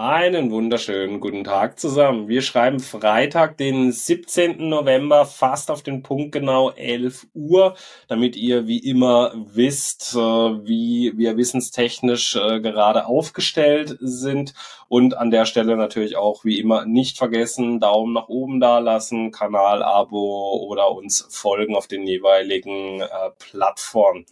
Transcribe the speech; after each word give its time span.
Einen 0.00 0.52
wunderschönen 0.52 1.18
guten 1.18 1.42
Tag 1.42 1.80
zusammen. 1.80 2.28
Wir 2.28 2.40
schreiben 2.40 2.78
Freitag, 2.78 3.56
den 3.56 3.90
17. 3.90 4.68
November, 4.68 5.26
fast 5.26 5.72
auf 5.72 5.82
den 5.82 6.04
Punkt 6.04 6.30
genau 6.30 6.70
11 6.70 7.26
Uhr, 7.34 7.74
damit 8.06 8.36
ihr 8.36 8.68
wie 8.68 8.78
immer 8.78 9.32
wisst, 9.34 10.14
äh, 10.14 10.18
wie 10.18 11.14
wir 11.16 11.36
wissenstechnisch 11.36 12.36
äh, 12.36 12.60
gerade 12.60 13.06
aufgestellt 13.06 13.96
sind. 13.98 14.54
Und 14.86 15.16
an 15.16 15.32
der 15.32 15.46
Stelle 15.46 15.76
natürlich 15.76 16.16
auch 16.16 16.44
wie 16.44 16.60
immer 16.60 16.86
nicht 16.86 17.18
vergessen, 17.18 17.80
Daumen 17.80 18.12
nach 18.12 18.28
oben 18.28 18.60
da 18.60 18.78
lassen, 18.78 19.32
Kanal-Abo 19.32 20.64
oder 20.68 20.92
uns 20.92 21.26
folgen 21.28 21.74
auf 21.74 21.88
den 21.88 22.06
jeweiligen 22.06 23.00
äh, 23.00 23.08
Plattformen. 23.40 24.26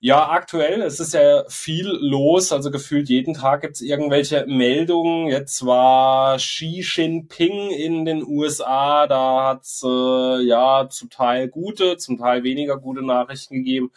Ja, 0.00 0.28
aktuell, 0.28 0.82
es 0.82 1.00
ist 1.00 1.14
ja 1.14 1.44
viel 1.48 1.88
los, 1.88 2.52
also 2.52 2.70
gefühlt 2.70 3.08
jeden 3.08 3.32
Tag 3.32 3.62
gibt's 3.62 3.80
irgendwelche 3.80 4.44
Meldungen. 4.46 5.28
Jetzt 5.28 5.64
war 5.64 6.36
Xi 6.36 6.82
Jinping 6.82 7.70
in 7.70 8.04
den 8.04 8.22
USA, 8.26 9.06
da 9.06 9.48
hat's 9.48 9.82
äh, 9.82 10.42
ja 10.42 10.86
zum 10.90 11.08
Teil 11.08 11.48
gute, 11.48 11.96
zum 11.96 12.18
Teil 12.18 12.44
weniger 12.44 12.76
gute 12.78 13.02
Nachrichten 13.02 13.54
gegeben. 13.54 13.90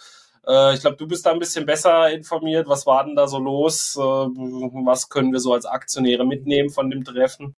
Äh, 0.48 0.74
ich 0.76 0.82
glaube, 0.82 0.96
du 0.98 1.08
bist 1.08 1.26
da 1.26 1.32
ein 1.32 1.40
bisschen 1.40 1.66
besser 1.66 2.10
informiert. 2.12 2.68
Was 2.68 2.86
war 2.86 3.06
denn 3.06 3.16
da 3.16 3.28
so 3.28 3.40
los? 3.40 3.96
Äh, 3.98 4.02
was 4.02 5.10
können 5.10 5.34
wir 5.34 5.40
so 5.40 5.54
als 5.54 5.66
Aktionäre 5.66 6.26
mitnehmen 6.26 6.70
von 6.70 6.90
dem 6.90 7.04
Treffen? 7.04 7.56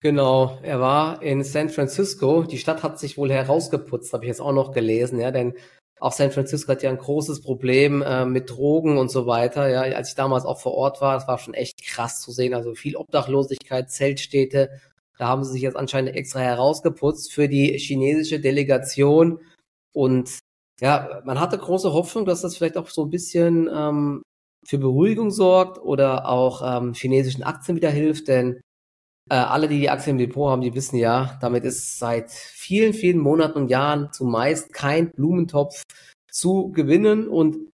Genau, 0.00 0.58
er 0.62 0.80
war 0.80 1.22
in 1.22 1.44
San 1.44 1.68
Francisco. 1.68 2.42
Die 2.42 2.58
Stadt 2.58 2.82
hat 2.82 2.98
sich 2.98 3.16
wohl 3.18 3.30
herausgeputzt, 3.30 4.12
habe 4.12 4.24
ich 4.24 4.28
jetzt 4.28 4.40
auch 4.40 4.52
noch 4.52 4.72
gelesen, 4.72 5.20
ja, 5.20 5.30
denn 5.30 5.54
auch 6.02 6.12
San 6.12 6.32
Francisco 6.32 6.72
hat 6.72 6.82
ja 6.82 6.90
ein 6.90 6.98
großes 6.98 7.42
Problem 7.42 8.02
äh, 8.02 8.24
mit 8.24 8.50
Drogen 8.50 8.98
und 8.98 9.08
so 9.08 9.26
weiter. 9.26 9.68
Ja, 9.68 9.82
als 9.96 10.08
ich 10.10 10.14
damals 10.16 10.44
auch 10.44 10.60
vor 10.60 10.74
Ort 10.74 11.00
war, 11.00 11.14
das 11.14 11.28
war 11.28 11.38
schon 11.38 11.54
echt 11.54 11.84
krass 11.86 12.20
zu 12.20 12.32
sehen. 12.32 12.54
Also 12.54 12.74
viel 12.74 12.96
Obdachlosigkeit, 12.96 13.88
Zeltstädte. 13.88 14.70
Da 15.16 15.28
haben 15.28 15.44
sie 15.44 15.52
sich 15.52 15.62
jetzt 15.62 15.76
anscheinend 15.76 16.16
extra 16.16 16.40
herausgeputzt 16.40 17.32
für 17.32 17.48
die 17.48 17.78
chinesische 17.78 18.40
Delegation. 18.40 19.38
Und 19.92 20.40
ja, 20.80 21.22
man 21.24 21.38
hatte 21.38 21.56
große 21.56 21.92
Hoffnung, 21.92 22.24
dass 22.24 22.42
das 22.42 22.56
vielleicht 22.56 22.76
auch 22.76 22.88
so 22.88 23.04
ein 23.04 23.10
bisschen 23.10 23.70
ähm, 23.72 24.22
für 24.66 24.78
Beruhigung 24.78 25.30
sorgt 25.30 25.78
oder 25.78 26.28
auch 26.28 26.62
ähm, 26.64 26.94
chinesischen 26.94 27.44
Aktien 27.44 27.76
wieder 27.76 27.90
hilft, 27.90 28.26
denn 28.26 28.60
äh, 29.30 29.34
alle, 29.34 29.68
die 29.68 29.80
die 29.80 29.90
Aktien 29.90 30.18
im 30.18 30.26
Depot 30.26 30.50
haben, 30.50 30.62
die 30.62 30.74
wissen 30.74 30.96
ja, 30.96 31.38
damit 31.40 31.64
ist 31.64 31.98
seit 31.98 32.30
vielen, 32.30 32.92
vielen 32.92 33.18
Monaten 33.18 33.58
und 33.58 33.70
Jahren 33.70 34.12
zumeist 34.12 34.72
kein 34.72 35.10
Blumentopf 35.10 35.82
zu 36.30 36.70
gewinnen. 36.72 37.28
Und 37.28 37.70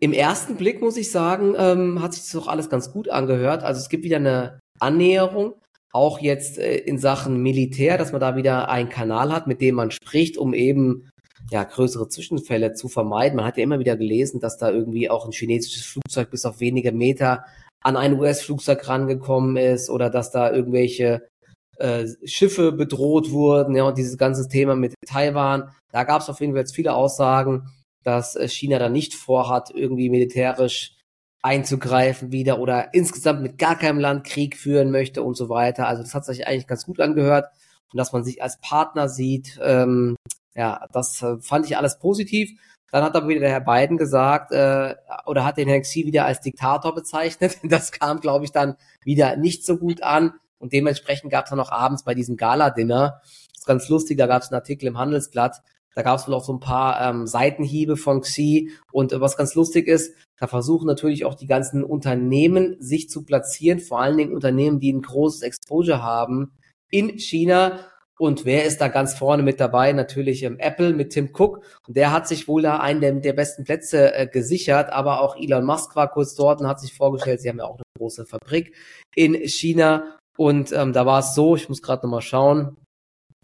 im 0.00 0.12
ersten 0.12 0.56
Blick 0.56 0.80
muss 0.80 0.96
ich 0.96 1.10
sagen, 1.10 1.54
ähm, 1.56 2.02
hat 2.02 2.14
sich 2.14 2.22
das 2.22 2.32
doch 2.32 2.48
alles 2.48 2.70
ganz 2.70 2.92
gut 2.92 3.08
angehört. 3.08 3.62
Also 3.62 3.80
es 3.80 3.88
gibt 3.88 4.04
wieder 4.04 4.16
eine 4.16 4.60
Annäherung, 4.78 5.54
auch 5.92 6.20
jetzt 6.20 6.58
äh, 6.58 6.76
in 6.76 6.98
Sachen 6.98 7.42
Militär, 7.42 7.98
dass 7.98 8.12
man 8.12 8.20
da 8.20 8.36
wieder 8.36 8.68
einen 8.68 8.88
Kanal 8.88 9.32
hat, 9.32 9.46
mit 9.46 9.60
dem 9.60 9.76
man 9.76 9.90
spricht, 9.90 10.36
um 10.36 10.54
eben 10.54 11.10
ja, 11.50 11.64
größere 11.64 12.08
Zwischenfälle 12.08 12.72
zu 12.72 12.88
vermeiden. 12.88 13.36
Man 13.36 13.44
hat 13.44 13.56
ja 13.56 13.62
immer 13.62 13.78
wieder 13.78 13.96
gelesen, 13.96 14.40
dass 14.40 14.58
da 14.58 14.70
irgendwie 14.70 15.10
auch 15.10 15.26
ein 15.26 15.32
chinesisches 15.32 15.84
Flugzeug 15.84 16.30
bis 16.30 16.46
auf 16.46 16.60
wenige 16.60 16.92
Meter 16.92 17.44
an 17.84 17.96
ein 17.96 18.18
US-Flugzeug 18.18 18.88
rangekommen 18.88 19.56
ist 19.56 19.90
oder 19.90 20.10
dass 20.10 20.30
da 20.30 20.50
irgendwelche 20.50 21.28
äh, 21.76 22.06
Schiffe 22.24 22.72
bedroht 22.72 23.30
wurden, 23.30 23.76
ja, 23.76 23.84
und 23.84 23.98
dieses 23.98 24.16
ganze 24.16 24.48
Thema 24.48 24.74
mit 24.74 24.94
Taiwan, 25.06 25.70
da 25.92 26.04
gab 26.04 26.22
es 26.22 26.28
auf 26.28 26.40
jeden 26.40 26.52
Fall 26.52 26.60
jetzt 26.60 26.74
viele 26.74 26.94
Aussagen, 26.94 27.68
dass 28.02 28.36
äh, 28.36 28.48
China 28.48 28.78
da 28.78 28.88
nicht 28.88 29.14
vorhat, 29.14 29.70
irgendwie 29.74 30.08
militärisch 30.08 30.96
einzugreifen 31.42 32.32
wieder 32.32 32.58
oder 32.58 32.94
insgesamt 32.94 33.42
mit 33.42 33.58
gar 33.58 33.76
keinem 33.76 33.98
Land 33.98 34.24
Krieg 34.24 34.56
führen 34.56 34.90
möchte 34.90 35.22
und 35.22 35.36
so 35.36 35.50
weiter. 35.50 35.86
Also 35.86 36.02
das 36.02 36.14
hat 36.14 36.24
sich 36.24 36.46
eigentlich 36.46 36.66
ganz 36.66 36.86
gut 36.86 37.00
angehört 37.00 37.50
und 37.92 37.98
dass 37.98 38.12
man 38.12 38.24
sich 38.24 38.42
als 38.42 38.58
Partner 38.60 39.10
sieht, 39.10 39.60
ähm, 39.62 40.16
ja, 40.54 40.86
das 40.92 41.22
äh, 41.22 41.36
fand 41.40 41.66
ich 41.66 41.76
alles 41.76 41.98
positiv. 41.98 42.50
Dann 42.94 43.02
hat 43.02 43.16
aber 43.16 43.26
wieder 43.26 43.40
der 43.40 43.50
Herr 43.50 43.60
Biden 43.60 43.96
gesagt, 43.96 44.52
äh, 44.52 44.94
oder 45.26 45.44
hat 45.44 45.56
den 45.56 45.66
Herrn 45.66 45.82
Xi 45.82 46.06
wieder 46.06 46.26
als 46.26 46.42
Diktator 46.42 46.94
bezeichnet. 46.94 47.58
Das 47.64 47.90
kam, 47.90 48.20
glaube 48.20 48.44
ich, 48.44 48.52
dann 48.52 48.76
wieder 49.04 49.34
nicht 49.34 49.66
so 49.66 49.78
gut 49.78 50.04
an. 50.04 50.34
Und 50.58 50.72
dementsprechend 50.72 51.32
gab 51.32 51.46
es 51.46 51.50
dann 51.50 51.58
noch 51.58 51.72
abends 51.72 52.04
bei 52.04 52.14
diesem 52.14 52.36
Gala-Dinner, 52.36 53.20
das 53.24 53.58
ist 53.58 53.66
ganz 53.66 53.88
lustig, 53.88 54.16
da 54.16 54.28
gab 54.28 54.42
es 54.42 54.52
einen 54.52 54.60
Artikel 54.60 54.86
im 54.86 54.96
Handelsblatt, 54.96 55.60
da 55.96 56.02
gab 56.02 56.20
es 56.20 56.28
wohl 56.28 56.34
auch 56.34 56.44
so 56.44 56.52
ein 56.52 56.60
paar 56.60 57.00
ähm, 57.00 57.26
Seitenhiebe 57.26 57.96
von 57.96 58.20
Xi. 58.20 58.70
Und 58.92 59.12
äh, 59.12 59.20
was 59.20 59.36
ganz 59.36 59.56
lustig 59.56 59.88
ist, 59.88 60.14
da 60.38 60.46
versuchen 60.46 60.86
natürlich 60.86 61.24
auch 61.24 61.34
die 61.34 61.48
ganzen 61.48 61.82
Unternehmen 61.82 62.76
sich 62.78 63.10
zu 63.10 63.24
platzieren, 63.24 63.80
vor 63.80 64.02
allen 64.02 64.18
Dingen 64.18 64.32
Unternehmen, 64.32 64.78
die 64.78 64.92
ein 64.92 65.02
großes 65.02 65.42
Exposure 65.42 66.00
haben 66.00 66.52
in 66.90 67.18
China 67.18 67.80
und 68.18 68.44
wer 68.44 68.64
ist 68.64 68.80
da 68.80 68.88
ganz 68.88 69.14
vorne 69.14 69.42
mit 69.42 69.58
dabei? 69.58 69.92
Natürlich 69.92 70.44
ähm, 70.44 70.58
Apple 70.58 70.92
mit 70.92 71.10
Tim 71.10 71.30
Cook. 71.36 71.62
Und 71.86 71.96
der 71.96 72.12
hat 72.12 72.28
sich 72.28 72.46
wohl 72.46 72.62
da 72.62 72.78
einen 72.78 73.00
der, 73.00 73.12
der 73.12 73.32
besten 73.32 73.64
Plätze 73.64 74.14
äh, 74.14 74.26
gesichert. 74.28 74.90
Aber 74.90 75.20
auch 75.20 75.36
Elon 75.36 75.64
Musk 75.64 75.96
war 75.96 76.10
kurz 76.10 76.34
dort 76.34 76.60
und 76.60 76.68
hat 76.68 76.80
sich 76.80 76.94
vorgestellt, 76.94 77.40
sie 77.40 77.48
haben 77.48 77.58
ja 77.58 77.64
auch 77.64 77.76
eine 77.76 77.82
große 77.98 78.24
Fabrik 78.24 78.74
in 79.16 79.34
China. 79.48 80.16
Und 80.36 80.72
ähm, 80.72 80.92
da 80.92 81.06
war 81.06 81.20
es 81.20 81.34
so, 81.34 81.56
ich 81.56 81.68
muss 81.68 81.82
gerade 81.82 82.06
nochmal 82.06 82.22
schauen, 82.22 82.76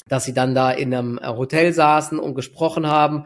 dass 0.09 0.25
sie 0.25 0.35
dann 0.35 0.55
da 0.55 0.71
in 0.71 0.95
einem 0.95 1.19
äh, 1.19 1.27
Hotel 1.27 1.73
saßen 1.73 2.21
und 2.21 2.35
gesprochen 2.35 2.87
haben. 2.87 3.25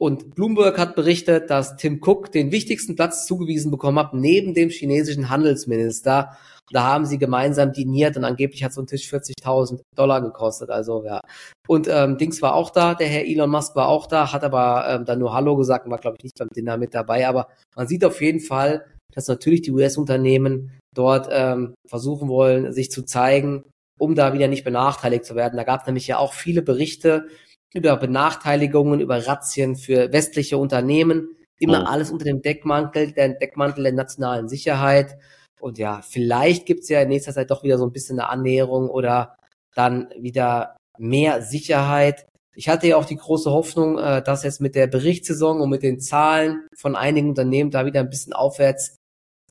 Und 0.00 0.34
Bloomberg 0.34 0.78
hat 0.78 0.96
berichtet, 0.96 1.50
dass 1.50 1.76
Tim 1.76 2.00
Cook 2.02 2.32
den 2.32 2.50
wichtigsten 2.50 2.96
Platz 2.96 3.26
zugewiesen 3.26 3.70
bekommen 3.70 3.98
hat, 3.98 4.14
neben 4.14 4.54
dem 4.54 4.70
chinesischen 4.70 5.28
Handelsminister. 5.28 6.36
Da 6.72 6.84
haben 6.84 7.04
sie 7.04 7.18
gemeinsam 7.18 7.72
diniert 7.72 8.16
und 8.16 8.24
angeblich 8.24 8.62
hat 8.62 8.72
so 8.72 8.80
ein 8.80 8.86
Tisch 8.86 9.12
40.000 9.12 9.80
Dollar 9.96 10.20
gekostet. 10.20 10.70
Also 10.70 11.04
ja. 11.04 11.20
Und 11.66 11.88
ähm, 11.88 12.16
Dings 12.16 12.42
war 12.42 12.54
auch 12.54 12.70
da, 12.70 12.94
der 12.94 13.08
Herr 13.08 13.26
Elon 13.26 13.50
Musk 13.50 13.76
war 13.76 13.88
auch 13.88 14.06
da, 14.06 14.32
hat 14.32 14.44
aber 14.44 14.86
ähm, 14.88 15.04
dann 15.04 15.18
nur 15.18 15.32
Hallo 15.32 15.56
gesagt 15.56 15.84
und 15.84 15.90
war, 15.90 15.98
glaube 15.98 16.16
ich, 16.18 16.24
nicht 16.24 16.38
beim 16.38 16.48
Dinner 16.48 16.76
mit 16.76 16.94
dabei. 16.94 17.28
Aber 17.28 17.48
man 17.76 17.88
sieht 17.88 18.04
auf 18.04 18.20
jeden 18.20 18.40
Fall, 18.40 18.86
dass 19.12 19.28
natürlich 19.28 19.62
die 19.62 19.72
US-Unternehmen 19.72 20.78
dort 20.94 21.28
ähm, 21.30 21.74
versuchen 21.88 22.28
wollen, 22.28 22.72
sich 22.72 22.90
zu 22.90 23.02
zeigen, 23.02 23.64
um 23.98 24.14
da 24.14 24.32
wieder 24.32 24.48
nicht 24.48 24.64
benachteiligt 24.64 25.24
zu 25.24 25.34
werden. 25.34 25.56
Da 25.56 25.64
gab 25.64 25.80
es 25.80 25.86
nämlich 25.86 26.06
ja 26.06 26.18
auch 26.18 26.32
viele 26.32 26.62
Berichte 26.62 27.28
über 27.74 27.96
Benachteiligungen, 27.96 29.00
über 29.00 29.26
Razzien 29.26 29.76
für 29.76 30.12
westliche 30.12 30.58
Unternehmen. 30.58 31.36
Immer 31.58 31.82
oh. 31.82 31.90
alles 31.90 32.10
unter 32.10 32.24
dem 32.24 32.42
Deckmantel, 32.42 33.12
der 33.12 33.30
Deckmantel 33.30 33.84
der 33.84 33.92
nationalen 33.92 34.48
Sicherheit. 34.48 35.18
Und 35.62 35.78
ja, 35.78 36.00
vielleicht 36.02 36.66
gibt's 36.66 36.88
ja 36.88 37.00
in 37.00 37.08
nächster 37.08 37.32
Zeit 37.32 37.50
doch 37.50 37.62
wieder 37.62 37.78
so 37.78 37.86
ein 37.86 37.92
bisschen 37.92 38.18
eine 38.18 38.28
Annäherung 38.28 38.88
oder 38.88 39.36
dann 39.74 40.08
wieder 40.18 40.76
mehr 40.98 41.42
Sicherheit. 41.42 42.26
Ich 42.54 42.68
hatte 42.68 42.88
ja 42.88 42.96
auch 42.96 43.04
die 43.04 43.16
große 43.16 43.50
Hoffnung, 43.50 43.98
äh, 43.98 44.22
dass 44.22 44.42
jetzt 44.42 44.60
mit 44.60 44.74
der 44.74 44.86
Berichtssaison 44.86 45.60
und 45.60 45.70
mit 45.70 45.82
den 45.82 46.00
Zahlen 46.00 46.66
von 46.76 46.96
einigen 46.96 47.30
Unternehmen 47.30 47.70
da 47.70 47.86
wieder 47.86 48.00
ein 48.00 48.10
bisschen 48.10 48.32
aufwärts, 48.32 48.96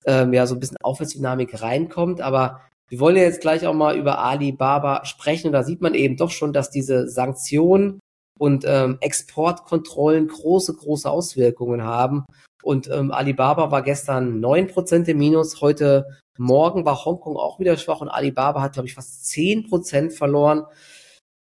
ähm, 0.06 0.34
ja, 0.34 0.46
so 0.46 0.56
ein 0.56 0.60
bisschen 0.60 0.78
Aufwärtsdynamik 0.82 1.62
reinkommt. 1.62 2.22
Aber 2.22 2.62
wir 2.90 3.00
wollen 3.00 3.16
ja 3.16 3.24
jetzt 3.24 3.42
gleich 3.42 3.66
auch 3.66 3.74
mal 3.74 3.98
über 3.98 4.20
Alibaba 4.20 5.06
sprechen. 5.06 5.48
Und 5.48 5.54
da 5.54 5.64
sieht 5.64 5.82
man 5.82 5.94
eben 5.94 6.18
doch 6.18 6.32
schon, 6.32 6.54
dass 6.54 6.72
diese 6.72 7.08
Sanktionen 7.08 8.00
und 8.38 8.64
ähm, 8.68 8.98
Exportkontrollen 9.02 10.28
große, 10.28 10.74
große 10.74 11.10
Auswirkungen 11.10 11.84
haben. 11.84 12.26
Und 12.64 12.90
ähm, 12.90 13.12
Alibaba 13.12 13.72
war 13.72 13.82
gestern 13.82 14.40
neun 14.40 14.68
Prozent 14.68 15.08
im 15.08 15.18
Minus. 15.18 15.62
Heute 15.62 16.08
Morgen 16.38 16.86
war 16.86 17.04
Hongkong 17.06 17.36
auch 17.36 17.60
wieder 17.60 17.78
schwach 17.78 18.02
und 18.02 18.10
Alibaba 18.10 18.62
hat, 18.62 18.74
glaube 18.74 18.88
ich, 18.88 18.96
fast 18.96 19.28
zehn 19.28 19.68
Prozent 19.68 20.14
verloren. 20.14 20.66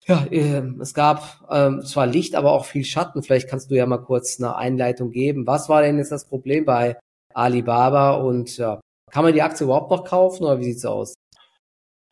Ja, 0.06 0.24
äh, 0.30 0.62
es 0.80 0.94
gab 0.94 1.46
ähm, 1.50 1.82
zwar 1.82 2.06
Licht, 2.06 2.34
aber 2.34 2.52
auch 2.52 2.64
viel 2.64 2.84
Schatten. 2.84 3.22
Vielleicht 3.22 3.48
kannst 3.48 3.70
du 3.70 3.74
ja 3.74 3.86
mal 3.86 3.98
kurz 3.98 4.38
eine 4.38 4.56
Einleitung 4.56 5.10
geben. 5.10 5.46
Was 5.46 5.68
war 5.68 5.82
denn 5.82 5.98
jetzt 5.98 6.12
das 6.12 6.26
Problem 6.26 6.64
bei 6.64 6.96
Alibaba 7.34 8.14
und 8.14 8.56
ja, 8.56 8.80
kann 9.10 9.24
man 9.24 9.34
die 9.34 9.42
Aktie 9.42 9.64
überhaupt 9.64 9.90
noch 9.90 10.04
kaufen 10.04 10.44
oder 10.44 10.58
wie 10.58 10.64
sieht's 10.64 10.84
aus? 10.84 11.14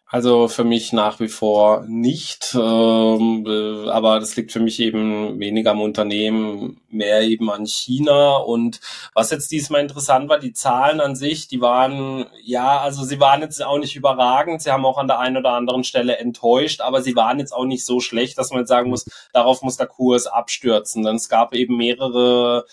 Also 0.06 0.48
für 0.48 0.64
mich 0.64 0.92
nach 0.92 1.18
wie 1.18 1.28
vor 1.28 1.84
nicht, 1.88 2.54
ähm, 2.54 3.44
äh, 3.48 3.88
aber 3.88 4.20
das 4.20 4.36
liegt 4.36 4.52
für 4.52 4.60
mich 4.60 4.78
eben 4.78 5.40
weniger 5.40 5.70
am 5.70 5.80
Unternehmen, 5.80 6.80
mehr 6.88 7.22
eben 7.22 7.50
an 7.50 7.66
China. 7.66 8.36
Und 8.36 8.80
was 9.14 9.30
jetzt 9.30 9.50
diesmal 9.50 9.80
interessant 9.80 10.28
war, 10.28 10.38
die 10.38 10.52
Zahlen 10.52 11.00
an 11.00 11.16
sich, 11.16 11.48
die 11.48 11.60
waren, 11.62 12.26
ja, 12.42 12.78
also 12.80 13.02
sie 13.02 13.18
waren 13.18 13.40
jetzt 13.40 13.64
auch 13.64 13.78
nicht 13.78 13.96
überragend, 13.96 14.60
sie 14.62 14.70
haben 14.70 14.84
auch 14.84 14.98
an 14.98 15.08
der 15.08 15.18
einen 15.18 15.38
oder 15.38 15.52
anderen 15.52 15.84
Stelle 15.84 16.18
enttäuscht, 16.18 16.82
aber 16.82 17.00
sie 17.00 17.16
waren 17.16 17.38
jetzt 17.38 17.52
auch 17.52 17.64
nicht 17.64 17.86
so 17.86 17.98
schlecht, 17.98 18.36
dass 18.38 18.50
man 18.50 18.60
jetzt 18.60 18.68
sagen 18.68 18.90
muss, 18.90 19.06
darauf 19.32 19.62
muss 19.62 19.78
der 19.78 19.86
Kurs 19.86 20.26
abstürzen. 20.26 21.02
Denn 21.02 21.16
es 21.16 21.30
gab 21.30 21.54
eben 21.54 21.78
mehrere 21.78 22.66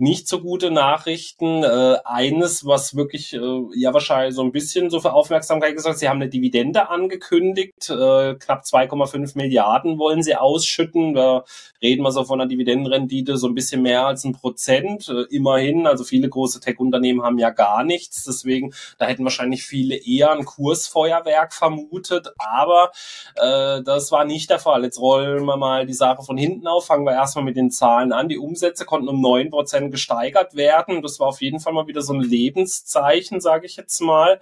nicht 0.00 0.28
so 0.28 0.40
gute 0.40 0.70
Nachrichten. 0.70 1.62
Äh, 1.62 1.98
eines, 2.04 2.64
was 2.64 2.96
wirklich 2.96 3.34
äh, 3.34 3.40
ja 3.74 3.92
wahrscheinlich 3.92 4.34
so 4.34 4.42
ein 4.42 4.52
bisschen 4.52 4.90
so 4.90 5.00
für 5.00 5.12
Aufmerksamkeit 5.12 5.74
gesagt, 5.74 5.98
sie 5.98 6.08
haben 6.08 6.20
eine 6.20 6.30
Dividende 6.30 6.88
angekündigt, 6.88 7.90
äh, 7.90 8.34
knapp 8.34 8.62
2,5 8.64 9.36
Milliarden 9.36 9.98
wollen 9.98 10.22
sie 10.22 10.36
ausschütten. 10.36 11.14
Da 11.14 11.44
reden 11.82 12.02
wir 12.02 12.12
so 12.12 12.24
von 12.24 12.40
einer 12.40 12.48
Dividendenrendite 12.48 13.36
so 13.36 13.46
ein 13.46 13.54
bisschen 13.54 13.82
mehr 13.82 14.06
als 14.06 14.24
ein 14.24 14.32
Prozent. 14.32 15.08
Äh, 15.08 15.34
immerhin, 15.34 15.86
also 15.86 16.04
viele 16.04 16.28
große 16.28 16.60
Tech-Unternehmen 16.60 17.22
haben 17.22 17.38
ja 17.38 17.50
gar 17.50 17.84
nichts, 17.84 18.24
deswegen 18.24 18.72
da 18.98 19.06
hätten 19.06 19.24
wahrscheinlich 19.24 19.64
viele 19.64 19.96
eher 19.96 20.32
ein 20.32 20.44
Kursfeuerwerk 20.44 21.52
vermutet, 21.52 22.32
aber 22.38 22.90
äh, 23.36 23.82
das 23.82 24.10
war 24.12 24.24
nicht 24.24 24.48
der 24.48 24.58
Fall. 24.58 24.84
Jetzt 24.84 24.98
rollen 24.98 25.44
wir 25.44 25.56
mal 25.56 25.86
die 25.86 25.92
Sache 25.92 26.22
von 26.22 26.38
hinten 26.38 26.66
auf, 26.66 26.86
fangen 26.86 27.04
wir 27.04 27.12
erstmal 27.12 27.44
mit 27.44 27.56
den 27.56 27.70
Zahlen 27.70 28.12
an. 28.12 28.28
Die 28.28 28.38
Umsätze 28.38 28.84
konnten 28.86 29.08
um 29.08 29.20
neun 29.20 29.50
Prozent 29.50 29.89
gesteigert 29.90 30.54
werden. 30.54 31.02
Das 31.02 31.20
war 31.20 31.28
auf 31.28 31.40
jeden 31.40 31.60
Fall 31.60 31.72
mal 31.72 31.86
wieder 31.86 32.02
so 32.02 32.12
ein 32.12 32.20
Lebenszeichen, 32.20 33.40
sage 33.40 33.66
ich 33.66 33.76
jetzt 33.76 34.00
mal. 34.00 34.40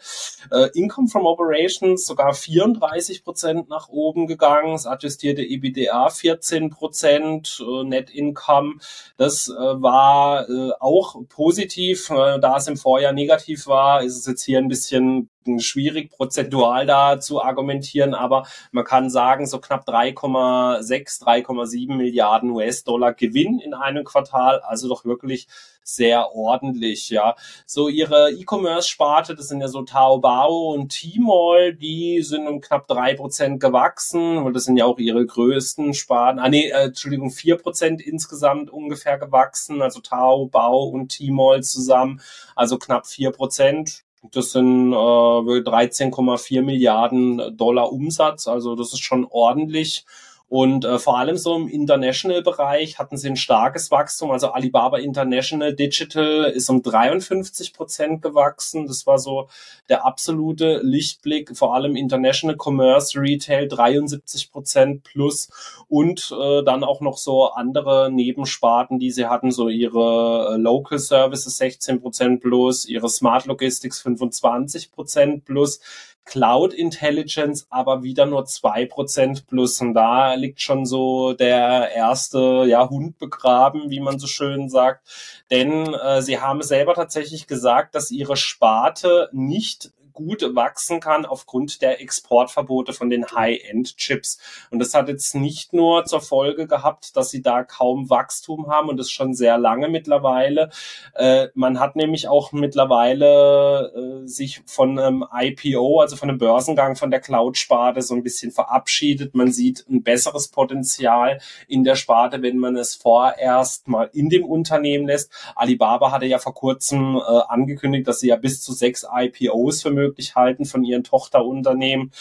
Äh, 0.50 0.68
Income 0.74 1.08
from 1.08 1.26
Operations 1.26 2.06
sogar 2.06 2.34
34 2.34 3.24
Prozent 3.24 3.68
nach 3.68 3.88
oben 3.88 4.26
gegangen. 4.26 4.72
Das 4.72 4.86
adjustierte 4.86 5.42
EBITDA 5.42 6.10
14 6.10 6.70
Prozent, 6.70 7.60
äh, 7.60 7.84
Net 7.84 8.10
Income. 8.10 8.76
Das 9.16 9.48
äh, 9.48 9.52
war 9.54 10.48
äh, 10.48 10.72
auch 10.80 11.16
positiv. 11.28 12.10
Äh, 12.10 12.38
da 12.40 12.56
es 12.56 12.68
im 12.68 12.76
Vorjahr 12.76 13.12
negativ 13.12 13.66
war, 13.66 14.02
ist 14.02 14.16
es 14.16 14.26
jetzt 14.26 14.44
hier 14.44 14.58
ein 14.58 14.68
bisschen 14.68 15.30
schwierig 15.58 16.10
prozentual 16.10 16.86
da 16.86 17.20
zu 17.20 17.42
argumentieren, 17.42 18.14
aber 18.14 18.46
man 18.70 18.84
kann 18.84 19.10
sagen, 19.10 19.46
so 19.46 19.58
knapp 19.60 19.88
3,6, 19.88 21.22
3,7 21.22 21.94
Milliarden 21.94 22.50
US-Dollar 22.50 23.14
Gewinn 23.14 23.58
in 23.58 23.74
einem 23.74 24.04
Quartal, 24.04 24.60
also 24.60 24.88
doch 24.88 25.04
wirklich 25.04 25.48
sehr 25.82 26.34
ordentlich, 26.34 27.08
ja. 27.08 27.34
So 27.64 27.88
ihre 27.88 28.30
E-Commerce-Sparte, 28.32 29.34
das 29.34 29.48
sind 29.48 29.62
ja 29.62 29.68
so 29.68 29.82
Taobao 29.82 30.74
und 30.74 30.92
Tmall, 30.92 31.74
die 31.74 32.20
sind 32.22 32.46
um 32.46 32.60
knapp 32.60 32.86
drei 32.86 33.14
Prozent 33.14 33.58
gewachsen, 33.58 34.36
und 34.36 34.52
das 34.54 34.64
sind 34.64 34.76
ja 34.76 34.84
auch 34.84 34.98
ihre 34.98 35.24
größten 35.24 35.94
Sparten. 35.94 36.40
Ah 36.40 36.50
nee, 36.50 36.68
äh, 36.68 36.86
Entschuldigung, 36.88 37.30
vier 37.30 37.56
Prozent 37.56 38.02
insgesamt 38.02 38.70
ungefähr 38.70 39.18
gewachsen, 39.18 39.80
also 39.80 40.00
Taobao 40.00 40.84
und 40.84 41.16
Tmall 41.16 41.62
zusammen, 41.62 42.20
also 42.54 42.76
knapp 42.78 43.06
vier 43.06 43.30
Prozent 43.30 44.04
das 44.22 44.52
sind 44.52 44.92
äh, 44.92 44.96
13,4 44.96 46.62
Milliarden 46.62 47.56
Dollar 47.56 47.92
Umsatz, 47.92 48.48
also 48.48 48.74
das 48.74 48.92
ist 48.92 49.00
schon 49.02 49.26
ordentlich. 49.28 50.04
Und 50.48 50.86
äh, 50.86 50.98
vor 50.98 51.18
allem 51.18 51.36
so 51.36 51.54
im 51.54 51.68
International-Bereich 51.68 52.98
hatten 52.98 53.18
sie 53.18 53.28
ein 53.28 53.36
starkes 53.36 53.90
Wachstum. 53.90 54.30
Also 54.30 54.48
Alibaba 54.48 54.96
International 54.96 55.74
Digital 55.74 56.44
ist 56.44 56.70
um 56.70 56.82
53 56.82 57.74
Prozent 57.74 58.22
gewachsen. 58.22 58.86
Das 58.86 59.06
war 59.06 59.18
so 59.18 59.48
der 59.90 60.06
absolute 60.06 60.80
Lichtblick. 60.82 61.54
Vor 61.54 61.74
allem 61.74 61.96
International 61.96 62.56
Commerce 62.58 63.20
Retail 63.20 63.68
73 63.68 64.50
Prozent 64.50 65.02
plus 65.02 65.50
und 65.86 66.34
äh, 66.38 66.62
dann 66.64 66.82
auch 66.82 67.02
noch 67.02 67.18
so 67.18 67.50
andere 67.50 68.10
Nebensparten, 68.10 68.98
die 68.98 69.10
sie 69.10 69.26
hatten, 69.26 69.50
so 69.50 69.68
ihre 69.68 70.54
äh, 70.54 70.56
Local 70.56 70.98
Services 70.98 71.58
16 71.58 72.00
Prozent 72.00 72.40
plus, 72.40 72.86
ihre 72.86 73.10
Smart 73.10 73.44
Logistics 73.44 74.00
25 74.00 74.92
Prozent 74.92 75.44
plus. 75.44 75.80
Cloud 76.28 76.74
Intelligence 76.74 77.66
aber 77.70 78.02
wieder 78.02 78.26
nur 78.26 78.44
zwei 78.44 78.84
Prozent 78.84 79.46
plus. 79.46 79.80
Und 79.80 79.94
da 79.94 80.34
liegt 80.34 80.60
schon 80.60 80.84
so 80.84 81.32
der 81.32 81.90
erste 81.92 82.64
ja, 82.66 82.88
Hund 82.90 83.18
begraben, 83.18 83.88
wie 83.88 84.00
man 84.00 84.18
so 84.18 84.26
schön 84.26 84.68
sagt. 84.68 85.06
Denn 85.50 85.94
äh, 85.94 86.20
sie 86.20 86.38
haben 86.38 86.62
selber 86.62 86.94
tatsächlich 86.94 87.46
gesagt, 87.46 87.94
dass 87.94 88.10
ihre 88.10 88.36
Sparte 88.36 89.30
nicht 89.32 89.90
gut 90.18 90.42
wachsen 90.54 90.98
kann 90.98 91.24
aufgrund 91.24 91.80
der 91.80 92.00
Exportverbote 92.00 92.92
von 92.92 93.08
den 93.08 93.24
High-End-Chips. 93.30 94.40
Und 94.70 94.80
das 94.80 94.92
hat 94.94 95.08
jetzt 95.08 95.34
nicht 95.36 95.72
nur 95.72 96.04
zur 96.06 96.20
Folge 96.20 96.66
gehabt, 96.66 97.16
dass 97.16 97.30
sie 97.30 97.40
da 97.40 97.62
kaum 97.62 98.10
Wachstum 98.10 98.68
haben 98.68 98.88
und 98.88 98.96
das 98.96 99.10
schon 99.10 99.32
sehr 99.32 99.58
lange 99.58 99.88
mittlerweile. 99.88 100.70
Äh, 101.14 101.48
man 101.54 101.78
hat 101.78 101.94
nämlich 101.94 102.26
auch 102.26 102.50
mittlerweile 102.50 103.92
äh, 104.24 104.26
sich 104.26 104.60
von 104.66 104.98
einem 104.98 105.24
IPO, 105.32 106.00
also 106.00 106.16
von 106.16 106.28
einem 106.28 106.38
Börsengang 106.38 106.96
von 106.96 107.12
der 107.12 107.20
Cloud-Sparte 107.20 108.02
so 108.02 108.14
ein 108.14 108.24
bisschen 108.24 108.50
verabschiedet. 108.50 109.36
Man 109.36 109.52
sieht 109.52 109.84
ein 109.88 110.02
besseres 110.02 110.48
Potenzial 110.48 111.40
in 111.68 111.84
der 111.84 111.94
Sparte, 111.94 112.42
wenn 112.42 112.58
man 112.58 112.76
es 112.76 112.96
vorerst 112.96 113.86
mal 113.86 114.10
in 114.12 114.28
dem 114.28 114.44
Unternehmen 114.44 115.06
lässt. 115.06 115.30
Alibaba 115.54 116.10
hatte 116.10 116.26
ja 116.26 116.38
vor 116.38 116.54
kurzem 116.54 117.16
äh, 117.16 117.20
angekündigt, 117.48 118.08
dass 118.08 118.18
sie 118.18 118.28
ja 118.28 118.36
bis 118.36 118.62
zu 118.62 118.72
sechs 118.72 119.06
IPOs 119.08 119.82
für 119.82 119.90
möglich 119.90 120.07
halten 120.34 120.64
von 120.64 120.84
ihren 120.84 121.04
Tochterunternehmen. 121.04 122.12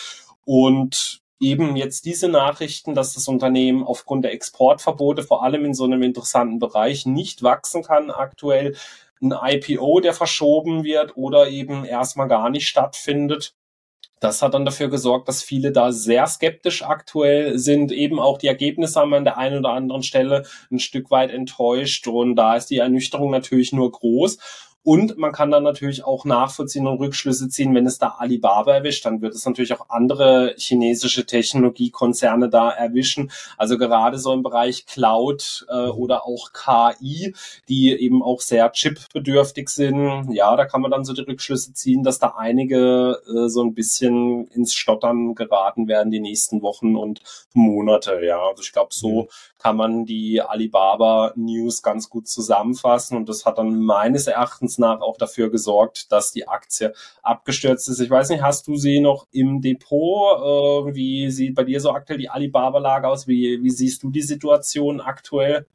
Und 0.45 1.21
eben 1.39 1.75
jetzt 1.75 2.05
diese 2.05 2.29
Nachrichten, 2.29 2.95
dass 2.95 3.13
das 3.13 3.27
Unternehmen 3.27 3.83
aufgrund 3.83 4.25
der 4.25 4.33
Exportverbote 4.33 5.23
vor 5.23 5.43
allem 5.43 5.65
in 5.65 5.73
so 5.73 5.83
einem 5.83 6.01
interessanten 6.03 6.59
Bereich 6.59 7.05
nicht 7.05 7.43
wachsen 7.43 7.83
kann 7.83 8.09
aktuell, 8.11 8.75
ein 9.21 9.33
IPO, 9.33 9.99
der 9.99 10.13
verschoben 10.13 10.83
wird 10.83 11.17
oder 11.17 11.49
eben 11.49 11.85
erstmal 11.85 12.27
gar 12.27 12.49
nicht 12.49 12.67
stattfindet. 12.67 13.55
Das 14.19 14.41
hat 14.41 14.55
dann 14.55 14.65
dafür 14.65 14.89
gesorgt, 14.89 15.27
dass 15.27 15.43
viele 15.43 15.71
da 15.71 15.91
sehr 15.91 16.25
skeptisch 16.25 16.83
aktuell 16.83 17.57
sind. 17.59 17.91
Eben 17.91 18.19
auch 18.19 18.39
die 18.39 18.47
Ergebnisse 18.47 18.99
haben 18.99 19.13
an 19.13 19.25
der 19.25 19.37
einen 19.37 19.59
oder 19.59 19.69
anderen 19.69 20.01
Stelle 20.01 20.43
ein 20.71 20.79
Stück 20.79 21.11
weit 21.11 21.31
enttäuscht 21.31 22.07
und 22.07 22.35
da 22.35 22.55
ist 22.55 22.67
die 22.67 22.79
Ernüchterung 22.79 23.29
natürlich 23.29 23.73
nur 23.73 23.91
groß. 23.91 24.37
Und 24.87 25.17
man 25.17 25.33
kann 25.33 25.51
dann 25.51 25.63
natürlich 25.63 26.05
auch 26.05 26.23
nachvollziehen 26.23 26.87
und 26.87 26.99
Rückschlüsse 26.99 27.49
ziehen, 27.49 27.75
wenn 27.75 27.85
es 27.85 27.97
da 27.97 28.15
Alibaba 28.19 28.73
erwischt, 28.73 29.05
dann 29.05 29.21
wird 29.21 29.35
es 29.35 29.45
natürlich 29.45 29.73
auch 29.73 29.89
andere 29.89 30.55
chinesische 30.57 31.25
Technologiekonzerne 31.25 32.47
da 32.47 32.69
erwischen. 32.69 33.29
Also 33.57 33.77
gerade 33.77 34.17
so 34.17 34.31
im 34.31 34.43
Bereich 34.43 34.85
Cloud 34.85 35.65
äh, 35.67 35.87
oder 35.87 36.25
auch 36.25 36.53
KI, 36.53 37.35
die 37.67 37.91
eben 37.99 38.23
auch 38.23 38.39
sehr 38.39 38.71
chipbedürftig 38.71 39.67
sind. 39.67 40.29
Ja, 40.31 40.55
da 40.55 40.63
kann 40.63 40.79
man 40.79 40.91
dann 40.91 41.03
so 41.03 41.11
die 41.11 41.23
Rückschlüsse 41.23 41.73
ziehen, 41.73 42.03
dass 42.03 42.19
da 42.19 42.35
einige 42.37 43.21
äh, 43.27 43.49
so 43.49 43.65
ein 43.65 43.73
bisschen 43.73 44.47
ins 44.51 44.73
Stottern 44.73 45.35
geraten 45.35 45.89
werden 45.89 46.11
die 46.11 46.21
nächsten 46.21 46.61
Wochen 46.61 46.95
und 46.95 47.21
Monate. 47.53 48.21
Ja, 48.23 48.39
also 48.39 48.63
ich 48.63 48.71
glaube, 48.71 48.93
so 48.93 49.23
mhm. 49.23 49.27
kann 49.57 49.75
man 49.75 50.05
die 50.05 50.41
Alibaba 50.41 51.33
News 51.35 51.83
ganz 51.83 52.09
gut 52.09 52.29
zusammenfassen 52.29 53.17
und 53.17 53.27
das 53.27 53.45
hat 53.45 53.57
dann 53.57 53.81
meines 53.81 54.27
Erachtens 54.27 54.76
nach 54.79 55.01
auch 55.01 55.17
dafür 55.17 55.49
gesorgt, 55.49 56.11
dass 56.11 56.31
die 56.31 56.47
Aktie 56.47 56.93
abgestürzt 57.23 57.89
ist. 57.89 57.99
Ich 57.99 58.09
weiß 58.09 58.29
nicht, 58.29 58.41
hast 58.41 58.67
du 58.67 58.75
sie 58.75 58.99
noch 58.99 59.27
im 59.31 59.61
Depot? 59.61 60.37
Äh, 60.37 60.95
wie 60.95 61.29
sieht 61.31 61.55
bei 61.55 61.63
dir 61.63 61.79
so 61.79 61.91
aktuell 61.91 62.19
die 62.19 62.29
Alibaba-Lage 62.29 63.07
aus? 63.07 63.27
Wie, 63.27 63.61
wie 63.61 63.69
siehst 63.69 64.03
du 64.03 64.09
die 64.09 64.21
Situation 64.21 65.01
aktuell? 65.01 65.65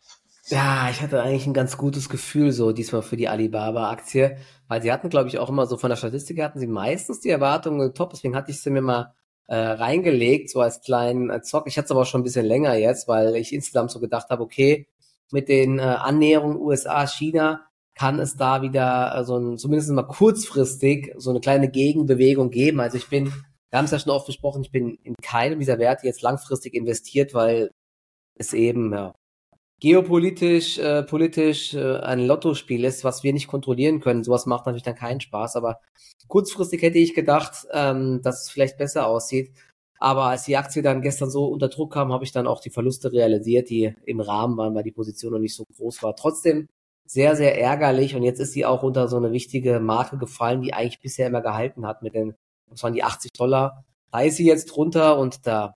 Ja, 0.46 0.88
ich 0.90 1.00
hatte 1.00 1.22
eigentlich 1.22 1.46
ein 1.46 1.54
ganz 1.54 1.76
gutes 1.76 2.08
Gefühl 2.08 2.50
so 2.52 2.72
diesmal 2.72 3.02
für 3.02 3.16
die 3.16 3.28
Alibaba-Aktie, 3.28 4.38
weil 4.66 4.82
sie 4.82 4.92
hatten, 4.92 5.08
glaube 5.08 5.28
ich, 5.28 5.38
auch 5.38 5.48
immer 5.48 5.66
so 5.66 5.76
von 5.76 5.90
der 5.90 5.96
Statistik 5.96 6.42
hatten 6.42 6.58
sie 6.58 6.66
meistens 6.66 7.20
die 7.20 7.30
Erwartungen 7.30 7.94
top, 7.94 8.10
deswegen 8.10 8.34
hatte 8.34 8.50
ich 8.50 8.60
sie 8.60 8.70
mir 8.70 8.82
mal 8.82 9.14
äh, 9.46 9.56
reingelegt, 9.56 10.50
so 10.50 10.60
als 10.60 10.80
kleinen 10.80 11.30
äh, 11.30 11.42
Zock. 11.42 11.66
Ich 11.68 11.76
hatte 11.78 11.86
es 11.86 11.90
aber 11.92 12.04
schon 12.06 12.20
ein 12.20 12.24
bisschen 12.24 12.46
länger 12.46 12.74
jetzt, 12.74 13.06
weil 13.06 13.36
ich 13.36 13.52
insgesamt 13.52 13.90
so 13.90 14.00
gedacht 14.00 14.30
habe, 14.30 14.42
okay, 14.42 14.88
mit 15.30 15.48
den 15.48 15.78
äh, 15.78 15.82
Annäherungen 15.82 16.58
USA, 16.58 17.06
China 17.06 17.66
kann 17.94 18.18
es 18.18 18.36
da 18.36 18.62
wieder 18.62 19.14
äh, 19.16 19.24
so 19.24 19.36
ein, 19.36 19.58
zumindest 19.58 19.90
mal 19.90 20.02
kurzfristig 20.02 21.12
so 21.16 21.30
eine 21.30 21.40
kleine 21.40 21.70
Gegenbewegung 21.70 22.50
geben. 22.50 22.80
Also 22.80 22.96
ich 22.96 23.08
bin, 23.08 23.26
wir 23.26 23.78
haben 23.78 23.84
es 23.84 23.90
ja 23.90 23.98
schon 23.98 24.12
oft 24.12 24.26
besprochen, 24.26 24.62
ich 24.62 24.70
bin 24.70 24.98
in 25.02 25.14
keinem 25.22 25.58
dieser 25.58 25.78
Werte 25.78 26.06
jetzt 26.06 26.22
langfristig 26.22 26.74
investiert, 26.74 27.34
weil 27.34 27.70
es 28.34 28.52
eben 28.54 28.92
ja, 28.92 29.14
geopolitisch, 29.80 30.78
äh, 30.78 31.02
politisch 31.02 31.74
äh, 31.74 31.98
ein 31.98 32.20
Lottospiel 32.20 32.84
ist, 32.84 33.04
was 33.04 33.22
wir 33.24 33.32
nicht 33.32 33.48
kontrollieren 33.48 34.00
können. 34.00 34.24
Sowas 34.24 34.46
macht 34.46 34.66
natürlich 34.66 34.84
dann 34.84 34.94
keinen 34.94 35.20
Spaß. 35.20 35.56
Aber 35.56 35.80
kurzfristig 36.28 36.82
hätte 36.82 36.98
ich 36.98 37.14
gedacht, 37.14 37.66
ähm, 37.72 38.20
dass 38.22 38.42
es 38.42 38.50
vielleicht 38.50 38.78
besser 38.78 39.06
aussieht. 39.06 39.52
Aber 39.98 40.24
als 40.26 40.44
die 40.44 40.56
Aktie 40.56 40.82
dann 40.82 41.02
gestern 41.02 41.30
so 41.30 41.46
unter 41.46 41.68
Druck 41.68 41.92
kam, 41.92 42.12
habe 42.12 42.24
ich 42.24 42.32
dann 42.32 42.46
auch 42.46 42.60
die 42.60 42.70
Verluste 42.70 43.12
realisiert, 43.12 43.70
die 43.70 43.94
im 44.04 44.20
Rahmen 44.20 44.56
waren, 44.56 44.74
weil 44.74 44.82
die 44.84 44.92
Position 44.92 45.32
noch 45.32 45.38
nicht 45.38 45.54
so 45.54 45.64
groß 45.64 46.02
war. 46.02 46.16
Trotzdem 46.16 46.68
sehr, 47.12 47.36
sehr 47.36 47.60
ärgerlich 47.60 48.16
und 48.16 48.22
jetzt 48.22 48.40
ist 48.40 48.52
sie 48.52 48.64
auch 48.64 48.82
unter 48.82 49.06
so 49.06 49.18
eine 49.18 49.32
wichtige 49.32 49.80
Marke 49.80 50.16
gefallen, 50.16 50.62
die 50.62 50.72
eigentlich 50.72 51.00
bisher 51.00 51.26
immer 51.26 51.42
gehalten 51.42 51.86
hat 51.86 52.02
mit 52.02 52.14
den, 52.14 52.34
was 52.68 52.82
waren 52.82 52.94
die 52.94 53.04
80 53.04 53.32
Dollar. 53.32 53.84
Da 54.10 54.20
ist 54.22 54.36
sie 54.36 54.46
jetzt 54.46 54.66
drunter 54.66 55.18
und 55.18 55.46
da, 55.46 55.74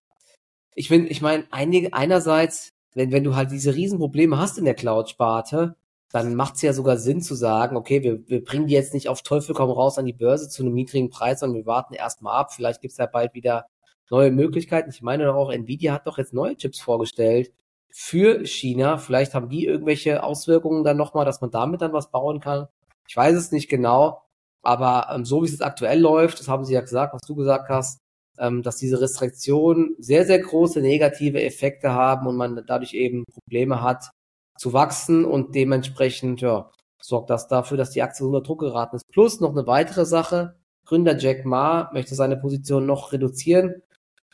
ich 0.75 0.89
finde, 0.89 1.11
ich 1.11 1.21
meine, 1.21 1.45
einige, 1.51 1.93
einerseits, 1.93 2.71
wenn, 2.95 3.13
wenn 3.13 3.23
du 3.23 3.37
halt 3.37 3.51
diese 3.51 3.75
Riesenprobleme 3.75 4.39
hast 4.39 4.57
in 4.57 4.65
der 4.65 4.75
Cloud-Sparte, 4.75 5.77
dann 6.11 6.35
macht 6.37 6.55
es 6.55 6.63
ja 6.63 6.73
sogar 6.73 6.97
Sinn 6.97 7.21
zu 7.21 7.35
sagen, 7.35 7.77
okay, 7.77 8.03
wir, 8.03 8.27
wir 8.29 8.43
bringen 8.43 8.69
die 8.69 8.75
jetzt 8.75 8.95
nicht 8.95 9.11
auf 9.11 9.21
Teufel 9.21 9.55
komm 9.55 9.71
raus 9.71 9.99
an 9.99 10.07
die 10.07 10.15
Börse 10.15 10.49
zu 10.49 10.63
einem 10.63 10.73
niedrigen 10.73 11.11
Preis, 11.11 11.41
sondern 11.41 11.59
wir 11.59 11.67
warten 11.67 11.93
erstmal 11.93 12.41
ab. 12.41 12.55
Vielleicht 12.55 12.81
gibt 12.81 12.93
es 12.93 12.99
ja 12.99 13.05
bald 13.05 13.35
wieder 13.35 13.67
neue 14.09 14.31
Möglichkeiten. 14.31 14.89
Ich 14.89 15.03
meine 15.03 15.27
doch 15.27 15.35
auch, 15.35 15.51
Nvidia 15.51 15.93
hat 15.93 16.07
doch 16.07 16.17
jetzt 16.17 16.33
neue 16.33 16.57
Chips 16.57 16.81
vorgestellt, 16.81 17.53
für 17.99 18.45
China. 18.45 18.99
Vielleicht 18.99 19.33
haben 19.33 19.49
die 19.49 19.65
irgendwelche 19.65 20.23
Auswirkungen 20.23 20.85
dann 20.85 20.99
nochmal, 20.99 21.25
dass 21.25 21.41
man 21.41 21.51
damit 21.51 21.81
dann 21.81 21.95
was 21.95 22.11
bauen 22.11 22.41
kann. 22.41 22.69
Ich 23.09 23.17
weiß 23.17 23.35
es 23.35 23.53
nicht 23.53 23.71
genau, 23.71 24.21
aber 24.63 25.09
ähm, 25.15 25.25
so 25.25 25.41
wie 25.41 25.47
es 25.47 25.53
jetzt 25.53 25.65
aktuell 25.65 26.01
läuft, 26.01 26.39
das 26.39 26.49
haben 26.49 26.67
sie 26.67 26.75
ja 26.75 26.83
gesagt, 26.83 27.15
was 27.15 27.23
du 27.23 27.35
gesagt 27.35 27.71
hast, 27.71 28.01
ähm, 28.39 28.63
dass 28.63 28.77
diese 28.77 29.01
Restriktionen 29.01 29.97
sehr, 29.99 30.27
sehr 30.27 30.41
große 30.41 30.81
negative 30.83 31.43
Effekte 31.43 31.93
haben 31.93 32.27
und 32.27 32.37
man 32.37 32.63
dadurch 32.67 32.93
eben 32.93 33.25
Probleme 33.33 33.81
hat 33.81 34.11
zu 34.59 34.75
wachsen 34.75 35.25
und 35.25 35.55
dementsprechend 35.55 36.43
ja, 36.43 36.71
sorgt 37.01 37.31
das 37.31 37.49
dafür, 37.49 37.79
dass 37.79 37.93
die 37.93 38.03
Aktie 38.03 38.27
unter 38.27 38.43
Druck 38.43 38.61
geraten 38.61 38.97
ist. 38.97 39.09
Plus 39.11 39.41
noch 39.41 39.53
eine 39.53 39.67
weitere 39.67 40.05
Sache, 40.05 40.57
Gründer 40.85 41.17
Jack 41.17 41.47
Ma 41.47 41.91
möchte 41.95 42.15
seine 42.15 42.37
Position 42.37 42.85
noch 42.85 43.13
reduzieren. 43.13 43.83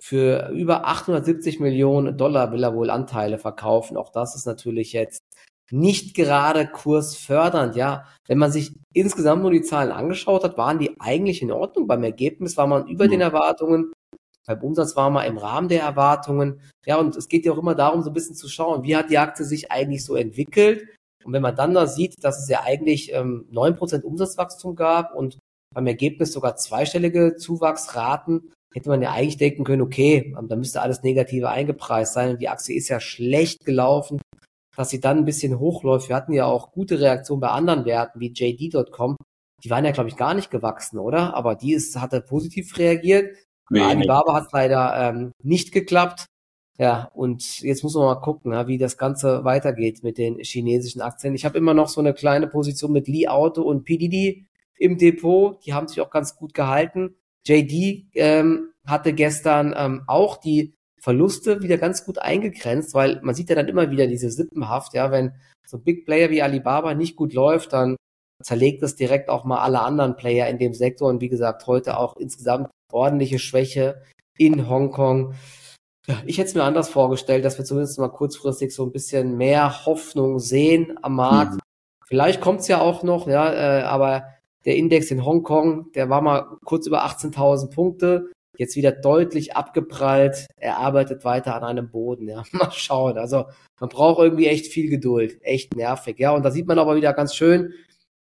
Für 0.04 0.48
über 0.48 0.88
870 0.88 1.60
Millionen 1.60 2.18
Dollar 2.18 2.50
will 2.50 2.64
er 2.64 2.74
wohl 2.74 2.90
Anteile 2.90 3.38
verkaufen. 3.38 3.96
Auch 3.96 4.10
das 4.10 4.34
ist 4.34 4.46
natürlich 4.46 4.92
jetzt 4.92 5.22
nicht 5.70 6.16
gerade 6.16 6.66
kursfördernd. 6.66 7.76
Ja, 7.76 8.04
wenn 8.26 8.36
man 8.36 8.50
sich 8.50 8.72
insgesamt 8.92 9.42
nur 9.42 9.52
die 9.52 9.62
Zahlen 9.62 9.92
angeschaut 9.92 10.42
hat, 10.42 10.58
waren 10.58 10.80
die 10.80 10.96
eigentlich 10.98 11.40
in 11.40 11.52
Ordnung. 11.52 11.86
Beim 11.86 12.02
Ergebnis 12.02 12.56
war 12.56 12.66
man 12.66 12.88
über 12.88 13.04
mhm. 13.04 13.10
den 13.10 13.20
Erwartungen. 13.20 13.92
Beim 14.44 14.60
Umsatz 14.60 14.96
war 14.96 15.08
man 15.08 15.24
im 15.24 15.38
Rahmen 15.38 15.68
der 15.68 15.82
Erwartungen. 15.82 16.60
Ja, 16.84 16.96
und 16.96 17.14
es 17.14 17.28
geht 17.28 17.46
ja 17.46 17.52
auch 17.52 17.58
immer 17.58 17.76
darum, 17.76 18.02
so 18.02 18.10
ein 18.10 18.14
bisschen 18.14 18.34
zu 18.34 18.48
schauen, 18.48 18.82
wie 18.82 18.96
hat 18.96 19.08
die 19.08 19.18
Aktie 19.18 19.44
sich 19.44 19.70
eigentlich 19.70 20.04
so 20.04 20.16
entwickelt. 20.16 20.84
Und 21.24 21.32
wenn 21.32 21.42
man 21.42 21.54
dann 21.54 21.74
da 21.74 21.86
sieht, 21.86 22.24
dass 22.24 22.42
es 22.42 22.48
ja 22.48 22.62
eigentlich 22.64 23.12
ähm, 23.12 23.46
9% 23.52 24.02
Umsatzwachstum 24.02 24.74
gab 24.74 25.14
und 25.14 25.38
beim 25.72 25.86
Ergebnis 25.86 26.32
sogar 26.32 26.56
zweistellige 26.56 27.36
Zuwachsraten, 27.36 28.50
hätte 28.72 28.88
man 28.88 29.02
ja 29.02 29.12
eigentlich 29.12 29.36
denken 29.36 29.64
können, 29.64 29.82
okay, 29.82 30.34
ähm, 30.38 30.48
da 30.48 30.56
müsste 30.56 30.82
alles 30.82 31.02
Negative 31.02 31.48
eingepreist 31.48 32.14
sein. 32.14 32.38
Die 32.38 32.48
Aktie 32.48 32.76
ist 32.76 32.88
ja 32.88 33.00
schlecht 33.00 33.64
gelaufen, 33.64 34.20
dass 34.76 34.90
sie 34.90 35.00
dann 35.00 35.18
ein 35.18 35.24
bisschen 35.24 35.58
hochläuft. 35.58 36.08
Wir 36.08 36.16
hatten 36.16 36.32
ja 36.32 36.46
auch 36.46 36.72
gute 36.72 37.00
Reaktionen 37.00 37.40
bei 37.40 37.48
anderen 37.48 37.84
Werten 37.84 38.20
wie 38.20 38.32
JD.com. 38.32 39.16
Die 39.62 39.70
waren 39.70 39.84
ja, 39.84 39.92
glaube 39.92 40.08
ich, 40.08 40.16
gar 40.16 40.34
nicht 40.34 40.50
gewachsen, 40.50 40.98
oder? 40.98 41.34
Aber 41.34 41.54
die 41.54 41.74
ist, 41.74 42.00
hatte 42.00 42.20
positiv 42.20 42.76
reagiert. 42.78 43.36
Wenig. 43.70 43.86
Alibaba 43.86 44.34
hat 44.34 44.52
leider 44.52 44.94
ähm, 44.96 45.32
nicht 45.42 45.72
geklappt. 45.72 46.26
Ja, 46.78 47.10
und 47.14 47.60
jetzt 47.60 47.84
muss 47.84 47.94
man 47.94 48.06
mal 48.06 48.20
gucken, 48.20 48.52
wie 48.66 48.78
das 48.78 48.96
Ganze 48.96 49.44
weitergeht 49.44 50.02
mit 50.02 50.18
den 50.18 50.38
chinesischen 50.38 51.02
Aktien. 51.02 51.34
Ich 51.34 51.44
habe 51.44 51.58
immer 51.58 51.74
noch 51.74 51.88
so 51.88 52.00
eine 52.00 52.14
kleine 52.14 52.48
Position 52.48 52.92
mit 52.92 53.08
Li 53.08 53.28
Auto 53.28 53.62
und 53.62 53.84
PDD 53.84 54.46
im 54.78 54.98
Depot. 54.98 55.64
Die 55.64 55.74
haben 55.74 55.86
sich 55.86 56.00
auch 56.00 56.10
ganz 56.10 56.34
gut 56.34 56.54
gehalten. 56.54 57.14
JD 57.46 58.06
ähm, 58.14 58.72
hatte 58.86 59.12
gestern 59.12 59.74
ähm, 59.76 60.02
auch 60.06 60.36
die 60.36 60.74
Verluste 61.00 61.62
wieder 61.62 61.78
ganz 61.78 62.04
gut 62.04 62.18
eingegrenzt, 62.18 62.94
weil 62.94 63.20
man 63.22 63.34
sieht 63.34 63.48
ja 63.48 63.56
dann 63.56 63.68
immer 63.68 63.90
wieder 63.90 64.06
diese 64.06 64.30
Sippenhaft, 64.30 64.94
ja, 64.94 65.10
wenn 65.10 65.32
so 65.66 65.76
ein 65.76 65.82
Big 65.82 66.06
Player 66.06 66.30
wie 66.30 66.42
Alibaba 66.42 66.94
nicht 66.94 67.16
gut 67.16 67.32
läuft, 67.32 67.72
dann 67.72 67.96
zerlegt 68.42 68.82
das 68.82 68.94
direkt 68.94 69.28
auch 69.28 69.44
mal 69.44 69.58
alle 69.58 69.80
anderen 69.80 70.16
Player 70.16 70.48
in 70.48 70.58
dem 70.58 70.74
Sektor 70.74 71.08
und 71.08 71.20
wie 71.20 71.28
gesagt, 71.28 71.66
heute 71.66 71.96
auch 71.96 72.16
insgesamt 72.16 72.70
ordentliche 72.92 73.38
Schwäche 73.38 74.02
in 74.38 74.68
Hongkong. 74.68 75.34
Ich 76.26 76.38
hätte 76.38 76.48
es 76.48 76.54
mir 76.54 76.64
anders 76.64 76.88
vorgestellt, 76.88 77.44
dass 77.44 77.58
wir 77.58 77.64
zumindest 77.64 77.98
mal 77.98 78.08
kurzfristig 78.08 78.74
so 78.74 78.84
ein 78.84 78.92
bisschen 78.92 79.36
mehr 79.36 79.86
Hoffnung 79.86 80.40
sehen 80.40 80.98
am 81.02 81.16
Markt. 81.16 81.54
Mhm. 81.54 81.60
Vielleicht 82.06 82.40
kommt 82.40 82.60
es 82.60 82.68
ja 82.68 82.80
auch 82.80 83.02
noch, 83.02 83.26
ja, 83.26 83.52
äh, 83.52 83.82
aber 83.82 84.26
der 84.64 84.76
Index 84.76 85.10
in 85.10 85.24
Hongkong, 85.24 85.92
der 85.92 86.08
war 86.08 86.20
mal 86.20 86.56
kurz 86.64 86.86
über 86.86 87.04
18.000 87.04 87.70
Punkte, 87.74 88.30
jetzt 88.58 88.76
wieder 88.76 88.92
deutlich 88.92 89.56
abgeprallt. 89.56 90.46
Er 90.56 90.78
arbeitet 90.78 91.24
weiter 91.24 91.54
an 91.54 91.64
einem 91.64 91.90
Boden, 91.90 92.28
ja. 92.28 92.44
Mal 92.52 92.70
schauen. 92.72 93.18
Also 93.18 93.46
man 93.80 93.88
braucht 93.88 94.20
irgendwie 94.20 94.46
echt 94.46 94.66
viel 94.66 94.88
Geduld, 94.90 95.38
echt 95.42 95.74
nervig, 95.74 96.18
ja. 96.18 96.32
Und 96.32 96.44
da 96.44 96.50
sieht 96.50 96.66
man 96.66 96.78
aber 96.78 96.96
wieder 96.96 97.12
ganz 97.12 97.34
schön 97.34 97.72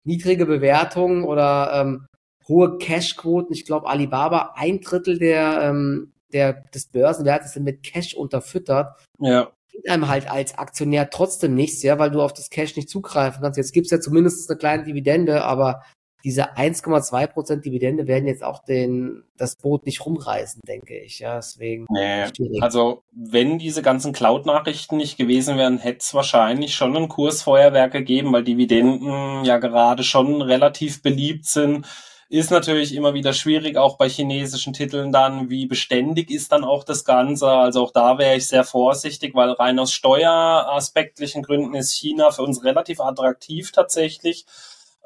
niedrige 0.04 0.46
Bewertungen 0.46 1.24
oder 1.24 1.72
ähm, 1.74 2.06
hohe 2.48 2.78
Cashquoten. 2.78 3.54
Ich 3.54 3.64
glaube, 3.64 3.88
Alibaba 3.88 4.54
ein 4.56 4.80
Drittel 4.80 5.18
der, 5.18 5.60
ähm, 5.62 6.12
der 6.32 6.64
des 6.74 6.86
Börsenwertes 6.86 7.52
sind 7.52 7.64
mit 7.64 7.82
Cash 7.82 8.14
unterfüttert. 8.14 8.96
Ja. 9.18 9.50
Gibt 9.70 9.88
einem 9.88 10.08
halt 10.08 10.30
als 10.30 10.58
Aktionär 10.58 11.10
trotzdem 11.10 11.54
nichts, 11.54 11.82
ja, 11.82 11.98
weil 11.98 12.10
du 12.10 12.22
auf 12.22 12.32
das 12.32 12.50
Cash 12.50 12.76
nicht 12.76 12.88
zugreifen 12.88 13.42
kannst. 13.42 13.56
Jetzt 13.56 13.72
gibt's 13.72 13.90
ja 13.90 14.00
zumindest 14.00 14.50
eine 14.50 14.58
kleine 14.58 14.84
Dividende, 14.84 15.44
aber 15.44 15.82
diese 16.24 16.56
1,2 16.56 17.26
Prozent 17.28 17.64
Dividende 17.64 18.06
werden 18.06 18.26
jetzt 18.26 18.42
auch 18.42 18.62
den, 18.62 19.24
das 19.36 19.56
Boot 19.56 19.86
nicht 19.86 20.04
rumreißen, 20.04 20.62
denke 20.66 20.98
ich. 20.98 21.20
Ja, 21.20 21.36
deswegen. 21.36 21.86
Nee, 21.90 22.24
also, 22.60 23.02
wenn 23.12 23.58
diese 23.58 23.82
ganzen 23.82 24.12
Cloud-Nachrichten 24.12 24.96
nicht 24.96 25.16
gewesen 25.16 25.56
wären, 25.56 25.78
hätte 25.78 26.00
es 26.00 26.14
wahrscheinlich 26.14 26.74
schon 26.74 26.96
ein 26.96 27.08
Kursfeuerwerk 27.08 27.92
gegeben, 27.92 28.32
weil 28.32 28.44
Dividenden 28.44 29.44
ja 29.44 29.58
gerade 29.58 30.02
schon 30.02 30.42
relativ 30.42 31.02
beliebt 31.02 31.46
sind. 31.46 31.86
Ist 32.32 32.52
natürlich 32.52 32.94
immer 32.94 33.12
wieder 33.12 33.32
schwierig, 33.32 33.76
auch 33.76 33.98
bei 33.98 34.08
chinesischen 34.08 34.72
Titeln 34.72 35.10
dann, 35.10 35.50
wie 35.50 35.66
beständig 35.66 36.30
ist 36.30 36.52
dann 36.52 36.62
auch 36.62 36.84
das 36.84 37.04
Ganze. 37.04 37.48
Also 37.48 37.82
auch 37.82 37.90
da 37.90 38.18
wäre 38.18 38.36
ich 38.36 38.46
sehr 38.46 38.62
vorsichtig, 38.62 39.34
weil 39.34 39.50
rein 39.50 39.80
aus 39.80 39.92
steueraspektlichen 39.92 41.42
Gründen 41.42 41.74
ist 41.74 41.92
China 41.92 42.30
für 42.30 42.42
uns 42.42 42.62
relativ 42.62 43.00
attraktiv 43.00 43.72
tatsächlich. 43.72 44.46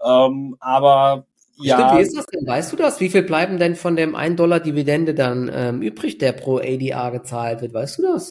Ähm, 0.03 0.57
aber 0.61 1.27
ja. 1.57 1.77
Stimmt, 1.77 1.99
wie 1.99 2.03
ist 2.03 2.17
das 2.17 2.27
denn? 2.27 2.47
Weißt 2.47 2.73
du 2.73 2.77
das? 2.77 3.01
Wie 3.01 3.09
viel 3.09 3.23
bleiben 3.23 3.59
denn 3.59 3.77
von 3.77 3.97
dem 3.97 4.15
1 4.15 4.37
Dollar 4.37 4.61
Dividende 4.61 5.15
dann 5.15 5.51
ähm, 5.53 5.83
übrig, 5.83 6.19
der 6.19 6.33
pro 6.33 6.59
ADR 6.59 7.11
gezahlt 7.13 7.61
wird? 7.61 7.75
Weißt 7.75 7.99
du 7.99 8.03
das? 8.03 8.31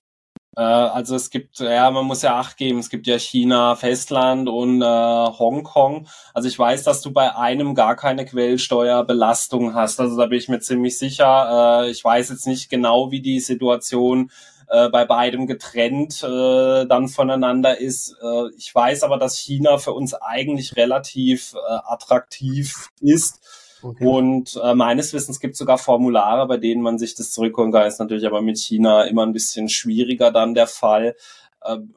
Äh, 0.55 0.61
also 0.61 1.15
es 1.15 1.29
gibt, 1.29 1.59
ja, 1.59 1.89
man 1.91 2.05
muss 2.05 2.21
ja 2.21 2.37
Acht 2.37 2.57
geben, 2.57 2.79
es 2.79 2.89
gibt 2.89 3.07
ja 3.07 3.17
China, 3.17 3.75
Festland 3.75 4.49
und 4.49 4.81
äh, 4.81 4.85
Hongkong. 4.85 6.07
Also 6.33 6.47
ich 6.47 6.57
weiß, 6.57 6.83
dass 6.83 7.01
du 7.01 7.11
bei 7.11 7.35
einem 7.35 7.75
gar 7.75 7.95
keine 7.95 8.25
Quellsteuerbelastung 8.25 9.73
hast. 9.73 9.99
Also 9.99 10.17
da 10.17 10.27
bin 10.27 10.37
ich 10.37 10.49
mir 10.49 10.59
ziemlich 10.59 10.97
sicher. 10.97 11.85
Äh, 11.85 11.91
ich 11.91 12.03
weiß 12.03 12.29
jetzt 12.29 12.47
nicht 12.47 12.69
genau, 12.69 13.11
wie 13.11 13.21
die 13.21 13.39
Situation 13.39 14.31
äh, 14.73 14.89
bei 14.89 15.05
beidem 15.05 15.45
getrennt 15.45 16.23
äh, 16.23 16.85
dann 16.87 17.07
voneinander 17.07 17.79
ist. 17.79 18.17
Äh, 18.23 18.49
ich 18.57 18.73
weiß 18.73 19.03
aber, 19.03 19.17
dass 19.17 19.37
China 19.37 19.77
für 19.77 19.93
uns 19.93 20.15
eigentlich 20.15 20.75
relativ 20.75 21.53
äh, 21.53 21.73
attraktiv 21.85 22.89
ist. 22.99 23.39
Okay. 23.83 24.03
Und 24.03 24.59
äh, 24.63 24.73
meines 24.73 25.13
Wissens 25.13 25.39
gibt 25.39 25.53
es 25.53 25.59
sogar 25.59 25.77
Formulare, 25.77 26.47
bei 26.47 26.57
denen 26.57 26.81
man 26.81 26.97
sich 26.97 27.13
das 27.13 27.29
zurückholen 27.31 27.71
kann. 27.71 27.85
Ist 27.85 27.99
natürlich 27.99 28.25
aber 28.25 28.41
mit 28.41 28.57
China 28.57 29.03
immer 29.03 29.23
ein 29.27 29.33
bisschen 29.33 29.69
schwieriger 29.69 30.31
dann 30.31 30.55
der 30.55 30.67
Fall. 30.67 31.15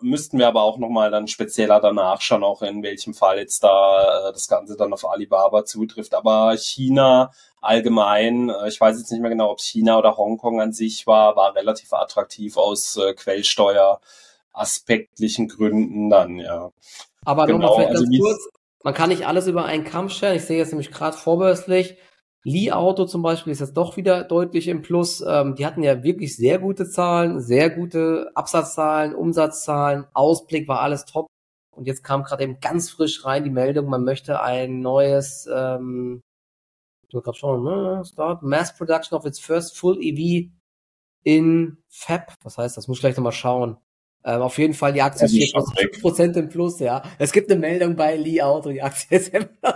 Müssten 0.00 0.38
wir 0.38 0.47
aber 0.47 0.62
auch 0.62 0.78
nochmal 0.78 1.11
dann 1.11 1.26
spezieller 1.26 1.80
danach 1.80 2.21
schauen, 2.21 2.45
auch 2.45 2.62
in 2.62 2.85
welchem 2.85 3.14
Fall 3.14 3.38
jetzt 3.38 3.64
da 3.64 4.30
das 4.30 4.47
Ganze 4.47 4.76
dann 4.76 4.92
auf 4.92 5.11
Alibaba 5.11 5.64
zutrifft. 5.64 6.14
Aber 6.14 6.56
China 6.56 7.33
allgemein, 7.61 8.49
äh, 8.49 8.69
ich 8.69 8.81
weiß 8.81 8.99
jetzt 8.99 9.11
nicht 9.11 9.21
mehr 9.21 9.31
genau, 9.31 9.51
ob 9.51 9.61
China 9.61 9.99
oder 9.99 10.17
Hongkong 10.17 10.61
an 10.61 10.73
sich 10.73 11.07
war, 11.07 11.37
war 11.37 11.55
relativ 11.55 11.93
attraktiv 11.93 12.57
aus 12.57 12.97
äh, 12.97 13.13
Quellsteuer-aspektlichen 13.15 15.49
Gründen 15.49 16.09
dann, 16.11 16.39
ja. 16.39 16.71
Aber 17.25 17.47
genau, 17.47 17.59
nochmal 17.59 17.77
vielleicht 17.77 17.91
also 17.91 18.05
ganz 18.05 18.19
kurz, 18.21 18.49
man 18.85 18.95
kann 18.95 19.09
nicht 19.09 19.27
alles 19.27 19.47
über 19.49 19.65
einen 19.65 19.85
Kampf 19.85 20.13
stellen. 20.13 20.37
Ich 20.37 20.45
sehe 20.45 20.59
jetzt 20.59 20.71
nämlich 20.71 20.93
gerade 20.93 21.17
vorbörslich, 21.17 21.97
Li 22.45 22.71
Auto 22.71 23.07
zum 23.07 23.23
Beispiel 23.23 23.53
ist 23.53 23.59
jetzt 23.59 23.77
doch 23.77 23.97
wieder 23.97 24.23
deutlich 24.23 24.69
im 24.69 24.81
Plus. 24.81 25.21
Ähm, 25.27 25.57
die 25.57 25.67
hatten 25.67 25.83
ja 25.83 26.05
wirklich 26.05 26.37
sehr 26.37 26.61
gute 26.61 26.89
Zahlen, 26.89 27.41
sehr 27.41 27.71
gute 27.71 28.31
Absatzzahlen, 28.37 29.17
Umsatzzahlen, 29.17 30.07
Ausblick 30.15 30.69
war 30.69 30.81
alles 30.81 31.07
top. 31.07 31.27
Und 31.73 31.89
jetzt 31.89 32.05
kam 32.05 32.23
gerade 32.23 32.45
eben 32.45 32.61
ganz 32.61 32.89
frisch 32.89 33.25
rein 33.25 33.43
die 33.43 33.51
Meldung, 33.51 33.87
man 33.87 34.05
möchte 34.05 34.41
ein 34.41 34.79
neues, 34.79 35.49
ähm, 35.53 36.23
ich 37.16 37.18
will 37.18 37.23
gerade 37.23 37.38
schauen, 37.38 37.64
ne, 37.64 38.04
Start, 38.04 38.42
Mass 38.42 38.76
Production 38.76 39.16
of 39.16 39.25
its 39.25 39.38
first 39.38 39.76
full 39.78 39.99
EV 40.00 40.50
in 41.23 41.78
Fab. 41.88 42.35
Was 42.42 42.58
heißt 42.58 42.76
das? 42.76 42.88
Muss 42.88 42.99
ich 42.99 43.00
gleich 43.00 43.16
nochmal 43.16 43.32
schauen. 43.32 43.78
Ähm, 44.25 44.42
auf 44.42 44.58
jeden 44.58 44.75
Fall 44.75 44.92
die 44.92 45.02
Aktie 45.02 45.26
ja, 45.26 45.44
ist 45.44 45.54
5% 45.54 46.37
im 46.37 46.49
Plus, 46.49 46.78
ja. 46.80 47.02
Es 47.18 47.32
gibt 47.32 47.50
eine 47.50 47.61
Meldung 47.61 47.96
bei 47.96 48.16
Li 48.16 48.42
Auto, 48.42 48.70
die 48.70 48.82
Aktie 48.82 49.18
ist 49.18 49.32
im 49.32 49.49
Plus. 49.61 49.75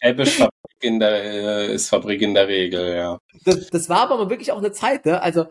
Fabbisch 0.00 0.42
in 0.80 0.98
der, 0.98 1.22
äh, 1.22 1.74
ist 1.74 1.88
Fabrik 1.88 2.22
in 2.22 2.34
der 2.34 2.48
Regel, 2.48 2.96
ja. 2.96 3.18
Das, 3.44 3.68
das 3.68 3.88
war 3.88 4.10
aber 4.10 4.28
wirklich 4.30 4.50
auch 4.52 4.58
eine 4.58 4.72
Zeit, 4.72 5.06
ne? 5.06 5.22
Also, 5.22 5.46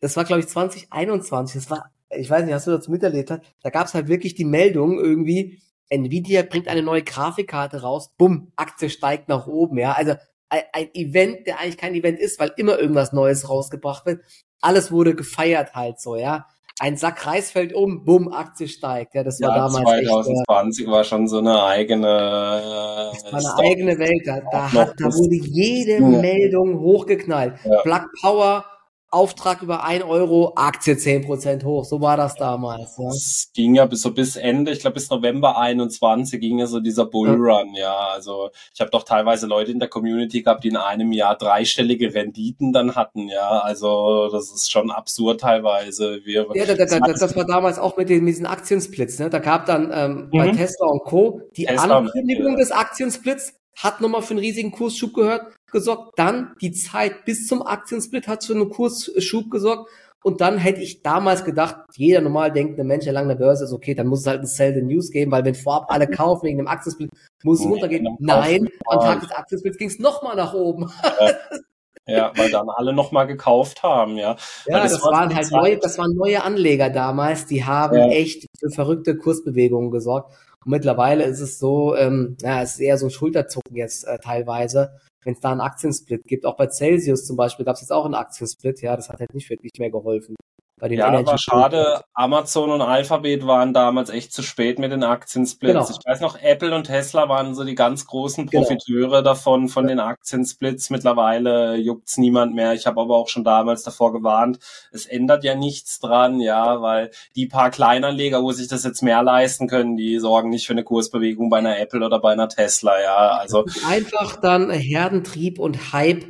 das 0.00 0.16
war, 0.16 0.24
glaube 0.24 0.40
ich, 0.40 0.48
2021. 0.48 1.62
Das 1.62 1.70
war, 1.70 1.90
ich 2.10 2.30
weiß 2.30 2.44
nicht, 2.44 2.54
hast 2.54 2.66
du 2.66 2.70
das 2.70 2.88
miterlebt? 2.88 3.30
Da 3.62 3.70
gab 3.70 3.86
es 3.86 3.94
halt 3.94 4.08
wirklich 4.08 4.34
die 4.34 4.44
Meldung 4.44 4.98
irgendwie, 4.98 5.60
Nvidia 5.88 6.42
bringt 6.42 6.68
eine 6.68 6.82
neue 6.82 7.02
Grafikkarte 7.02 7.82
raus, 7.82 8.10
bumm, 8.16 8.52
Aktie 8.56 8.90
steigt 8.90 9.28
nach 9.28 9.46
oben, 9.46 9.78
ja. 9.78 9.92
Also 9.92 10.14
ein, 10.48 10.88
Event, 10.94 11.46
der 11.46 11.58
eigentlich 11.58 11.78
kein 11.78 11.94
Event 11.94 12.18
ist, 12.18 12.38
weil 12.38 12.52
immer 12.56 12.78
irgendwas 12.78 13.12
Neues 13.12 13.48
rausgebracht 13.48 14.06
wird. 14.06 14.22
Alles 14.60 14.92
wurde 14.92 15.14
gefeiert 15.14 15.74
halt 15.74 16.00
so, 16.00 16.16
ja 16.16 16.46
ein 16.80 16.96
Sack 16.96 17.26
Reis 17.26 17.50
fällt 17.50 17.72
um, 17.72 18.04
bumm, 18.04 18.32
Aktie 18.32 18.68
steigt. 18.68 19.14
Ja, 19.14 19.22
das 19.22 19.40
war 19.40 19.50
ja, 19.50 19.56
damals 19.56 19.84
2020 19.84 20.84
echt, 20.84 20.92
war 20.92 21.04
schon 21.04 21.28
so 21.28 21.38
eine 21.38 21.62
eigene. 21.62 22.06
Das 22.06 23.24
war 23.24 23.32
eine 23.32 23.40
Stock 23.40 23.64
eigene 23.64 23.98
Welt. 23.98 24.22
Da, 24.26 24.40
da, 24.50 24.72
hat, 24.72 24.94
da 24.98 25.06
wurde 25.06 25.36
jede 25.36 25.92
ja. 25.92 26.00
Meldung 26.00 26.80
hochgeknallt. 26.80 27.54
Ja. 27.64 27.82
Black 27.82 28.06
Power 28.20 28.64
Auftrag 29.14 29.62
über 29.62 29.84
ein 29.84 30.02
Euro, 30.02 30.52
Aktie 30.56 30.96
zehn 30.96 31.24
Prozent 31.24 31.64
hoch. 31.64 31.84
So 31.84 32.00
war 32.00 32.16
das 32.16 32.34
damals. 32.34 32.98
Ja. 32.98 33.08
Es 33.08 33.50
ging 33.54 33.74
ja 33.74 33.86
bis 33.86 34.02
so 34.02 34.12
bis 34.12 34.36
Ende, 34.36 34.72
ich 34.72 34.80
glaube 34.80 34.94
bis 34.94 35.08
November 35.08 35.56
21 35.56 36.40
ging 36.40 36.58
ja 36.58 36.66
so 36.66 36.80
dieser 36.80 37.06
Bullrun, 37.06 37.74
ja. 37.74 37.82
ja. 37.82 38.08
Also 38.12 38.50
ich 38.74 38.80
habe 38.80 38.90
doch 38.90 39.04
teilweise 39.04 39.46
Leute 39.46 39.70
in 39.70 39.78
der 39.78 39.88
Community 39.88 40.42
gehabt, 40.42 40.64
die 40.64 40.68
in 40.68 40.76
einem 40.76 41.12
Jahr 41.12 41.36
dreistellige 41.36 42.12
Renditen 42.12 42.72
dann 42.72 42.94
hatten, 42.94 43.28
ja. 43.28 43.60
Also 43.60 44.28
das 44.30 44.52
ist 44.52 44.70
schon 44.70 44.90
absurd 44.90 45.40
teilweise. 45.40 46.20
Wir, 46.24 46.46
ja, 46.54 46.66
da, 46.66 46.74
da, 46.74 47.00
das, 47.00 47.20
das 47.20 47.36
war 47.36 47.46
damals 47.46 47.78
auch 47.78 47.96
mit, 47.96 48.08
den, 48.08 48.24
mit 48.24 48.34
diesen 48.34 48.46
Aktiensplits, 48.46 49.18
ne? 49.20 49.30
Da 49.30 49.38
gab 49.38 49.66
dann 49.66 49.90
ähm, 49.94 50.28
mhm. 50.32 50.38
bei 50.38 50.50
Tesla 50.50 50.88
und 50.88 51.04
Co. 51.04 51.40
die 51.56 51.66
Tesla 51.66 51.98
Ankündigung 51.98 52.56
des 52.56 52.72
Aktiensplits 52.72 53.54
hat 53.76 54.00
nochmal 54.00 54.22
für 54.22 54.30
einen 54.30 54.40
riesigen 54.40 54.70
Kursschub 54.70 55.14
gehört, 55.14 55.52
gesorgt. 55.74 56.18
Dann 56.18 56.54
die 56.62 56.72
Zeit 56.72 57.26
bis 57.26 57.46
zum 57.46 57.60
Aktiensplit 57.60 58.26
hat 58.26 58.44
für 58.44 58.54
einen 58.54 58.70
Kursschub 58.70 59.50
gesorgt. 59.50 59.90
Und 60.22 60.40
dann 60.40 60.56
hätte 60.56 60.80
ich 60.80 61.02
damals 61.02 61.44
gedacht, 61.44 61.76
jeder 61.96 62.22
normal 62.22 62.50
denkende 62.50 62.82
Mensch, 62.82 63.04
der 63.04 63.12
lange 63.12 63.32
an 63.32 63.38
der 63.38 63.44
Börse 63.44 63.64
ist, 63.64 63.74
okay, 63.74 63.94
dann 63.94 64.06
muss 64.06 64.20
es 64.20 64.26
halt 64.26 64.40
ein 64.40 64.46
Sell 64.46 64.72
the 64.72 64.80
News 64.80 65.10
geben, 65.10 65.30
weil 65.30 65.44
wenn 65.44 65.54
vorab 65.54 65.84
alle 65.88 66.08
kaufen 66.08 66.46
wegen 66.46 66.56
dem 66.56 66.66
Aktiensplit, 66.66 67.10
muss 67.42 67.60
es 67.60 67.66
runtergehen. 67.66 68.08
Nein, 68.20 68.70
am 68.86 69.00
Tag 69.00 69.20
des 69.20 69.30
Aktiensplits 69.32 69.76
ging 69.76 69.88
es 69.88 69.98
nochmal 69.98 70.34
nach 70.34 70.54
oben. 70.54 70.90
Ja. 71.20 71.30
Ja, 72.06 72.32
weil 72.36 72.50
dann 72.50 72.68
alle 72.68 72.92
nochmal 72.92 73.26
gekauft 73.26 73.82
haben, 73.82 74.18
ja. 74.18 74.36
Ja, 74.66 74.82
das, 74.82 74.92
das 74.92 75.02
waren 75.04 75.34
halt 75.34 75.50
neue, 75.50 75.78
das 75.78 75.96
waren 75.96 76.14
neue 76.14 76.42
Anleger 76.42 76.90
damals, 76.90 77.46
die 77.46 77.64
haben 77.64 77.96
ja. 77.96 78.08
echt 78.08 78.46
für 78.58 78.68
verrückte 78.68 79.16
Kursbewegungen 79.16 79.90
gesorgt. 79.90 80.34
Und 80.64 80.70
mittlerweile 80.70 81.24
ist 81.24 81.40
es 81.40 81.58
so, 81.58 81.96
ähm, 81.96 82.36
ja, 82.42 82.62
es 82.62 82.74
ist 82.74 82.80
eher 82.80 82.98
so 82.98 83.06
ein 83.06 83.10
Schulterzucken 83.10 83.76
jetzt 83.76 84.06
äh, 84.06 84.18
teilweise, 84.18 85.00
wenn 85.24 85.34
es 85.34 85.40
da 85.40 85.52
einen 85.52 85.60
Aktiensplit 85.60 86.24
gibt. 86.26 86.46
Auch 86.46 86.56
bei 86.56 86.68
Celsius 86.68 87.26
zum 87.26 87.36
Beispiel 87.36 87.64
gab 87.64 87.74
es 87.74 87.80
jetzt 87.80 87.92
auch 87.92 88.04
einen 88.04 88.14
Aktiensplit, 88.14 88.80
ja, 88.82 88.96
das 88.96 89.08
hat 89.08 89.20
halt 89.20 89.34
nicht 89.34 89.50
wirklich 89.50 89.72
mehr 89.78 89.90
geholfen 89.90 90.36
bei 90.84 90.88
den 90.88 90.98
ja, 90.98 91.08
Energy 91.08 91.30
aber 91.30 91.38
schade, 91.38 92.04
Amazon 92.12 92.70
und 92.70 92.82
Alphabet 92.82 93.46
waren 93.46 93.72
damals 93.72 94.10
echt 94.10 94.34
zu 94.34 94.42
spät 94.42 94.78
mit 94.78 94.92
den 94.92 95.02
Aktiensplits. 95.02 95.72
Genau. 95.72 95.88
Ich 95.88 96.06
weiß 96.06 96.20
noch, 96.20 96.38
Apple 96.38 96.74
und 96.74 96.84
Tesla 96.84 97.26
waren 97.30 97.54
so 97.54 97.64
die 97.64 97.74
ganz 97.74 98.06
großen 98.06 98.48
genau. 98.48 98.64
Profiteure 98.64 99.08
genau. 99.08 99.22
davon, 99.22 99.70
von 99.70 99.84
ja. 99.84 99.94
den 99.94 100.00
Aktiensplits. 100.00 100.90
Mittlerweile 100.90 101.76
juckt's 101.76 102.18
niemand 102.18 102.54
mehr. 102.54 102.74
Ich 102.74 102.84
habe 102.86 103.00
aber 103.00 103.16
auch 103.16 103.28
schon 103.28 103.44
damals 103.44 103.82
davor 103.82 104.12
gewarnt, 104.12 104.58
es 104.92 105.06
ändert 105.06 105.42
ja 105.42 105.54
nichts 105.54 106.00
dran, 106.00 106.38
ja, 106.38 106.82
weil 106.82 107.10
die 107.34 107.46
paar 107.46 107.70
Kleinanleger, 107.70 108.42
wo 108.42 108.52
sich 108.52 108.68
das 108.68 108.84
jetzt 108.84 109.02
mehr 109.02 109.22
leisten 109.22 109.68
können, 109.68 109.96
die 109.96 110.18
sorgen 110.18 110.50
nicht 110.50 110.66
für 110.66 110.74
eine 110.74 110.84
Kursbewegung 110.84 111.48
bei 111.48 111.60
einer 111.60 111.78
Apple 111.78 112.04
oder 112.04 112.20
bei 112.20 112.32
einer 112.32 112.50
Tesla, 112.50 113.00
ja. 113.00 113.38
Also 113.38 113.64
einfach 113.88 114.38
dann 114.38 114.70
Herdentrieb 114.70 115.58
und 115.58 115.94
Hype 115.94 116.26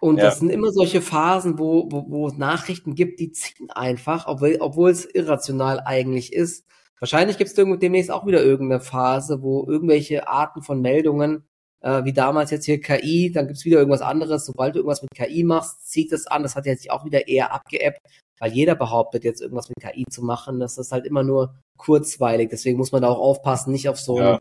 und 0.00 0.18
ja. 0.18 0.24
das 0.24 0.38
sind 0.38 0.50
immer 0.50 0.70
solche 0.70 1.02
Phasen, 1.02 1.58
wo, 1.58 1.88
wo, 1.90 2.04
wo 2.08 2.28
es 2.28 2.36
Nachrichten 2.36 2.94
gibt, 2.94 3.18
die 3.18 3.32
ziehen 3.32 3.70
einfach, 3.70 4.26
obwohl, 4.28 4.56
obwohl 4.60 4.90
es 4.90 5.04
irrational 5.04 5.80
eigentlich 5.84 6.32
ist. 6.32 6.66
Wahrscheinlich 7.00 7.38
gibt 7.38 7.50
es 7.50 7.78
demnächst 7.78 8.10
auch 8.10 8.26
wieder 8.26 8.42
irgendeine 8.42 8.80
Phase, 8.80 9.42
wo 9.42 9.66
irgendwelche 9.68 10.28
Arten 10.28 10.62
von 10.62 10.80
Meldungen, 10.80 11.44
äh, 11.80 12.04
wie 12.04 12.12
damals 12.12 12.50
jetzt 12.50 12.64
hier 12.64 12.80
KI, 12.80 13.32
dann 13.32 13.46
gibt's 13.48 13.64
wieder 13.64 13.78
irgendwas 13.78 14.02
anderes. 14.02 14.46
Sobald 14.46 14.74
du 14.74 14.80
irgendwas 14.80 15.02
mit 15.02 15.12
KI 15.12 15.44
machst, 15.44 15.88
zieht 15.88 16.12
das 16.12 16.26
an. 16.26 16.42
Das 16.42 16.56
hat 16.56 16.66
jetzt 16.66 16.90
auch 16.90 17.04
wieder 17.04 17.28
eher 17.28 17.52
abgeebbt, 17.52 18.00
weil 18.38 18.52
jeder 18.52 18.74
behauptet 18.74 19.24
jetzt 19.24 19.40
irgendwas 19.40 19.68
mit 19.68 19.78
KI 19.80 20.04
zu 20.10 20.24
machen. 20.24 20.60
Das 20.60 20.78
ist 20.78 20.92
halt 20.92 21.06
immer 21.06 21.22
nur 21.22 21.54
kurzweilig. 21.76 22.50
Deswegen 22.50 22.78
muss 22.78 22.92
man 22.92 23.02
da 23.02 23.08
auch 23.08 23.20
aufpassen, 23.20 23.72
nicht 23.72 23.88
auf 23.88 23.98
so 23.98 24.18
ja 24.18 24.38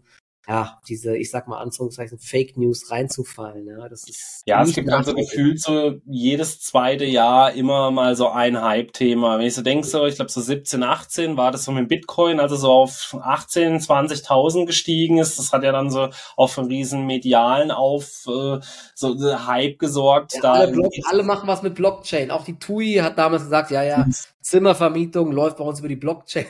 ja, 0.47 0.79
diese, 0.87 1.17
ich 1.17 1.29
sag 1.29 1.49
mal, 1.49 1.57
Anführungszeichen 1.57 2.19
Fake 2.19 2.55
News 2.55 2.89
reinzufallen. 2.89 3.67
Ja, 3.67 3.89
das 3.89 4.07
ist 4.07 4.43
ja 4.45 4.63
es 4.63 4.73
gibt 4.73 4.89
dann 4.89 5.03
so 5.03 5.13
gefühlt 5.13 5.59
so 5.59 5.95
jedes 6.05 6.61
zweite 6.61 7.03
Jahr 7.03 7.51
immer 7.51 7.91
mal 7.91 8.15
so 8.15 8.29
ein 8.29 8.61
Hype-Thema. 8.61 9.39
Wenn 9.39 9.47
ich 9.47 9.55
so 9.55 9.61
denke, 9.61 9.85
so, 9.85 10.05
ich 10.05 10.15
glaube 10.15 10.31
so 10.31 10.39
17, 10.39 10.83
18 10.83 11.35
war 11.35 11.51
das 11.51 11.65
so 11.65 11.73
mit 11.73 11.89
Bitcoin, 11.89 12.39
also 12.39 12.55
so 12.55 12.71
auf 12.71 13.17
18, 13.21 13.79
20.000 13.79 14.65
gestiegen 14.65 15.17
ist. 15.17 15.37
Das 15.37 15.51
hat 15.51 15.63
ja 15.63 15.73
dann 15.73 15.89
so 15.89 16.07
auf 16.37 16.57
einen 16.57 16.69
riesen 16.69 17.05
medialen 17.05 17.69
auf 17.69 18.25
äh, 18.27 18.59
so 18.95 19.47
Hype 19.47 19.79
gesorgt. 19.79 20.35
Ja, 20.35 20.41
da 20.41 20.53
alle, 20.53 20.89
alle 21.09 21.23
machen 21.23 21.47
was 21.49 21.61
mit 21.61 21.75
Blockchain. 21.75 22.31
Auch 22.31 22.45
die 22.45 22.57
TUI 22.57 22.99
hat 23.01 23.17
damals 23.17 23.43
gesagt, 23.43 23.69
ja, 23.71 23.83
ja, 23.83 24.05
Zimmervermietung 24.47 25.33
läuft 25.33 25.57
bei 25.57 25.65
uns 25.65 25.79
über 25.79 25.89
die 25.89 25.97
Blockchain. 25.97 26.45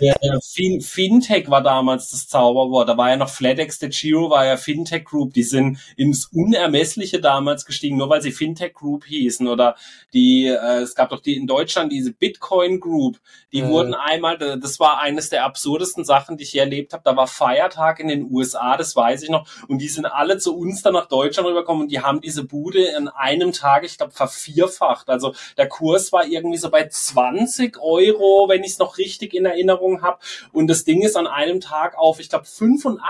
ja, 0.00 0.14
fin 0.40 0.80
Fintech 0.80 1.50
war 1.50 1.62
damals 1.62 2.10
das 2.10 2.28
Zauberwort. 2.28 2.88
Da 2.88 2.96
war 2.96 3.10
ja 3.10 3.16
noch 3.16 3.23
FlatEx, 3.26 3.78
der 3.78 3.88
Giro 3.88 4.30
war 4.30 4.46
ja 4.46 4.56
Fintech 4.56 5.04
Group. 5.04 5.34
Die 5.34 5.42
sind 5.42 5.78
ins 5.96 6.26
Unermessliche 6.26 7.20
damals 7.20 7.64
gestiegen, 7.64 7.96
nur 7.96 8.08
weil 8.08 8.22
sie 8.22 8.30
Fintech 8.30 8.74
Group 8.74 9.04
hießen. 9.06 9.48
Oder 9.48 9.76
die, 10.12 10.46
äh, 10.46 10.82
es 10.82 10.94
gab 10.94 11.10
doch 11.10 11.20
die 11.20 11.36
in 11.36 11.46
Deutschland 11.46 11.92
diese 11.92 12.12
Bitcoin 12.12 12.78
Group. 12.78 13.18
Die 13.52 13.60
äh. 13.60 13.68
wurden 13.68 13.94
einmal, 13.94 14.38
das 14.38 14.78
war 14.78 15.00
eines 15.00 15.30
der 15.30 15.44
absurdesten 15.44 16.04
Sachen, 16.04 16.36
die 16.36 16.44
ich 16.44 16.50
hier 16.50 16.62
erlebt 16.62 16.92
habe. 16.92 17.02
Da 17.04 17.16
war 17.16 17.26
Feiertag 17.26 17.98
in 17.98 18.08
den 18.08 18.30
USA, 18.30 18.76
das 18.76 18.94
weiß 18.94 19.22
ich 19.24 19.30
noch. 19.30 19.48
Und 19.66 19.78
die 19.78 19.88
sind 19.88 20.06
alle 20.06 20.38
zu 20.38 20.56
uns 20.56 20.82
dann 20.82 20.94
nach 20.94 21.06
Deutschland 21.06 21.48
rübergekommen 21.48 21.84
und 21.84 21.90
die 21.90 22.00
haben 22.00 22.20
diese 22.20 22.44
Bude 22.44 22.84
in 22.96 23.08
einem 23.08 23.52
Tag, 23.52 23.84
ich 23.84 23.96
glaube, 23.96 24.12
vervierfacht. 24.12 25.08
Also 25.08 25.34
der 25.56 25.68
Kurs 25.68 26.12
war 26.12 26.26
irgendwie 26.26 26.58
so 26.58 26.70
bei 26.70 26.86
zwei 26.88 27.24
20 27.24 27.80
Euro, 27.80 28.48
wenn 28.48 28.64
ich 28.64 28.72
es 28.72 28.78
noch 28.78 28.98
richtig 28.98 29.34
in 29.34 29.46
Erinnerung 29.46 30.02
habe. 30.02 30.18
Und 30.52 30.66
das 30.66 30.84
Ding 30.84 31.02
ist 31.02 31.16
an 31.16 31.26
einem 31.26 31.60
Tag 31.60 31.96
auf, 31.96 32.20
ich 32.20 32.28
glaube, 32.28 32.44
85 32.44 33.00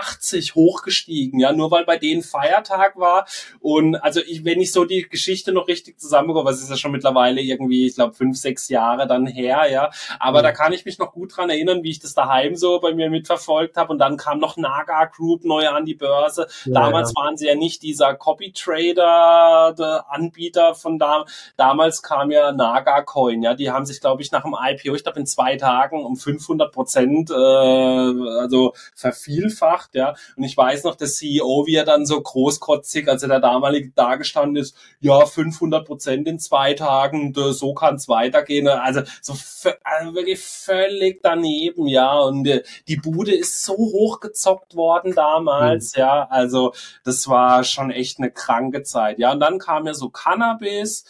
hochgestiegen, 0.55 1.41
ja, 1.41 1.53
nur 1.53 1.71
weil 1.71 1.85
bei 1.85 1.99
denen 1.99 2.23
Feiertag 2.23 2.97
war. 2.97 3.27
Und 3.61 3.97
also 3.97 4.21
ich, 4.21 4.45
wenn 4.45 4.61
ich 4.61 4.73
so 4.73 4.85
die 4.85 5.03
Geschichte 5.09 5.53
noch 5.53 5.69
richtig 5.69 5.99
zusammenbekomme, 5.99 6.49
was 6.49 6.63
ist 6.63 6.71
ja 6.71 6.77
schon 6.77 6.93
mittlerweile 6.93 7.41
irgendwie, 7.41 7.87
ich 7.87 7.97
glaube, 7.97 8.15
fünf, 8.15 8.39
sechs 8.39 8.69
Jahre 8.69 9.07
dann 9.07 9.27
her, 9.27 9.71
ja. 9.71 9.91
Aber 10.21 10.39
mhm. 10.39 10.45
da 10.45 10.53
kann 10.53 10.73
ich 10.73 10.85
mich 10.85 10.99
noch 10.99 11.13
gut 11.13 11.37
dran 11.37 11.51
erinnern, 11.51 11.83
wie 11.83 11.91
ich 11.91 12.01
das 12.01 12.15
daheim 12.15 12.57
so 12.57 12.81
bei 12.81 12.95
mir 12.95 13.11
mitverfolgt 13.11 13.77
habe. 13.77 13.93
Und 13.93 13.99
dann 13.99 14.17
kam 14.17 14.39
noch 14.39 14.57
Naga 14.57 15.07
Group 15.07 15.45
neu 15.45 15.69
an 15.69 15.85
die 15.85 15.95
Börse. 15.95 16.47
Ja, 16.65 16.75
Damals 16.75 17.13
ja. 17.17 17.23
waren 17.23 17.37
sie 17.37 17.47
ja 17.47 17.55
nicht 17.55 17.83
dieser 17.83 18.15
Copy 18.15 18.53
Trader, 18.53 19.75
der 19.77 20.07
Anbieter 20.09 20.75
von 20.75 20.99
da. 20.99 21.25
Damals 21.57 22.03
kam 22.03 22.31
ja 22.31 22.53
Naga 22.53 23.03
Coin, 23.03 23.43
ja. 23.43 23.55
Die 23.55 23.71
haben 23.71 23.87
sich 23.87 24.01
glaube 24.05 24.21
ich, 24.21 24.31
nach 24.33 24.43
dem 24.43 24.55
IPO, 24.55 24.95
ich 24.95 25.03
glaube 25.03 25.21
in 25.21 25.27
zwei 25.27 25.57
Tagen 25.57 26.05
um 26.05 26.17
500 26.17 26.71
Prozent, 26.71 27.31
äh, 27.31 27.35
also 27.35 28.75
vervielfacht, 28.95 29.94
ja. 29.95 30.15
Und 30.37 30.45
ich 30.45 30.57
weiß 30.57 30.85
noch, 30.85 30.95
der 30.95 31.09
CEO, 31.09 31.65
wie 31.67 31.77
er 31.77 31.85
dann 31.85 32.07
so 32.07 32.21
großkotzig, 32.21 33.09
als 33.09 33.23
er 33.23 33.29
da 33.29 33.39
damalige 33.41 33.91
dargestanden 33.95 34.63
ist, 34.63 34.77
ja, 35.01 35.25
500 35.25 35.87
Prozent 35.87 36.29
in 36.29 36.39
zwei 36.39 36.75
Tagen, 36.75 37.35
so 37.35 37.75
kann 37.75 37.97
es 37.97 38.09
weitergehen. 38.09 38.69
Also 38.69 39.03
so 39.23 39.35
also 39.83 40.15
wirklich 40.15 40.41
völlig 40.41 41.21
daneben, 41.23 41.87
ja. 41.87 42.19
Und 42.21 42.47
äh, 42.47 42.63
die 42.89 42.97
Bude 42.97 43.35
ist 43.35 43.63
so 43.63 43.75
hochgezockt 43.75 44.75
worden 44.75 45.15
damals, 45.15 45.95
mhm. 45.95 46.01
ja. 46.01 46.27
Also 46.29 46.73
das 47.05 47.29
war 47.29 47.65
schon 47.65 47.91
echt 47.91 48.19
eine 48.19 48.31
kranke 48.31 48.83
Zeit, 48.83 49.19
ja. 49.19 49.33
Und 49.33 49.41
dann 49.41 49.59
kam 49.59 49.87
ja 49.87 49.95
so 49.95 50.09
Cannabis 50.11 51.05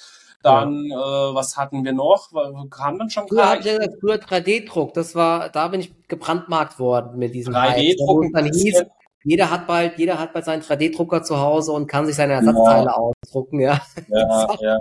dann, 0.45 0.85
ja. 0.85 0.97
äh, 1.31 1.35
was 1.35 1.57
hatten 1.57 1.85
wir 1.85 1.93
noch? 1.93 2.31
Kam 2.71 2.99
dann 2.99 3.11
schon 3.11 3.27
früher, 3.27 3.59
früher 4.01 4.17
3D-Druck, 4.17 4.93
das 4.95 5.15
war, 5.15 5.49
da 5.49 5.69
bin 5.69 5.81
ich 5.81 5.93
gebrandmarkt 6.07 6.79
worden 6.79 7.19
mit 7.19 7.35
diesem 7.35 7.55
3D-Druck. 7.55 8.27
Jeder 9.27 9.49
hat 9.49 9.67
bald, 9.67 9.99
jeder 9.99 10.19
hat 10.19 10.35
bald 10.35 10.45
seinen 10.45 10.61
3D-Drucker 10.63 11.23
zu 11.23 11.39
Hause 11.39 11.73
und 11.73 11.87
kann 11.87 12.05
sich 12.05 12.15
seine 12.15 12.35
Ersatzteile 12.35 12.87
ja. 12.87 12.93
ausdrucken, 12.93 13.59
ja. 13.59 13.81
Ja, 14.09 14.49
ja. 14.61 14.79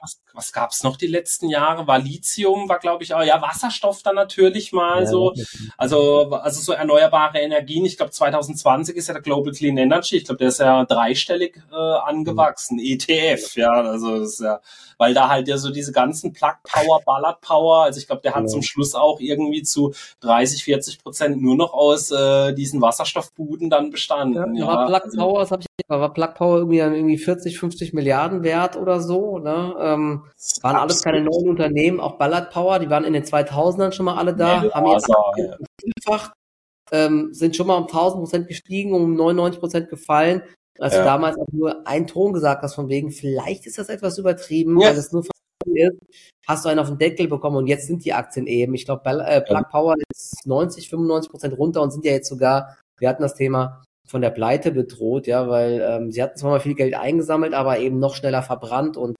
Was, 0.00 0.20
was 0.32 0.52
gab's 0.52 0.84
noch 0.84 0.96
die 0.96 1.08
letzten 1.08 1.48
Jahre? 1.48 1.88
War 1.88 1.98
Lithium, 1.98 2.68
war 2.68 2.78
glaube 2.78 3.02
ich 3.02 3.12
auch, 3.12 3.24
ja, 3.24 3.42
Wasserstoff 3.42 4.02
dann 4.04 4.14
natürlich 4.14 4.72
mal 4.72 5.00
ja, 5.00 5.06
so. 5.06 5.34
Also, 5.76 6.30
also 6.30 6.60
so 6.60 6.72
erneuerbare 6.72 7.38
Energien. 7.40 7.84
Ich 7.84 7.96
glaube 7.96 8.12
2020 8.12 8.96
ist 8.96 9.08
ja 9.08 9.14
der 9.14 9.22
Global 9.22 9.52
Clean 9.52 9.76
Energy. 9.76 10.18
Ich 10.18 10.24
glaube, 10.26 10.38
der 10.38 10.48
ist 10.48 10.60
ja 10.60 10.84
dreistellig 10.84 11.60
äh, 11.72 11.74
angewachsen. 11.74 12.76
Mhm. 12.76 12.84
ETF, 12.84 13.56
ja, 13.56 13.72
also 13.72 14.20
das 14.20 14.34
ist 14.34 14.40
ja, 14.40 14.60
weil 14.98 15.14
da 15.14 15.28
halt 15.28 15.48
ja 15.48 15.56
so 15.56 15.70
diese 15.70 15.90
ganzen 15.90 16.32
Plug 16.32 16.54
Power, 16.62 17.00
Ballard 17.04 17.40
Power, 17.40 17.84
also 17.84 17.98
ich 17.98 18.06
glaube, 18.06 18.22
der 18.22 18.36
hat 18.36 18.42
ja. 18.42 18.46
zum 18.48 18.62
Schluss 18.62 18.94
auch 18.94 19.18
irgendwie 19.18 19.62
zu 19.62 19.92
30, 20.20 20.62
40 20.62 21.02
Prozent 21.02 21.42
nur 21.42 21.56
noch 21.56 21.72
aus 21.72 22.12
äh, 22.12 22.52
diesen 22.52 22.83
Wasserstoffbuden 22.84 23.70
dann 23.70 23.90
bestanden. 23.90 24.56
Ja, 24.56 24.66
ja. 24.66 24.86
Plug 24.86 25.04
also, 25.04 25.18
Power, 25.18 25.40
das 25.40 25.50
habe 25.50 25.62
ich 25.62 25.66
war 25.88 26.12
Plug 26.12 26.34
Power 26.34 26.58
irgendwie 26.58 26.78
irgendwie 26.78 27.18
40, 27.18 27.58
50 27.58 27.92
Milliarden 27.92 28.42
wert 28.42 28.76
oder 28.76 29.00
so. 29.00 29.38
Ne? 29.38 29.74
Ähm, 29.78 30.24
waren 30.62 30.76
alles 30.76 31.02
keine 31.02 31.20
neuen 31.20 31.48
Unternehmen, 31.48 32.00
auch 32.00 32.16
Ballard 32.16 32.50
Power, 32.50 32.78
die 32.78 32.90
waren 32.90 33.04
in 33.04 33.12
den 33.12 33.24
2000ern 33.24 33.92
schon 33.92 34.06
mal 34.06 34.16
alle 34.16 34.34
da, 34.34 34.62
nee, 34.62 34.70
haben 34.70 34.86
jetzt 34.86 35.08
ja. 35.08 35.56
vielfach, 35.80 36.32
ähm, 36.92 37.28
sind 37.32 37.56
schon 37.56 37.66
mal 37.66 37.76
um 37.76 37.84
1000 37.84 38.20
Prozent 38.20 38.48
gestiegen, 38.48 38.92
um 38.92 39.14
99 39.14 39.60
Prozent 39.60 39.88
gefallen. 39.88 40.42
Also 40.78 40.98
ja. 40.98 41.04
damals 41.04 41.36
auch 41.38 41.46
nur 41.52 41.86
ein 41.86 42.06
Ton 42.06 42.32
gesagt 42.32 42.62
hast, 42.62 42.74
von 42.74 42.88
wegen, 42.88 43.10
vielleicht 43.12 43.66
ist 43.66 43.78
das 43.78 43.88
etwas 43.88 44.18
übertrieben, 44.18 44.80
ja. 44.80 44.88
weil 44.88 44.96
es 44.96 45.12
nur 45.12 45.24
ist, 45.72 45.98
hast 46.46 46.64
du 46.64 46.68
einen 46.68 46.80
auf 46.80 46.88
den 46.88 46.98
Deckel 46.98 47.28
bekommen 47.28 47.56
und 47.56 47.66
jetzt 47.66 47.86
sind 47.86 48.04
die 48.04 48.12
Aktien 48.12 48.46
eben. 48.46 48.74
Ich 48.74 48.84
glaube, 48.84 49.02
äh, 49.08 49.40
Plug 49.40 49.64
Power 49.70 49.94
ist 50.12 50.46
90, 50.46 50.88
95 50.88 51.30
Prozent 51.30 51.58
runter 51.58 51.82
und 51.82 51.92
sind 51.92 52.04
ja 52.04 52.12
jetzt 52.12 52.28
sogar, 52.28 52.76
wir 52.98 53.08
hatten 53.08 53.22
das 53.22 53.34
Thema, 53.34 53.82
von 54.06 54.20
der 54.20 54.30
Pleite 54.30 54.70
bedroht, 54.70 55.26
ja, 55.26 55.48
weil 55.48 55.80
ähm, 55.80 56.12
sie 56.12 56.22
hatten 56.22 56.36
zwar 56.36 56.50
mal 56.50 56.60
viel 56.60 56.74
Geld 56.74 56.94
eingesammelt, 56.94 57.54
aber 57.54 57.78
eben 57.78 57.98
noch 57.98 58.14
schneller 58.14 58.42
verbrannt 58.42 58.96
und 58.96 59.16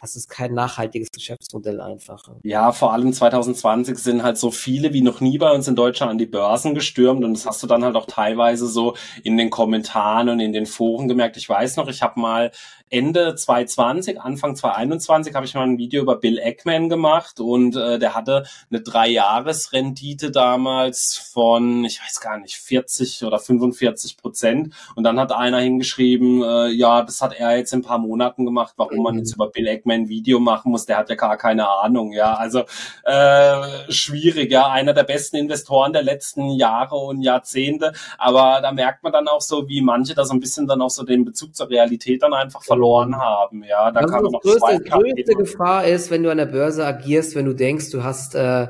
das 0.00 0.14
ist 0.14 0.28
kein 0.28 0.54
nachhaltiges 0.54 1.10
Geschäftsmodell 1.10 1.80
einfach. 1.80 2.22
Ja, 2.44 2.70
vor 2.70 2.92
allem 2.92 3.12
2020 3.12 3.98
sind 3.98 4.22
halt 4.22 4.38
so 4.38 4.52
viele 4.52 4.92
wie 4.92 5.00
noch 5.00 5.20
nie 5.20 5.38
bei 5.38 5.50
uns 5.50 5.66
in 5.66 5.74
Deutschland 5.74 6.12
an 6.12 6.18
die 6.18 6.26
Börsen 6.26 6.74
gestürmt 6.74 7.24
und 7.24 7.34
das 7.34 7.46
hast 7.46 7.62
du 7.64 7.66
dann 7.66 7.84
halt 7.84 7.96
auch 7.96 8.06
teilweise 8.06 8.68
so 8.68 8.94
in 9.24 9.36
den 9.36 9.50
Kommentaren 9.50 10.28
und 10.28 10.38
in 10.38 10.52
den 10.52 10.66
Foren 10.66 11.08
gemerkt. 11.08 11.36
Ich 11.36 11.48
weiß 11.48 11.76
noch, 11.76 11.88
ich 11.88 12.00
habe 12.02 12.20
mal 12.20 12.52
Ende 12.90 13.34
2020, 13.34 14.20
Anfang 14.20 14.56
2021 14.56 15.34
habe 15.34 15.46
ich 15.46 15.54
mal 15.54 15.62
ein 15.62 15.78
Video 15.78 16.02
über 16.02 16.16
Bill 16.16 16.38
Eckman 16.38 16.88
gemacht 16.88 17.40
und 17.40 17.76
äh, 17.76 17.98
der 17.98 18.14
hatte 18.14 18.44
eine 18.70 18.80
Drei-Jahres-Rendite 18.80 20.30
damals 20.30 21.16
von, 21.16 21.84
ich 21.84 22.00
weiß 22.00 22.20
gar 22.20 22.38
nicht, 22.38 22.56
40 22.56 23.24
oder 23.24 23.38
45 23.38 24.16
Prozent. 24.16 24.74
Und 24.94 25.04
dann 25.04 25.20
hat 25.20 25.32
einer 25.32 25.60
hingeschrieben, 25.60 26.42
äh, 26.42 26.68
ja, 26.68 27.02
das 27.02 27.20
hat 27.20 27.34
er 27.34 27.56
jetzt 27.56 27.72
in 27.72 27.80
ein 27.80 27.84
paar 27.84 27.98
Monaten 27.98 28.44
gemacht, 28.44 28.74
warum 28.76 29.02
man 29.02 29.18
jetzt 29.18 29.34
über 29.34 29.50
Bill 29.50 29.66
Eckman 29.66 30.02
ein 30.02 30.08
Video 30.08 30.40
machen 30.40 30.70
muss, 30.70 30.86
der 30.86 30.96
hat 30.96 31.10
ja 31.10 31.16
gar 31.16 31.36
keine 31.36 31.68
Ahnung, 31.68 32.12
ja. 32.12 32.34
Also 32.34 32.64
äh, 33.04 33.92
schwierig, 33.92 34.50
ja, 34.50 34.70
einer 34.70 34.94
der 34.94 35.04
besten 35.04 35.36
Investoren 35.36 35.92
der 35.92 36.02
letzten 36.02 36.50
Jahre 36.50 36.96
und 36.96 37.22
Jahrzehnte. 37.22 37.92
Aber 38.16 38.60
da 38.62 38.72
merkt 38.72 39.02
man 39.02 39.12
dann 39.12 39.28
auch 39.28 39.42
so, 39.42 39.68
wie 39.68 39.82
manche 39.82 40.14
da 40.14 40.24
so 40.24 40.32
ein 40.32 40.40
bisschen 40.40 40.66
dann 40.66 40.80
auch 40.80 40.90
so 40.90 41.04
den 41.04 41.24
Bezug 41.24 41.54
zur 41.54 41.68
Realität 41.68 42.22
dann 42.22 42.32
einfach 42.32 42.62
verloren 42.62 42.77
verloren 42.78 43.16
haben. 43.16 43.64
Ja, 43.64 43.90
da 43.90 44.00
also 44.00 44.12
kann 44.12 44.22
man 44.22 44.32
noch 44.32 44.40
größte, 44.40 44.80
größte 44.80 45.34
Gefahr 45.34 45.86
ist, 45.86 46.10
wenn 46.10 46.22
du 46.22 46.30
an 46.30 46.38
der 46.38 46.46
Börse 46.46 46.86
agierst, 46.86 47.34
wenn 47.34 47.46
du 47.46 47.54
denkst, 47.54 47.90
du 47.90 48.04
hast 48.04 48.34
äh, 48.34 48.68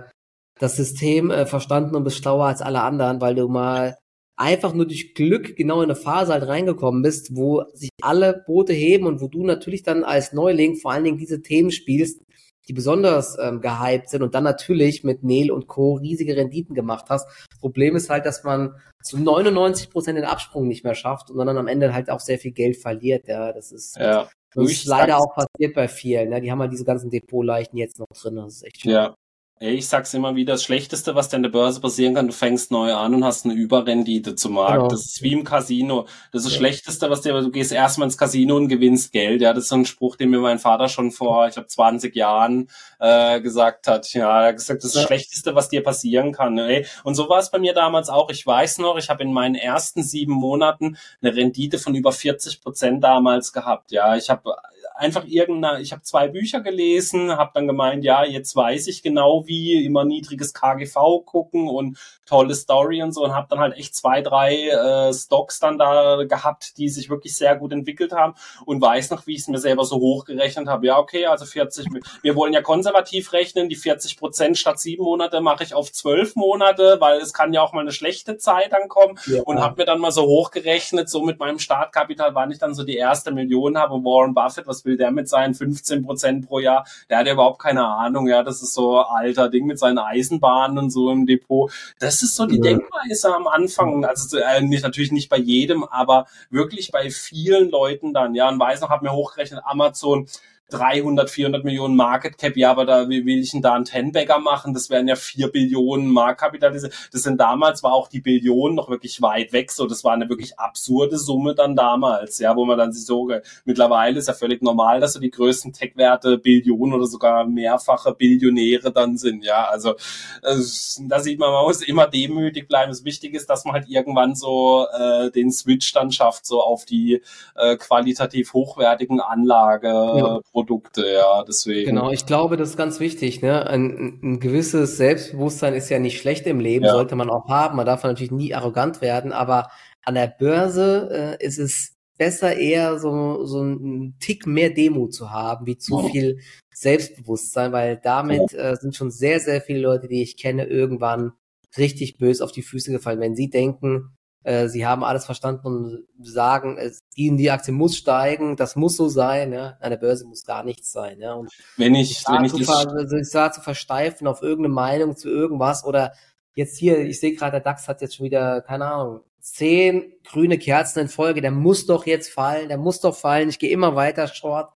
das 0.58 0.76
System 0.76 1.30
äh, 1.30 1.46
verstanden 1.46 1.94
und 1.94 2.04
bist 2.04 2.18
schlauer 2.18 2.46
als 2.46 2.62
alle 2.62 2.82
anderen, 2.82 3.20
weil 3.20 3.34
du 3.34 3.48
mal 3.48 3.96
einfach 4.36 4.72
nur 4.72 4.86
durch 4.86 5.14
Glück 5.14 5.56
genau 5.56 5.82
in 5.82 5.90
eine 5.90 5.96
Phase 5.96 6.32
halt 6.32 6.46
reingekommen 6.46 7.02
bist, 7.02 7.36
wo 7.36 7.64
sich 7.74 7.90
alle 8.00 8.44
Boote 8.46 8.72
heben 8.72 9.06
und 9.06 9.20
wo 9.20 9.28
du 9.28 9.44
natürlich 9.44 9.82
dann 9.82 10.04
als 10.04 10.32
Neuling 10.32 10.76
vor 10.76 10.92
allen 10.92 11.04
Dingen 11.04 11.18
diese 11.18 11.42
Themen 11.42 11.70
spielst, 11.70 12.22
die 12.68 12.74
besonders 12.74 13.38
ähm, 13.38 13.60
gehypt 13.60 14.10
sind 14.10 14.22
und 14.22 14.34
dann 14.34 14.44
natürlich 14.44 15.02
mit 15.02 15.22
Neil 15.22 15.50
und 15.50 15.66
Co. 15.66 15.94
riesige 15.94 16.36
Renditen 16.36 16.74
gemacht 16.74 17.06
hast. 17.08 17.26
Problem 17.60 17.96
ist 17.96 18.10
halt, 18.10 18.26
dass 18.26 18.44
man 18.44 18.74
zu 19.02 19.18
99 19.18 19.90
Prozent 19.90 20.18
den 20.18 20.24
Absprung 20.24 20.68
nicht 20.68 20.84
mehr 20.84 20.94
schafft 20.94 21.30
und 21.30 21.38
dann 21.38 21.56
am 21.56 21.66
Ende 21.66 21.94
halt 21.94 22.10
auch 22.10 22.20
sehr 22.20 22.38
viel 22.38 22.52
Geld 22.52 22.76
verliert. 22.76 23.26
Ja, 23.26 23.52
das 23.52 23.72
ist, 23.72 23.96
ja. 23.96 24.28
das 24.54 24.70
ist 24.70 24.86
leider 24.86 25.18
auch 25.18 25.34
passiert 25.34 25.74
bei 25.74 25.88
vielen. 25.88 26.28
Ne? 26.28 26.40
Die 26.40 26.50
haben 26.50 26.60
halt 26.60 26.72
diese 26.72 26.84
ganzen 26.84 27.10
Depotleichen 27.10 27.78
jetzt 27.78 27.98
noch 27.98 28.06
drin. 28.08 28.36
Das 28.36 28.54
ist 28.54 28.62
echt 28.64 28.82
schön. 28.82 28.92
Ja, 28.92 29.14
ich 29.60 29.88
sag's 29.88 30.14
immer 30.14 30.36
wieder, 30.36 30.54
das 30.54 30.62
Schlechteste, 30.62 31.14
was 31.14 31.28
dir 31.28 31.36
an 31.36 31.42
der 31.42 31.50
Börse 31.50 31.80
passieren 31.80 32.14
kann, 32.14 32.28
du 32.28 32.32
fängst 32.32 32.70
neu 32.70 32.94
an 32.94 33.14
und 33.14 33.24
hast 33.24 33.44
eine 33.44 33.54
Überrendite 33.54 34.36
zum 34.36 34.54
Markt. 34.54 34.74
Genau. 34.74 34.88
Das 34.88 35.04
ist 35.06 35.22
wie 35.22 35.32
im 35.32 35.44
Casino. 35.44 36.06
Das 36.32 36.42
ist 36.42 36.46
das 36.46 36.52
ja. 36.52 36.58
Schlechteste, 36.58 37.10
was 37.10 37.22
dir, 37.22 37.32
du 37.40 37.50
gehst 37.50 37.72
erstmal 37.72 38.06
ins 38.06 38.16
Casino 38.16 38.56
und 38.56 38.68
gewinnst 38.68 39.12
Geld. 39.12 39.40
Ja, 39.40 39.52
das 39.52 39.64
ist 39.64 39.70
so 39.70 39.76
ein 39.76 39.86
Spruch, 39.86 40.16
den 40.16 40.30
mir 40.30 40.38
mein 40.38 40.58
Vater 40.58 40.88
schon 40.88 41.10
vor, 41.10 41.48
ich 41.48 41.54
glaube, 41.54 41.68
20 41.68 42.14
Jahren 42.14 42.68
äh, 43.00 43.40
gesagt 43.40 43.88
hat. 43.88 44.12
Ja, 44.12 44.42
er 44.42 44.48
hat 44.48 44.56
gesagt, 44.56 44.84
das 44.84 44.90
ist 44.90 44.96
das 44.96 45.04
Schlechteste, 45.04 45.54
was 45.54 45.68
dir 45.68 45.82
passieren 45.82 46.32
kann. 46.32 46.56
Ey. 46.58 46.86
Und 47.02 47.14
so 47.14 47.28
war 47.28 47.38
es 47.38 47.50
bei 47.50 47.58
mir 47.58 47.74
damals 47.74 48.08
auch. 48.08 48.30
Ich 48.30 48.46
weiß 48.46 48.78
noch, 48.78 48.96
ich 48.96 49.10
habe 49.10 49.22
in 49.22 49.32
meinen 49.32 49.56
ersten 49.56 50.02
sieben 50.02 50.32
Monaten 50.32 50.96
eine 51.20 51.34
Rendite 51.34 51.78
von 51.78 51.94
über 51.94 52.12
40 52.12 52.60
Prozent 52.60 53.02
damals 53.02 53.52
gehabt. 53.52 53.90
Ja, 53.90 54.16
ich 54.16 54.30
habe 54.30 54.54
einfach 54.98 55.24
irgendeine, 55.26 55.80
ich 55.80 55.92
habe 55.92 56.02
zwei 56.02 56.28
Bücher 56.28 56.60
gelesen, 56.60 57.36
habe 57.36 57.52
dann 57.54 57.66
gemeint, 57.66 58.04
ja, 58.04 58.24
jetzt 58.24 58.54
weiß 58.56 58.88
ich 58.88 59.02
genau 59.02 59.46
wie, 59.46 59.84
immer 59.84 60.04
niedriges 60.04 60.52
KGV 60.52 61.24
gucken 61.24 61.68
und 61.68 61.98
tolle 62.26 62.54
Story 62.54 63.02
und 63.02 63.12
so 63.12 63.24
und 63.24 63.34
habe 63.34 63.46
dann 63.48 63.60
halt 63.60 63.76
echt 63.76 63.94
zwei, 63.94 64.20
drei 64.20 64.68
äh, 64.68 65.14
Stocks 65.14 65.60
dann 65.60 65.78
da 65.78 66.24
gehabt, 66.24 66.76
die 66.78 66.88
sich 66.88 67.08
wirklich 67.08 67.36
sehr 67.36 67.56
gut 67.56 67.72
entwickelt 67.72 68.12
haben 68.12 68.34
und 68.66 68.82
weiß 68.82 69.10
noch, 69.10 69.26
wie 69.26 69.34
ich 69.34 69.40
es 69.40 69.48
mir 69.48 69.58
selber 69.58 69.84
so 69.84 69.96
hochgerechnet 69.96 70.66
habe. 70.66 70.86
Ja, 70.86 70.98
okay, 70.98 71.26
also 71.26 71.46
40, 71.46 71.86
wir 72.22 72.36
wollen 72.36 72.52
ja 72.52 72.60
konservativ 72.60 73.32
rechnen, 73.32 73.68
die 73.68 73.76
40 73.76 74.18
Prozent 74.18 74.58
statt 74.58 74.80
sieben 74.80 75.04
Monate 75.04 75.40
mache 75.40 75.62
ich 75.62 75.74
auf 75.74 75.92
zwölf 75.92 76.34
Monate, 76.34 76.96
weil 77.00 77.20
es 77.20 77.32
kann 77.32 77.52
ja 77.52 77.62
auch 77.62 77.72
mal 77.72 77.80
eine 77.80 77.92
schlechte 77.92 78.36
Zeit 78.36 78.72
dann 78.72 78.88
kommen 78.88 79.18
ja. 79.26 79.42
und 79.42 79.60
habe 79.60 79.76
mir 79.80 79.86
dann 79.86 80.00
mal 80.00 80.10
so 80.10 80.22
hochgerechnet, 80.22 81.08
so 81.08 81.22
mit 81.22 81.38
meinem 81.38 81.58
Startkapital, 81.58 82.34
wann 82.34 82.50
ich 82.50 82.58
dann 82.58 82.74
so 82.74 82.82
die 82.82 82.96
erste 82.96 83.30
Million 83.30 83.78
habe, 83.78 83.94
Warren 84.04 84.34
Buffett, 84.34 84.66
was 84.66 84.84
will 84.88 84.96
der 84.96 85.12
mit 85.12 85.28
seinen 85.28 85.54
15 85.54 86.04
Prozent 86.04 86.48
pro 86.48 86.58
Jahr? 86.58 86.84
Der 87.08 87.18
hat 87.18 87.26
ja 87.28 87.34
überhaupt 87.34 87.60
keine 87.60 87.86
Ahnung, 87.86 88.26
ja, 88.26 88.42
das 88.42 88.62
ist 88.62 88.74
so 88.74 88.98
alter 88.98 89.48
Ding 89.48 89.66
mit 89.66 89.78
seinen 89.78 89.98
Eisenbahnen 89.98 90.78
und 90.78 90.90
so 90.90 91.12
im 91.12 91.26
Depot. 91.26 91.70
Das 92.00 92.22
ist 92.22 92.34
so 92.34 92.46
die. 92.46 92.58
Denkweise 92.58 93.34
am 93.34 93.46
Anfang. 93.46 94.04
Also 94.04 94.38
äh, 94.38 94.60
nicht, 94.60 94.82
natürlich 94.82 95.12
nicht 95.12 95.28
bei 95.28 95.38
jedem, 95.38 95.84
aber 95.84 96.26
wirklich 96.50 96.90
bei 96.90 97.10
vielen 97.10 97.70
Leuten 97.70 98.12
dann. 98.12 98.34
Ja, 98.34 98.48
und 98.48 98.58
weiß 98.58 98.80
noch, 98.80 98.90
habe 98.90 99.04
mir 99.04 99.12
hochgerechnet, 99.12 99.60
Amazon 99.64 100.26
300, 100.70 101.30
400 101.30 101.64
Millionen 101.64 101.96
Market 101.96 102.36
Cap, 102.36 102.54
ja, 102.56 102.70
aber 102.70 102.84
da 102.84 103.08
wie 103.08 103.24
will 103.24 103.38
ich 103.38 103.52
denn 103.52 103.62
da 103.62 103.72
einen 103.72 103.86
Tenbagger 103.86 104.38
machen? 104.38 104.74
Das 104.74 104.90
wären 104.90 105.08
ja 105.08 105.16
vier 105.16 105.48
Billionen 105.48 106.08
Marktkapital. 106.08 106.72
Das 106.72 107.22
sind 107.22 107.40
damals 107.40 107.82
war 107.82 107.92
auch 107.92 108.08
die 108.08 108.20
Billionen 108.20 108.76
noch 108.76 108.90
wirklich 108.90 109.22
weit 109.22 109.54
weg. 109.54 109.72
So, 109.72 109.86
das 109.86 110.04
war 110.04 110.12
eine 110.12 110.28
wirklich 110.28 110.58
absurde 110.58 111.16
Summe 111.16 111.54
dann 111.54 111.74
damals, 111.74 112.38
ja, 112.38 112.54
wo 112.54 112.66
man 112.66 112.76
dann 112.76 112.92
sich 112.92 113.06
so 113.06 113.30
mittlerweile 113.64 114.18
ist 114.18 114.28
ja 114.28 114.34
völlig 114.34 114.62
normal, 114.62 115.00
dass 115.00 115.14
so 115.14 115.20
die 115.20 115.30
größten 115.30 115.72
Tech-Werte 115.72 116.36
Billionen 116.36 116.94
oder 116.94 117.06
sogar 117.06 117.46
mehrfache 117.46 118.12
Billionäre 118.12 118.92
dann 118.92 119.16
sind, 119.16 119.44
ja. 119.44 119.64
Also 119.68 119.94
da 120.42 121.20
sieht 121.20 121.38
man, 121.38 121.50
man 121.50 121.64
muss 121.64 121.82
immer 121.82 122.06
demütig 122.06 122.68
bleiben. 122.68 122.90
Das 122.90 123.04
Wichtige 123.04 123.38
ist, 123.38 123.48
dass 123.48 123.64
man 123.64 123.72
halt 123.72 123.88
irgendwann 123.88 124.34
so 124.34 124.86
äh, 124.92 125.30
den 125.30 125.50
Switch 125.50 125.94
dann 125.94 126.12
schafft, 126.12 126.44
so 126.44 126.60
auf 126.60 126.84
die 126.84 127.22
äh, 127.54 127.76
qualitativ 127.76 128.52
hochwertigen 128.52 129.20
Anlage. 129.20 129.88
Ja 129.88 130.40
Produkte, 130.58 131.06
ja, 131.06 131.44
deswegen. 131.44 131.90
Genau, 131.90 132.10
ich 132.10 132.26
glaube, 132.26 132.56
das 132.56 132.70
ist 132.70 132.76
ganz 132.76 132.98
wichtig, 132.98 133.42
ne? 133.42 133.66
Ein, 133.68 134.18
ein 134.22 134.40
gewisses 134.40 134.96
Selbstbewusstsein 134.96 135.74
ist 135.74 135.88
ja 135.88 136.00
nicht 136.00 136.20
schlecht 136.20 136.46
im 136.46 136.58
Leben, 136.58 136.84
ja. 136.84 136.92
sollte 136.92 137.14
man 137.14 137.30
auch 137.30 137.48
haben. 137.48 137.76
Man 137.76 137.86
darf 137.86 138.02
natürlich 138.02 138.32
nie 138.32 138.54
arrogant 138.54 139.00
werden, 139.00 139.32
aber 139.32 139.68
an 140.04 140.14
der 140.14 140.26
Börse 140.26 141.36
äh, 141.40 141.44
ist 141.46 141.58
es 141.58 141.96
besser 142.16 142.56
eher 142.56 142.98
so, 142.98 143.44
so 143.44 143.62
ein 143.62 144.16
Tick 144.18 144.46
mehr 144.46 144.70
Demo 144.70 145.06
zu 145.06 145.30
haben, 145.30 145.66
wie 145.66 145.78
zu 145.78 145.94
oh. 145.94 146.08
viel 146.08 146.40
Selbstbewusstsein, 146.74 147.72
weil 147.72 148.00
damit 148.02 148.52
äh, 148.52 148.74
sind 148.80 148.96
schon 148.96 149.12
sehr, 149.12 149.38
sehr 149.38 149.60
viele 149.60 149.80
Leute, 149.80 150.08
die 150.08 150.22
ich 150.22 150.36
kenne, 150.36 150.64
irgendwann 150.64 151.32
richtig 151.76 152.18
böse 152.18 152.42
auf 152.42 152.50
die 152.50 152.62
Füße 152.62 152.90
gefallen. 152.90 153.20
Wenn 153.20 153.36
sie 153.36 153.48
denken, 153.48 154.17
äh, 154.48 154.70
sie 154.70 154.86
haben 154.86 155.04
alles 155.04 155.26
verstanden 155.26 155.66
und 155.66 156.06
sagen, 156.22 156.78
es, 156.78 157.06
die, 157.16 157.36
die 157.36 157.50
Aktie 157.50 157.74
muss 157.74 157.98
steigen, 157.98 158.56
das 158.56 158.76
muss 158.76 158.96
so 158.96 159.08
sein, 159.08 159.52
ja. 159.52 159.76
An 159.78 159.90
der 159.90 159.98
Börse 159.98 160.26
muss 160.26 160.42
gar 160.44 160.64
nichts 160.64 160.90
sein, 160.90 161.20
ja. 161.20 161.34
Und 161.34 161.52
wenn 161.76 161.94
ich, 161.94 162.24
wenn 162.26 162.44
ich, 162.46 162.54
zu, 162.54 162.72
also 162.72 163.16
ich 163.16 163.28
sah 163.28 163.52
zu 163.52 163.60
versteifen 163.60 164.26
auf 164.26 164.40
irgendeine 164.40 164.72
Meinung 164.72 165.16
zu 165.18 165.28
irgendwas 165.28 165.84
oder 165.84 166.12
jetzt 166.54 166.78
hier, 166.78 166.98
ich 167.00 167.20
sehe 167.20 167.34
gerade, 167.34 167.52
der 167.52 167.60
DAX 167.60 167.88
hat 167.88 168.00
jetzt 168.00 168.16
schon 168.16 168.24
wieder, 168.24 168.62
keine 168.62 168.86
Ahnung, 168.86 169.20
zehn 169.38 170.14
grüne 170.24 170.56
Kerzen 170.56 171.00
in 171.00 171.08
Folge, 171.08 171.42
der 171.42 171.50
muss 171.50 171.84
doch 171.84 172.06
jetzt 172.06 172.32
fallen, 172.32 172.68
der 172.68 172.78
muss 172.78 173.00
doch 173.00 173.14
fallen, 173.14 173.50
ich 173.50 173.58
gehe 173.58 173.70
immer 173.70 173.96
weiter 173.96 174.28
short 174.28 174.72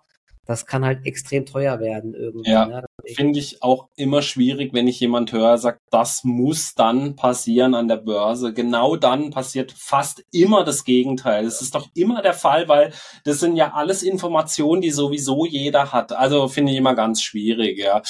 das 0.47 0.67
kann 0.67 0.85
halt 0.85 1.07
extrem 1.07 1.47
teuer 1.47 1.79
werden 1.79 2.15
irgendwie. 2.15 2.51
Ja, 2.51 2.67
ne? 2.67 2.85
finde 3.15 3.39
ich 3.39 3.63
auch 3.63 3.89
immer 3.97 4.23
schwierig, 4.23 4.73
wenn 4.73 4.89
ich 4.89 4.99
jemand 5.01 5.33
höre, 5.33 5.57
sagt, 5.59 5.81
das 5.91 6.25
muss 6.25 6.75
dann 6.75 7.17
passieren 7.17 7.75
an 7.75 7.89
der 7.89 7.97
Börse. 7.97 8.53
Genau 8.53 8.97
dann 8.97 9.31
passiert 9.31 9.73
fast 9.73 10.25
immer 10.33 10.65
das 10.65 10.85
Gegenteil. 10.85 11.45
Das 11.45 11.63
ist 11.63 11.75
doch 11.75 11.89
immer 11.95 12.23
der 12.23 12.35
Fall, 12.35 12.69
weil 12.69 12.93
das 13.25 13.41
sind 13.41 13.57
ja 13.57 13.73
alles 13.75 14.03
Informationen, 14.03 14.83
die 14.83 14.91
sowieso 14.91 15.47
jeder 15.47 15.93
hat. 15.93 16.13
Also 16.13 16.49
finde 16.49 16.73
ich 16.73 16.79
immer 16.79 16.95
ganz 16.95 17.23
schwierig, 17.23 17.79
ja. 17.79 18.03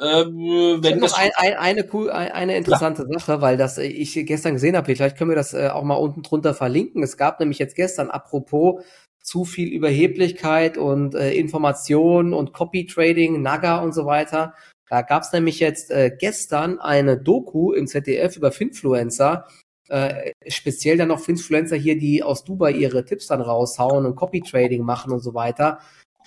Ähm, 0.00 0.78
wenn 0.82 0.98
noch 0.98 1.16
ein, 1.16 1.30
ein, 1.36 1.54
eine, 1.54 1.88
cool, 1.92 2.10
eine 2.10 2.56
interessante 2.56 3.04
Klar. 3.04 3.20
Sache, 3.20 3.40
weil 3.40 3.56
das 3.56 3.78
ich 3.78 4.14
gestern 4.26 4.54
gesehen 4.54 4.76
habe, 4.76 4.86
vielleicht 4.86 5.16
können 5.16 5.30
wir 5.30 5.36
das 5.36 5.54
äh, 5.54 5.68
auch 5.68 5.84
mal 5.84 5.94
unten 5.94 6.22
drunter 6.22 6.54
verlinken. 6.54 7.02
Es 7.02 7.16
gab 7.16 7.38
nämlich 7.38 7.58
jetzt 7.58 7.76
gestern, 7.76 8.10
apropos 8.10 8.82
zu 9.22 9.44
viel 9.44 9.68
Überheblichkeit 9.68 10.76
und 10.76 11.14
äh, 11.14 11.32
Information 11.32 12.34
und 12.34 12.52
Copy 12.52 12.86
Trading, 12.86 13.40
Naga 13.40 13.78
und 13.78 13.92
so 13.92 14.04
weiter. 14.04 14.54
Da 14.88 15.02
gab 15.02 15.22
es 15.22 15.32
nämlich 15.32 15.60
jetzt 15.60 15.90
äh, 15.90 16.10
gestern 16.18 16.78
eine 16.78 17.16
Doku 17.16 17.72
im 17.72 17.86
ZDF 17.86 18.36
über 18.36 18.52
Finfluencer, 18.52 19.46
äh, 19.88 20.32
speziell 20.48 20.98
dann 20.98 21.08
noch 21.08 21.20
Finfluencer 21.20 21.76
hier, 21.76 21.98
die 21.98 22.22
aus 22.22 22.44
Dubai 22.44 22.72
ihre 22.72 23.04
Tipps 23.04 23.28
dann 23.28 23.40
raushauen 23.40 24.04
und 24.04 24.16
Copy 24.16 24.40
Trading 24.40 24.82
machen 24.82 25.12
und 25.12 25.20
so 25.20 25.34
weiter. 25.34 25.78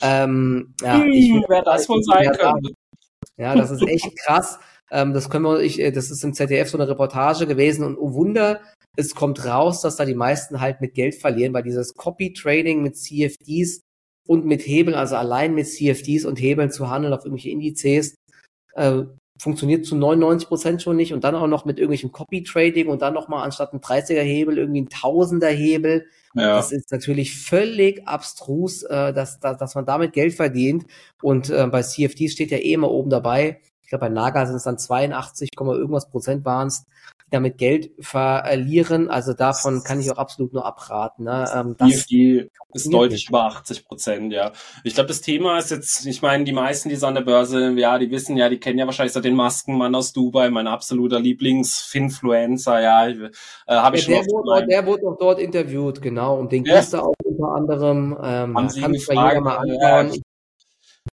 Ähm, 0.01 0.73
ja, 0.81 1.01
hm, 1.01 1.11
ich 1.11 1.31
wer 1.47 1.61
das 1.61 1.87
wohl 1.89 2.03
sein 2.03 2.31
könnte. 2.31 2.73
Ja, 3.37 3.55
das 3.55 3.71
ist 3.71 3.87
echt 3.87 4.17
krass. 4.17 4.59
Ähm, 4.91 5.13
das 5.13 5.29
können 5.29 5.45
wir, 5.45 5.59
ich, 5.61 5.79
äh, 5.79 5.91
das 5.91 6.11
ist 6.11 6.23
im 6.23 6.33
ZDF 6.33 6.69
so 6.69 6.77
eine 6.77 6.87
Reportage 6.87 7.47
gewesen 7.47 7.83
und 7.83 7.97
oh 7.97 8.13
Wunder, 8.13 8.61
es 8.95 9.15
kommt 9.15 9.45
raus, 9.45 9.81
dass 9.81 9.95
da 9.95 10.05
die 10.05 10.15
meisten 10.15 10.61
halt 10.61 10.81
mit 10.81 10.93
Geld 10.93 11.15
verlieren, 11.15 11.53
weil 11.53 11.63
dieses 11.63 11.93
Copy-Trading 11.95 12.81
mit 12.81 12.97
CFDs 12.97 13.81
und 14.27 14.45
mit 14.45 14.65
Hebeln, 14.65 14.95
also 14.95 15.15
allein 15.15 15.53
mit 15.53 15.67
CFDs 15.67 16.25
und 16.25 16.39
Hebeln 16.39 16.71
zu 16.71 16.89
handeln 16.89 17.13
auf 17.13 17.25
irgendwelche 17.25 17.49
Indizes, 17.49 18.15
äh, 18.73 19.03
funktioniert 19.37 19.85
zu 19.85 19.95
99 19.95 20.47
Prozent 20.47 20.81
schon 20.81 20.95
nicht 20.95 21.13
und 21.13 21.23
dann 21.23 21.35
auch 21.35 21.47
noch 21.47 21.65
mit 21.65 21.77
irgendwelchem 21.77 22.11
Copy-Trading 22.11 22.87
und 22.87 23.01
dann 23.01 23.13
nochmal 23.13 23.43
anstatt 23.43 23.73
ein 23.73 23.81
30er-Hebel 23.81 24.57
irgendwie 24.57 24.81
ein 24.81 24.89
Tausender-Hebel. 24.89 26.05
Ja. 26.35 26.55
Das 26.55 26.71
ist 26.71 26.91
natürlich 26.91 27.37
völlig 27.37 28.07
abstrus, 28.07 28.83
äh, 28.83 29.13
dass, 29.13 29.39
dass, 29.39 29.57
dass 29.57 29.75
man 29.75 29.85
damit 29.85 30.13
Geld 30.13 30.33
verdient. 30.33 30.85
Und 31.21 31.49
äh, 31.49 31.67
bei 31.67 31.81
CFDs 31.81 32.31
steht 32.31 32.51
ja 32.51 32.57
eh 32.57 32.73
immer 32.73 32.91
oben 32.91 33.09
dabei. 33.09 33.61
Ich 33.83 33.89
glaube, 33.89 34.05
bei 34.05 34.09
Naga 34.09 34.45
sind 34.45 34.55
es 34.55 34.63
dann 34.63 34.77
82, 34.77 35.49
irgendwas 35.59 36.09
Prozent 36.09 36.43
waren 36.45 36.67
es, 36.67 36.85
damit 37.35 37.57
Geld 37.57 37.91
verlieren. 37.99 39.09
Also 39.09 39.33
davon 39.33 39.83
kann 39.83 39.99
ich 39.99 40.11
auch 40.11 40.17
absolut 40.17 40.53
nur 40.53 40.65
abraten. 40.65 41.25
Ne? 41.25 41.49
Ähm, 41.53 41.75
das 41.77 42.05
die 42.05 42.49
ist 42.73 42.91
deutlich 42.91 43.29
über 43.29 43.45
80 43.45 43.87
Prozent, 43.87 44.33
ja. 44.33 44.51
Ich 44.83 44.95
glaube, 44.95 45.07
das 45.07 45.21
Thema 45.21 45.57
ist 45.57 45.71
jetzt, 45.71 46.05
ich 46.05 46.21
meine, 46.21 46.43
die 46.43 46.51
meisten, 46.51 46.89
die 46.89 46.95
so 46.95 47.07
an 47.07 47.15
der 47.15 47.21
Börse, 47.21 47.71
ja, 47.77 47.97
die 47.97 48.11
wissen 48.11 48.35
ja, 48.37 48.49
die 48.49 48.59
kennen 48.59 48.79
ja 48.79 48.85
wahrscheinlich 48.85 49.13
so 49.13 49.21
den 49.21 49.35
Maskenmann 49.35 49.95
aus 49.95 50.11
Dubai, 50.13 50.49
mein 50.49 50.67
absoluter 50.67 51.19
Lieblings-Finfluencer, 51.19 52.81
ja. 52.81 53.07
Äh, 53.07 53.29
Habe 53.69 53.97
ich 53.97 54.07
ja, 54.07 54.17
schon 54.17 54.25
der, 54.25 54.33
wurde, 54.33 54.67
der 54.67 54.85
wurde 54.85 55.07
auch 55.07 55.17
dort 55.17 55.39
interviewt, 55.39 56.01
genau. 56.01 56.37
Und 56.39 56.51
den 56.51 56.65
ja. 56.65 56.81
du 56.81 57.01
auch 57.01 57.13
unter 57.23 57.55
anderem. 57.55 58.17
Ähm, 58.21 58.53
kann 58.53 58.69
sich 58.69 59.07
jeder 59.07 59.41
mal 59.41 59.57
anschauen. 59.57 60.13
Ja, 60.13 60.21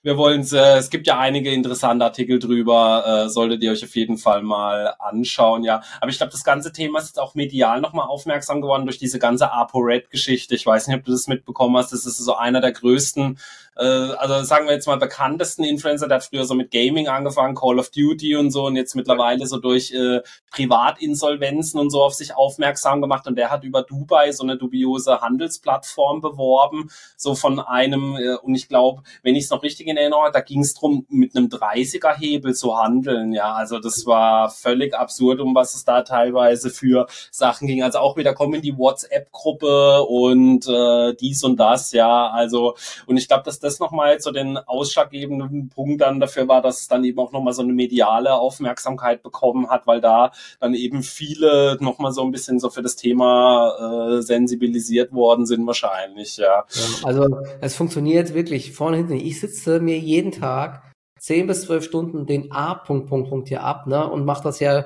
wir 0.08 0.18
wollen 0.18 0.40
es, 0.42 0.54
äh, 0.54 0.78
es 0.78 0.90
gibt 0.90 1.06
ja 1.06 1.20
einige 1.20 1.52
interessante 1.52 2.06
Artikel 2.06 2.40
drüber, 2.40 3.26
äh, 3.26 3.30
solltet 3.30 3.62
ihr 3.62 3.72
euch 3.72 3.84
auf 3.84 3.96
jeden 3.96 4.18
Fall 4.18 4.42
mal 4.42 4.96
anschauen, 5.00 5.66
ja. 5.66 5.82
Aber 6.00 6.10
ich 6.10 6.18
glaube, 6.18 6.32
das 6.32 6.46
ganze 6.46 6.72
Thema 6.72 7.00
ist 7.00 7.08
jetzt 7.08 7.20
auch 7.20 7.36
medial 7.36 7.82
nochmal 7.82 8.08
aufmerksam 8.08 8.62
geworden 8.62 8.86
durch 8.86 9.00
diese 9.00 9.20
ganze 9.20 9.52
ApoRed-Geschichte. 9.52 10.56
Ich 10.56 10.66
weiß 10.66 10.88
nicht, 10.88 10.98
ob 10.98 11.04
du 11.04 11.12
das 11.12 11.28
mitbekommen 11.28 11.76
hast. 11.76 11.92
Das 11.92 12.06
ist 12.06 12.18
so 12.18 12.36
einer 12.36 12.62
der 12.62 12.72
größten 12.72 13.38
äh, 13.78 13.84
also 13.84 14.44
sagen 14.44 14.66
wir 14.66 14.74
jetzt 14.74 14.88
mal 14.88 14.98
bekanntesten 14.98 15.64
Influencer, 15.64 16.08
der 16.08 16.18
hat 16.18 16.24
früher 16.24 16.46
so 16.46 16.56
mit 16.56 16.72
Gaming 16.72 17.08
angefangen, 17.08 17.56
Call 17.56 17.80
of 17.80 17.92
Duty 17.92 18.36
und 18.36 18.52
so 18.52 18.66
und 18.66 18.76
jetzt 18.76 18.96
mittlerweile 18.96 19.46
so 19.46 19.58
durch 19.58 19.92
äh, 19.92 20.22
Privatinsolvenzen 20.52 21.80
und 21.80 21.92
so 21.92 22.02
auf 22.02 22.14
sich 22.14 22.36
aufmerksam 22.36 23.02
gemacht. 23.02 23.28
Und 23.28 23.38
der 23.38 23.52
hat 23.52 23.64
über 23.64 23.84
Dubai 23.84 24.32
so 24.32 24.44
eine 24.44 24.58
dubiose 24.58 25.22
Handelsplattform 25.22 26.22
beworben, 26.22 26.90
so 27.16 27.36
von 27.36 27.60
einem 27.60 28.16
äh, 28.16 28.36
und 28.38 28.56
ich 28.56 28.68
glaube, 28.68 29.04
wenn 29.22 29.36
ich 29.36 29.46
es 29.46 29.50
noch 29.52 29.62
richtig 29.62 29.88
in 29.88 29.98
Erinnerung 29.98 30.24
habe, 30.24 30.34
da 30.34 30.42
ging 30.42 30.62
es 30.62 30.74
darum, 30.74 31.06
mit 31.10 31.36
einem 31.36 31.48
30er 31.48 32.16
Hebel 32.18 32.56
zu 32.56 32.78
handeln, 32.78 33.34
ja, 33.34 33.54
also 33.54 33.80
das 33.80 34.06
war 34.06 34.50
völlig 34.50 34.96
absurd, 34.96 35.40
um 35.40 35.54
was 35.54 35.76
es 35.76 35.86
da 35.86 36.02
teilweise 36.02 36.70
für 36.70 37.08
Sachen 37.32 37.68
ging, 37.68 37.84
also 37.84 38.00
auch 38.00 38.18
wieder 38.18 38.34
kommen 38.34 38.56
in 38.56 38.62
die 38.62 38.78
WhatsApp-Gruppe 38.78 40.04
und 40.04 40.68
äh, 40.68 41.14
dies 41.16 41.44
und 41.44 41.58
das, 41.58 41.92
ja, 41.92 42.30
also 42.30 42.76
und 43.06 43.18
ich 43.18 43.28
glaube, 43.28 43.44
dass 43.44 43.60
das 43.60 43.67
nochmal 43.80 44.20
so 44.20 44.32
den 44.32 44.58
ausschlaggebenden 44.58 45.70
Punkt 45.70 46.02
dann 46.02 46.20
dafür 46.20 46.48
war, 46.48 46.62
dass 46.62 46.82
es 46.82 46.88
dann 46.88 47.04
eben 47.04 47.20
auch 47.20 47.32
nochmal 47.32 47.54
so 47.54 47.62
eine 47.62 47.74
mediale 47.74 48.34
Aufmerksamkeit 48.34 49.24
bekommen 49.24 49.70
hat, 49.70 49.88
weil 49.88 50.02
da 50.02 50.32
dann 50.60 50.74
eben 50.74 51.04
viele 51.04 51.78
nochmal 51.80 52.12
so 52.12 52.24
ein 52.24 52.32
bisschen 52.32 52.60
so 52.60 52.70
für 52.70 52.82
das 52.82 52.96
Thema 52.96 54.18
äh, 54.18 54.22
sensibilisiert 54.22 55.14
worden 55.14 55.46
sind 55.46 55.66
wahrscheinlich, 55.68 56.38
ja. 56.38 56.66
Also 57.04 57.42
es 57.62 57.76
funktioniert 57.76 58.34
wirklich 58.34 58.72
vorne 58.74 58.98
hinten. 58.98 59.14
Ich 59.14 59.40
sitze 59.40 59.80
mir 59.80 59.98
jeden 59.98 60.32
Tag 60.32 60.84
zehn 61.20 61.48
bis 61.48 61.64
zwölf 61.64 61.84
Stunden 61.84 62.26
den 62.26 62.52
A-Punkt, 62.52 63.08
Punkt, 63.08 63.30
Punkt 63.30 63.48
hier 63.50 63.64
ab, 63.64 63.88
ne, 63.88 64.10
und 64.10 64.26
mache 64.26 64.44
das 64.44 64.60
ja 64.60 64.86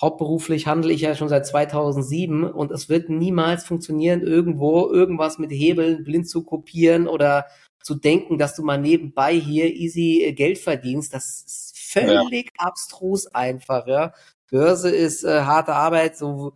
hauptberuflich 0.00 0.66
handle 0.66 0.92
ich 0.92 1.02
ja 1.02 1.14
schon 1.14 1.28
seit 1.28 1.46
2007 1.46 2.44
und 2.44 2.70
es 2.70 2.88
wird 2.88 3.10
niemals 3.10 3.64
funktionieren, 3.64 4.22
irgendwo 4.22 4.88
irgendwas 4.90 5.38
mit 5.38 5.50
Hebeln 5.50 6.04
blind 6.04 6.28
zu 6.28 6.42
kopieren 6.42 7.06
oder 7.06 7.46
zu 7.82 7.94
denken, 7.94 8.38
dass 8.38 8.54
du 8.54 8.62
mal 8.62 8.78
nebenbei 8.78 9.34
hier 9.34 9.66
easy 9.66 10.22
äh, 10.22 10.32
Geld 10.32 10.58
verdienst, 10.58 11.14
das 11.14 11.44
ist 11.46 11.78
völlig 11.78 12.52
ja. 12.58 12.66
abstrus 12.66 13.26
einfach, 13.26 13.86
ja. 13.86 14.12
Börse 14.50 14.90
ist 14.90 15.24
äh, 15.24 15.42
harte 15.42 15.74
Arbeit, 15.74 16.16
so 16.16 16.54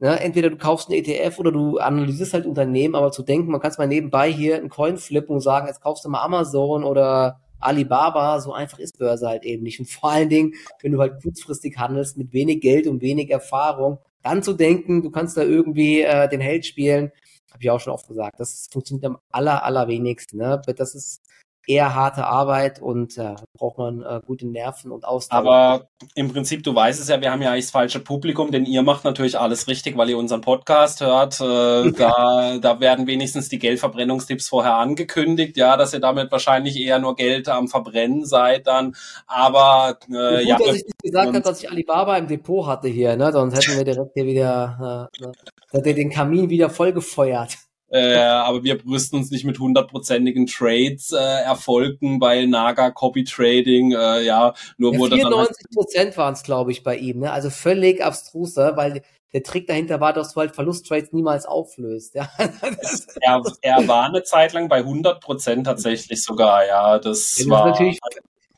ne? 0.00 0.20
entweder 0.20 0.50
du 0.50 0.56
kaufst 0.56 0.88
einen 0.88 0.98
ETF 0.98 1.38
oder 1.38 1.52
du 1.52 1.78
analysierst 1.78 2.34
halt 2.34 2.46
Unternehmen, 2.46 2.94
aber 2.94 3.12
zu 3.12 3.22
denken, 3.22 3.50
man 3.50 3.60
kann 3.60 3.72
mal 3.78 3.86
nebenbei 3.86 4.32
hier 4.32 4.56
einen 4.56 4.70
Coin 4.70 4.96
flippen 4.96 5.34
und 5.34 5.40
sagen, 5.40 5.66
jetzt 5.66 5.82
kaufst 5.82 6.04
du 6.04 6.08
mal 6.08 6.22
Amazon 6.22 6.84
oder 6.84 7.40
Alibaba, 7.58 8.40
so 8.40 8.52
einfach 8.52 8.78
ist 8.78 8.98
Börse 8.98 9.28
halt 9.28 9.44
eben 9.44 9.62
nicht. 9.62 9.80
Und 9.80 9.86
vor 9.86 10.10
allen 10.10 10.28
Dingen, 10.28 10.54
wenn 10.82 10.92
du 10.92 11.00
halt 11.00 11.22
kurzfristig 11.22 11.76
handelst 11.78 12.16
mit 12.16 12.32
wenig 12.32 12.60
Geld 12.60 12.86
und 12.86 13.00
wenig 13.02 13.30
Erfahrung, 13.30 13.98
dann 14.22 14.42
zu 14.42 14.52
denken, 14.52 15.02
du 15.02 15.10
kannst 15.10 15.36
da 15.36 15.42
irgendwie 15.42 16.02
äh, 16.02 16.28
den 16.28 16.40
Held 16.40 16.66
spielen, 16.66 17.12
habe 17.56 17.64
ich 17.64 17.70
auch 17.70 17.80
schon 17.80 17.92
oft 17.92 18.06
gesagt. 18.06 18.38
Das 18.38 18.68
funktioniert 18.70 19.06
am 19.06 19.18
aller, 19.30 19.64
allerwenigsten. 19.64 20.38
Ne? 20.38 20.60
Das 20.76 20.94
ist 20.94 21.22
eher 21.66 21.94
harte 21.94 22.26
Arbeit 22.26 22.80
und 22.80 23.18
äh, 23.18 23.34
braucht 23.54 23.78
man 23.78 24.02
äh, 24.02 24.20
gute 24.24 24.46
Nerven 24.46 24.92
und 24.92 25.04
Ausdauer. 25.04 25.38
Aber 25.38 25.88
im 26.14 26.32
Prinzip, 26.32 26.62
du 26.62 26.74
weißt 26.74 27.00
es 27.00 27.08
ja, 27.08 27.20
wir 27.20 27.32
haben 27.32 27.42
ja 27.42 27.50
eigentlich 27.50 27.64
das 27.64 27.72
falsche 27.72 28.00
Publikum, 28.00 28.52
denn 28.52 28.64
ihr 28.64 28.82
macht 28.82 29.04
natürlich 29.04 29.38
alles 29.38 29.66
richtig, 29.66 29.96
weil 29.96 30.10
ihr 30.10 30.18
unseren 30.18 30.40
Podcast 30.40 31.00
hört. 31.00 31.40
Äh, 31.40 31.90
da, 31.98 32.58
da 32.58 32.80
werden 32.80 33.06
wenigstens 33.06 33.48
die 33.48 33.58
Geldverbrennungstipps 33.58 34.48
vorher 34.48 34.76
angekündigt, 34.76 35.56
ja, 35.56 35.76
dass 35.76 35.92
ihr 35.92 36.00
damit 36.00 36.30
wahrscheinlich 36.30 36.80
eher 36.80 36.98
nur 36.98 37.16
Geld 37.16 37.48
am 37.48 37.68
Verbrennen 37.68 38.24
seid 38.24 38.66
dann. 38.66 38.94
Aber 39.26 39.98
äh, 40.08 40.38
gut, 40.38 40.48
ja, 40.48 40.58
dass 40.58 40.76
ich 40.76 40.84
nicht 40.84 41.02
gesagt 41.02 41.28
habe, 41.28 41.40
dass 41.40 41.62
ich 41.62 41.70
Alibaba 41.70 42.16
im 42.16 42.28
Depot 42.28 42.66
hatte 42.66 42.88
hier, 42.88 43.16
ne? 43.16 43.32
Sonst 43.32 43.56
hätten 43.56 43.76
wir 43.76 43.84
direkt 43.84 44.12
hier 44.14 44.26
wieder 44.26 45.10
äh, 45.22 45.78
ne? 45.78 45.94
den 45.94 46.10
Kamin 46.10 46.48
wieder 46.48 46.70
vollgefeuert. 46.70 47.56
Äh, 47.88 48.16
aber 48.16 48.64
wir 48.64 48.76
brüsten 48.78 49.18
uns 49.18 49.30
nicht 49.30 49.44
mit 49.44 49.58
hundertprozentigen 49.58 50.46
Trades 50.46 51.12
äh, 51.12 51.16
Erfolgen 51.16 52.18
bei 52.18 52.44
Naga 52.44 52.90
Copy 52.90 53.24
Trading. 53.24 53.92
Äh, 53.92 54.22
ja, 54.24 54.54
nur 54.76 54.92
ja, 54.94 54.98
wurde 54.98 55.16
94 55.16 55.66
Prozent 55.72 56.16
waren 56.16 56.34
es, 56.34 56.42
glaube 56.42 56.72
ich, 56.72 56.82
bei 56.82 56.96
ihm. 56.96 57.20
Ne? 57.20 57.30
Also 57.30 57.50
völlig 57.50 58.02
abstruser, 58.02 58.76
weil 58.76 59.02
der 59.32 59.42
Trick 59.42 59.66
dahinter 59.66 60.00
war, 60.00 60.12
dass 60.12 60.34
du 60.34 60.40
halt 60.40 60.54
Verlusttrades 60.54 61.12
niemals 61.12 61.46
auflöst. 61.46 62.14
Ja? 62.14 62.28
er, 63.20 63.42
er 63.60 63.88
war 63.88 64.06
eine 64.06 64.24
Zeit 64.24 64.52
lang 64.52 64.68
bei 64.68 64.78
100 64.78 65.20
Prozent 65.20 65.66
tatsächlich 65.66 66.22
sogar. 66.22 66.66
Ja, 66.66 66.98
das, 66.98 67.36
das 67.36 67.48
war 67.48 67.68
natürlich. 67.68 68.00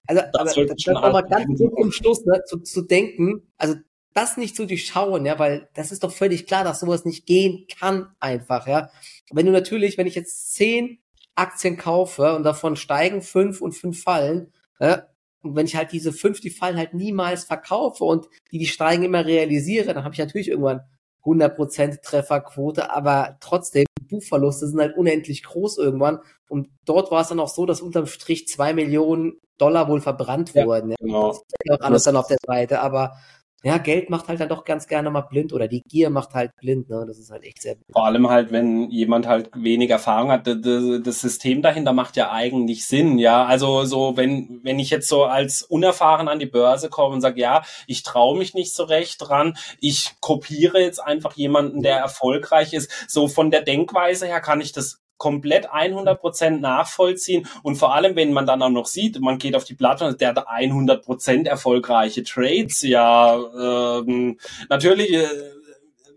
Also, 0.06 0.22
das 0.32 0.56
aber 0.88 1.22
das 1.22 1.30
mal 1.30 1.44
ganz 1.44 1.58
zum 1.58 1.92
Schluss 1.92 2.24
ne, 2.24 2.42
zu, 2.46 2.60
zu 2.60 2.80
denken. 2.80 3.42
Also 3.58 3.74
das 4.14 4.36
nicht 4.36 4.56
zu 4.56 4.66
durchschauen, 4.66 5.26
ja, 5.26 5.38
weil 5.38 5.68
das 5.74 5.92
ist 5.92 6.02
doch 6.02 6.12
völlig 6.12 6.46
klar, 6.46 6.64
dass 6.64 6.80
sowas 6.80 7.04
nicht 7.04 7.26
gehen 7.26 7.66
kann 7.78 8.08
einfach, 8.18 8.66
ja. 8.66 8.90
Wenn 9.30 9.46
du 9.46 9.52
natürlich, 9.52 9.98
wenn 9.98 10.06
ich 10.06 10.14
jetzt 10.14 10.54
zehn 10.54 10.98
Aktien 11.34 11.76
kaufe 11.76 12.34
und 12.34 12.42
davon 12.42 12.76
steigen 12.76 13.22
fünf 13.22 13.60
und 13.60 13.72
fünf 13.72 14.02
fallen, 14.02 14.52
ja, 14.80 15.06
und 15.42 15.54
wenn 15.54 15.66
ich 15.66 15.76
halt 15.76 15.92
diese 15.92 16.12
fünf, 16.12 16.40
die 16.40 16.50
fallen 16.50 16.76
halt 16.76 16.94
niemals 16.94 17.44
verkaufe 17.44 18.04
und 18.04 18.26
die, 18.50 18.58
die 18.58 18.66
steigen 18.66 19.04
immer 19.04 19.24
realisiere, 19.24 19.94
dann 19.94 20.04
habe 20.04 20.14
ich 20.14 20.18
natürlich 20.18 20.48
irgendwann 20.48 20.80
100% 21.24 22.02
Trefferquote, 22.02 22.90
aber 22.90 23.36
trotzdem, 23.40 23.86
Buchverluste 24.08 24.66
sind 24.66 24.80
halt 24.80 24.96
unendlich 24.96 25.42
groß 25.42 25.78
irgendwann. 25.78 26.20
Und 26.48 26.68
dort 26.86 27.10
war 27.10 27.20
es 27.20 27.28
dann 27.28 27.40
auch 27.40 27.48
so, 27.48 27.66
dass 27.66 27.82
unterm 27.82 28.06
Strich 28.06 28.48
zwei 28.48 28.72
Millionen 28.72 29.38
Dollar 29.58 29.88
wohl 29.88 30.00
verbrannt 30.00 30.54
ja, 30.54 30.64
wurden. 30.64 30.90
Ja. 30.90 30.96
Genau. 30.98 31.28
Das 31.28 31.38
ist 31.38 31.62
ja 31.64 31.74
auch 31.74 31.80
alles 31.80 32.04
dann 32.04 32.16
auf 32.16 32.28
der 32.28 32.38
Seite, 32.46 32.80
aber 32.80 33.16
ja, 33.64 33.78
Geld 33.78 34.08
macht 34.08 34.28
halt 34.28 34.38
dann 34.38 34.48
doch 34.48 34.64
ganz 34.64 34.86
gerne 34.86 35.10
mal 35.10 35.22
blind 35.22 35.52
oder 35.52 35.66
die 35.66 35.82
Gier 35.82 36.10
macht 36.10 36.34
halt 36.34 36.54
blind, 36.56 36.88
ne? 36.88 37.04
Das 37.08 37.18
ist 37.18 37.30
halt 37.30 37.42
echt 37.42 37.60
sehr 37.60 37.74
blind. 37.74 37.92
Vor 37.92 38.04
allem 38.04 38.28
halt, 38.28 38.52
wenn 38.52 38.88
jemand 38.90 39.26
halt 39.26 39.50
wenig 39.52 39.90
Erfahrung 39.90 40.30
hat, 40.30 40.46
das 40.46 41.20
System 41.20 41.60
dahinter 41.60 41.92
macht 41.92 42.16
ja 42.16 42.30
eigentlich 42.30 42.86
Sinn, 42.86 43.18
ja. 43.18 43.44
Also 43.44 43.84
so, 43.84 44.16
wenn, 44.16 44.60
wenn 44.62 44.78
ich 44.78 44.90
jetzt 44.90 45.08
so 45.08 45.24
als 45.24 45.62
unerfahren 45.62 46.28
an 46.28 46.38
die 46.38 46.46
Börse 46.46 46.88
komme 46.88 47.14
und 47.14 47.20
sage, 47.20 47.40
ja, 47.40 47.62
ich 47.88 48.04
traue 48.04 48.38
mich 48.38 48.54
nicht 48.54 48.74
so 48.74 48.84
recht 48.84 49.16
dran, 49.18 49.56
ich 49.80 50.12
kopiere 50.20 50.80
jetzt 50.80 51.02
einfach 51.02 51.34
jemanden, 51.34 51.82
der 51.82 51.96
erfolgreich 51.98 52.72
ist, 52.72 52.90
so 53.08 53.26
von 53.26 53.50
der 53.50 53.62
Denkweise 53.62 54.26
her 54.26 54.40
kann 54.40 54.60
ich 54.60 54.70
das 54.70 55.00
komplett 55.18 55.68
100% 55.70 56.60
nachvollziehen. 56.60 57.46
Und 57.62 57.76
vor 57.76 57.94
allem, 57.94 58.16
wenn 58.16 58.32
man 58.32 58.46
dann 58.46 58.62
auch 58.62 58.70
noch 58.70 58.86
sieht, 58.86 59.20
man 59.20 59.38
geht 59.38 59.54
auf 59.54 59.64
die 59.64 59.74
Plattform, 59.74 60.16
der 60.16 60.28
hat 60.28 60.48
100% 60.48 61.46
erfolgreiche 61.46 62.22
Trades, 62.22 62.82
ja, 62.82 63.36
ähm, 63.36 64.38
natürlich, 64.68 65.12
äh, 65.12 65.26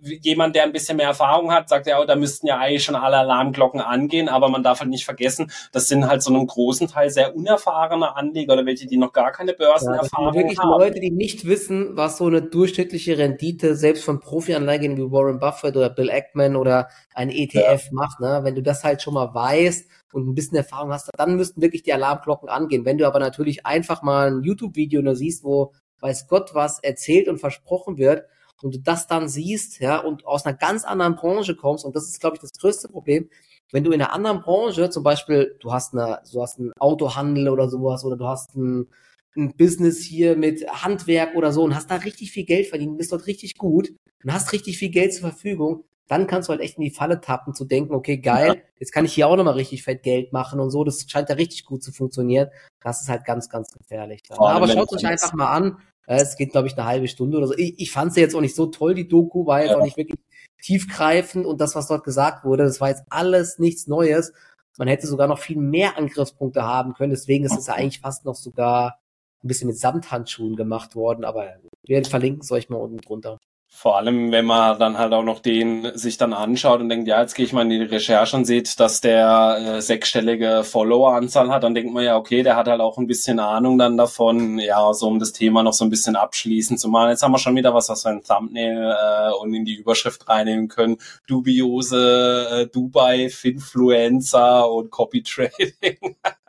jemand, 0.01 0.55
der 0.55 0.63
ein 0.63 0.71
bisschen 0.71 0.97
mehr 0.97 1.07
Erfahrung 1.07 1.51
hat, 1.51 1.69
sagt 1.69 1.87
ja, 1.87 1.99
oh, 2.01 2.05
da 2.05 2.15
müssten 2.15 2.47
ja 2.47 2.57
eigentlich 2.57 2.83
schon 2.83 2.95
alle 2.95 3.17
Alarmglocken 3.17 3.79
angehen, 3.79 4.29
aber 4.29 4.49
man 4.49 4.63
darf 4.63 4.79
halt 4.79 4.89
nicht 4.89 5.05
vergessen, 5.05 5.51
das 5.71 5.87
sind 5.87 6.07
halt 6.07 6.23
so 6.23 6.33
einem 6.33 6.47
großen 6.47 6.87
Teil 6.87 7.09
sehr 7.09 7.35
unerfahrene 7.35 8.15
Anleger 8.15 8.53
oder 8.53 8.65
welche, 8.65 8.87
die 8.87 8.97
noch 8.97 9.13
gar 9.13 9.31
keine 9.31 9.53
Börsenerfahrung 9.53 10.33
ja, 10.33 10.41
wirklich 10.41 10.59
haben. 10.59 10.69
Leute, 10.69 10.99
die 10.99 11.11
nicht 11.11 11.45
wissen, 11.45 11.95
was 11.95 12.17
so 12.17 12.25
eine 12.25 12.41
durchschnittliche 12.41 13.17
Rendite 13.17 13.75
selbst 13.75 14.03
von 14.03 14.19
Profianlegern 14.19 14.97
wie 14.97 15.11
Warren 15.11 15.39
Buffett 15.39 15.77
oder 15.77 15.89
Bill 15.89 16.09
Ackman 16.09 16.55
oder 16.55 16.89
ein 17.13 17.29
ETF 17.29 17.85
ja. 17.85 17.89
macht, 17.91 18.19
ne? 18.19 18.39
Wenn 18.43 18.55
du 18.55 18.63
das 18.63 18.83
halt 18.83 19.01
schon 19.01 19.13
mal 19.13 19.33
weißt 19.33 19.89
und 20.13 20.27
ein 20.27 20.35
bisschen 20.35 20.57
Erfahrung 20.57 20.91
hast, 20.91 21.09
dann 21.17 21.35
müssten 21.35 21.61
wirklich 21.61 21.83
die 21.83 21.93
Alarmglocken 21.93 22.49
angehen. 22.49 22.85
Wenn 22.85 22.97
du 22.97 23.05
aber 23.05 23.19
natürlich 23.19 23.65
einfach 23.65 24.01
mal 24.01 24.31
ein 24.31 24.43
YouTube-Video 24.43 25.01
nur 25.01 25.15
siehst, 25.15 25.43
wo 25.43 25.73
weiß 26.01 26.27
Gott 26.27 26.53
was 26.53 26.79
erzählt 26.79 27.27
und 27.27 27.37
versprochen 27.37 27.97
wird, 27.97 28.25
und 28.63 28.75
du 28.75 28.79
das 28.79 29.07
dann 29.07 29.27
siehst, 29.27 29.79
ja, 29.79 29.99
und 29.99 30.25
aus 30.25 30.45
einer 30.45 30.55
ganz 30.55 30.83
anderen 30.83 31.15
Branche 31.15 31.55
kommst, 31.55 31.85
und 31.85 31.95
das 31.95 32.07
ist, 32.07 32.19
glaube 32.19 32.35
ich, 32.35 32.41
das 32.41 32.51
größte 32.53 32.89
Problem, 32.89 33.29
wenn 33.71 33.83
du 33.83 33.91
in 33.91 34.01
einer 34.01 34.13
anderen 34.13 34.41
Branche, 34.41 34.89
zum 34.89 35.03
Beispiel, 35.03 35.55
du 35.59 35.71
hast 35.71 35.93
eine, 35.93 36.21
du 36.31 36.41
hast 36.41 36.59
einen 36.59 36.73
Autohandel 36.79 37.49
oder 37.49 37.69
sowas, 37.69 38.03
oder 38.03 38.17
du 38.17 38.27
hast 38.27 38.55
ein, 38.55 38.87
ein 39.35 39.55
Business 39.55 39.99
hier 39.99 40.35
mit 40.35 40.67
Handwerk 40.67 41.35
oder 41.35 41.51
so 41.51 41.63
und 41.63 41.75
hast 41.75 41.89
da 41.89 41.95
richtig 41.95 42.31
viel 42.31 42.45
Geld 42.45 42.67
verdient, 42.67 42.97
bist 42.97 43.11
dort 43.11 43.27
richtig 43.27 43.57
gut 43.57 43.93
und 44.23 44.33
hast 44.33 44.51
richtig 44.51 44.77
viel 44.77 44.89
Geld 44.89 45.13
zur 45.13 45.29
Verfügung, 45.29 45.85
dann 46.11 46.27
kannst 46.27 46.49
du 46.49 46.51
halt 46.51 46.59
echt 46.59 46.77
in 46.77 46.83
die 46.83 46.89
Falle 46.89 47.21
tappen, 47.21 47.53
zu 47.53 47.63
denken, 47.63 47.93
okay, 47.93 48.17
geil, 48.17 48.55
ja. 48.55 48.61
jetzt 48.79 48.91
kann 48.91 49.05
ich 49.05 49.13
hier 49.13 49.29
auch 49.29 49.37
nochmal 49.37 49.53
richtig 49.53 49.83
fett 49.83 50.03
Geld 50.03 50.33
machen 50.33 50.59
und 50.59 50.69
so. 50.69 50.83
Das 50.83 51.05
scheint 51.07 51.29
ja 51.29 51.35
richtig 51.35 51.63
gut 51.63 51.81
zu 51.81 51.93
funktionieren. 51.93 52.49
Das 52.81 53.01
ist 53.01 53.07
halt 53.07 53.23
ganz, 53.23 53.47
ganz 53.47 53.71
gefährlich. 53.71 54.21
Aber 54.29 54.67
schaut 54.67 54.91
euch 54.91 55.05
einfach 55.05 55.31
mal 55.31 55.49
an. 55.49 55.77
Es 56.07 56.35
geht, 56.35 56.51
glaube 56.51 56.67
ich, 56.67 56.77
eine 56.77 56.87
halbe 56.87 57.07
Stunde 57.07 57.37
oder 57.37 57.47
so. 57.47 57.53
Ich, 57.57 57.79
ich 57.79 57.91
fand 57.91 58.13
sie 58.13 58.21
jetzt 58.21 58.35
auch 58.35 58.41
nicht 58.41 58.55
so 58.55 58.67
toll, 58.67 58.93
die 58.93 59.07
Doku, 59.07 59.45
war 59.45 59.61
jetzt 59.61 59.71
ja. 59.71 59.77
auch 59.77 59.83
nicht 59.83 59.97
wirklich 59.97 60.19
tiefgreifend 60.61 61.45
und 61.45 61.59
das, 61.59 61.75
was 61.75 61.87
dort 61.87 62.03
gesagt 62.03 62.45
wurde, 62.45 62.63
das 62.63 62.81
war 62.81 62.89
jetzt 62.89 63.03
alles 63.09 63.59
nichts 63.59 63.87
Neues. 63.87 64.33
Man 64.77 64.87
hätte 64.87 65.07
sogar 65.07 65.27
noch 65.27 65.39
viel 65.39 65.57
mehr 65.57 65.97
Angriffspunkte 65.97 66.63
haben 66.63 66.93
können. 66.93 67.11
Deswegen 67.11 67.45
ist 67.45 67.57
es 67.57 67.67
ja 67.67 67.73
eigentlich 67.73 67.99
fast 67.99 68.25
noch 68.25 68.35
sogar 68.35 68.99
ein 69.43 69.47
bisschen 69.47 69.67
mit 69.67 69.77
Samthandschuhen 69.77 70.55
gemacht 70.55 70.95
worden. 70.95 71.25
Aber 71.25 71.55
wir 71.83 72.05
verlinken 72.05 72.41
es 72.41 72.51
euch 72.51 72.69
mal 72.69 72.77
unten 72.77 72.97
drunter. 72.97 73.37
Vor 73.73 73.97
allem, 73.97 74.33
wenn 74.33 74.43
man 74.45 74.77
dann 74.77 74.97
halt 74.97 75.13
auch 75.13 75.23
noch 75.23 75.39
den 75.39 75.97
sich 75.97 76.17
dann 76.17 76.33
anschaut 76.33 76.81
und 76.81 76.89
denkt, 76.89 77.07
ja, 77.07 77.21
jetzt 77.21 77.35
gehe 77.35 77.45
ich 77.45 77.53
mal 77.53 77.61
in 77.61 77.69
die 77.69 77.81
Recherche 77.81 78.35
und 78.35 78.43
sieht, 78.43 78.81
dass 78.81 78.99
der 78.99 79.77
äh, 79.77 79.81
sechsstellige 79.81 80.65
Follower-Anzahl 80.65 81.49
hat, 81.49 81.63
dann 81.63 81.73
denkt 81.73 81.93
man 81.93 82.03
ja, 82.03 82.17
okay, 82.17 82.43
der 82.43 82.57
hat 82.57 82.67
halt 82.67 82.81
auch 82.81 82.97
ein 82.97 83.07
bisschen 83.07 83.39
Ahnung 83.39 83.77
dann 83.77 83.95
davon, 83.95 84.59
ja, 84.59 84.93
so 84.93 85.07
um 85.07 85.19
das 85.19 85.31
Thema 85.31 85.63
noch 85.63 85.71
so 85.73 85.85
ein 85.85 85.89
bisschen 85.89 86.17
abschließen 86.17 86.77
zu 86.77 86.89
machen. 86.89 87.11
Jetzt 87.11 87.23
haben 87.23 87.31
wir 87.31 87.39
schon 87.39 87.55
wieder 87.55 87.73
was, 87.73 87.87
was 87.87 88.03
wir 88.03 88.21
Thumbnail 88.21 88.93
äh, 88.93 89.31
und 89.41 89.53
in 89.53 89.63
die 89.63 89.75
Überschrift 89.75 90.27
reinnehmen 90.27 90.67
können. 90.67 90.97
Dubiose 91.25 92.49
äh, 92.51 92.67
Dubai-Finfluencer 92.67 94.69
und 94.69 94.91
Copy-Trading. 94.91 96.17
ja. 96.23 96.31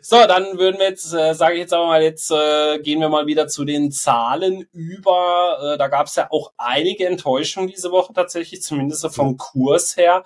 So, 0.00 0.16
dann 0.26 0.58
würden 0.58 0.78
wir 0.78 0.88
jetzt, 0.88 1.14
äh, 1.14 1.34
sage 1.34 1.54
ich 1.54 1.60
jetzt 1.60 1.72
aber 1.72 1.86
mal, 1.86 2.02
jetzt 2.02 2.30
äh, 2.30 2.78
gehen 2.80 3.00
wir 3.00 3.08
mal 3.08 3.26
wieder 3.26 3.48
zu 3.48 3.64
den 3.64 3.90
Zahlen 3.90 4.68
über. 4.72 5.74
Äh, 5.74 5.78
da 5.78 5.88
gab 5.88 6.08
es 6.08 6.16
ja 6.16 6.28
auch 6.30 6.52
einige 6.58 7.06
Enttäuschungen 7.06 7.68
diese 7.68 7.90
Woche 7.90 8.12
tatsächlich, 8.12 8.62
zumindest 8.62 9.06
vom 9.14 9.36
Kurs 9.36 9.96
her. 9.96 10.24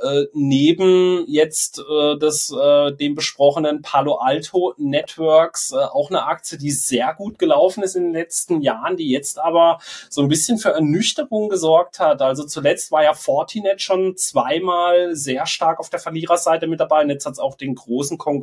Äh, 0.00 0.26
neben 0.32 1.24
jetzt 1.26 1.80
äh, 1.80 2.18
das, 2.18 2.52
äh, 2.52 2.92
dem 2.92 3.14
besprochenen 3.14 3.82
Palo 3.82 4.16
Alto 4.16 4.74
Networks 4.76 5.72
äh, 5.72 5.76
auch 5.76 6.10
eine 6.10 6.24
Aktie, 6.24 6.56
die 6.56 6.70
sehr 6.70 7.14
gut 7.14 7.38
gelaufen 7.38 7.82
ist 7.82 7.96
in 7.96 8.04
den 8.04 8.12
letzten 8.12 8.62
Jahren, 8.62 8.96
die 8.96 9.10
jetzt 9.10 9.40
aber 9.40 9.78
so 10.08 10.22
ein 10.22 10.28
bisschen 10.28 10.58
für 10.58 10.70
Ernüchterung 10.70 11.48
gesorgt 11.48 11.98
hat. 11.98 12.22
Also 12.22 12.44
zuletzt 12.44 12.92
war 12.92 13.02
ja 13.02 13.14
Fortinet 13.14 13.82
schon 13.82 14.16
zweimal 14.16 15.16
sehr 15.16 15.46
stark 15.46 15.80
auf 15.80 15.90
der 15.90 15.98
Verliererseite 15.98 16.68
mit 16.68 16.78
dabei 16.78 17.02
und 17.02 17.10
jetzt 17.10 17.26
hat 17.26 17.32
es 17.32 17.38
auch 17.38 17.56
den 17.56 17.74
großen 17.74 18.18
Konkurrenten 18.18 18.35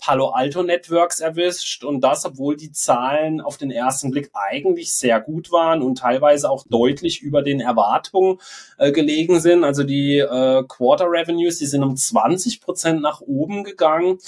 Palo 0.00 0.28
Alto 0.28 0.62
Networks 0.62 1.20
erwischt 1.20 1.84
und 1.84 2.00
das, 2.00 2.24
obwohl 2.24 2.56
die 2.56 2.72
Zahlen 2.72 3.40
auf 3.40 3.56
den 3.56 3.70
ersten 3.70 4.10
Blick 4.10 4.30
eigentlich 4.34 4.94
sehr 4.94 5.20
gut 5.20 5.50
waren 5.52 5.82
und 5.82 5.98
teilweise 5.98 6.50
auch 6.50 6.64
deutlich 6.68 7.22
über 7.22 7.42
den 7.42 7.60
Erwartungen 7.60 8.38
äh, 8.78 8.92
gelegen 8.92 9.40
sind. 9.40 9.64
Also 9.64 9.84
die 9.84 10.18
äh, 10.18 10.62
Quarter 10.68 11.06
Revenues, 11.10 11.58
die 11.58 11.66
sind 11.66 11.82
um 11.82 11.96
20 11.96 12.60
Prozent 12.60 13.00
nach 13.00 13.20
oben 13.20 13.64
gegangen 13.64 14.18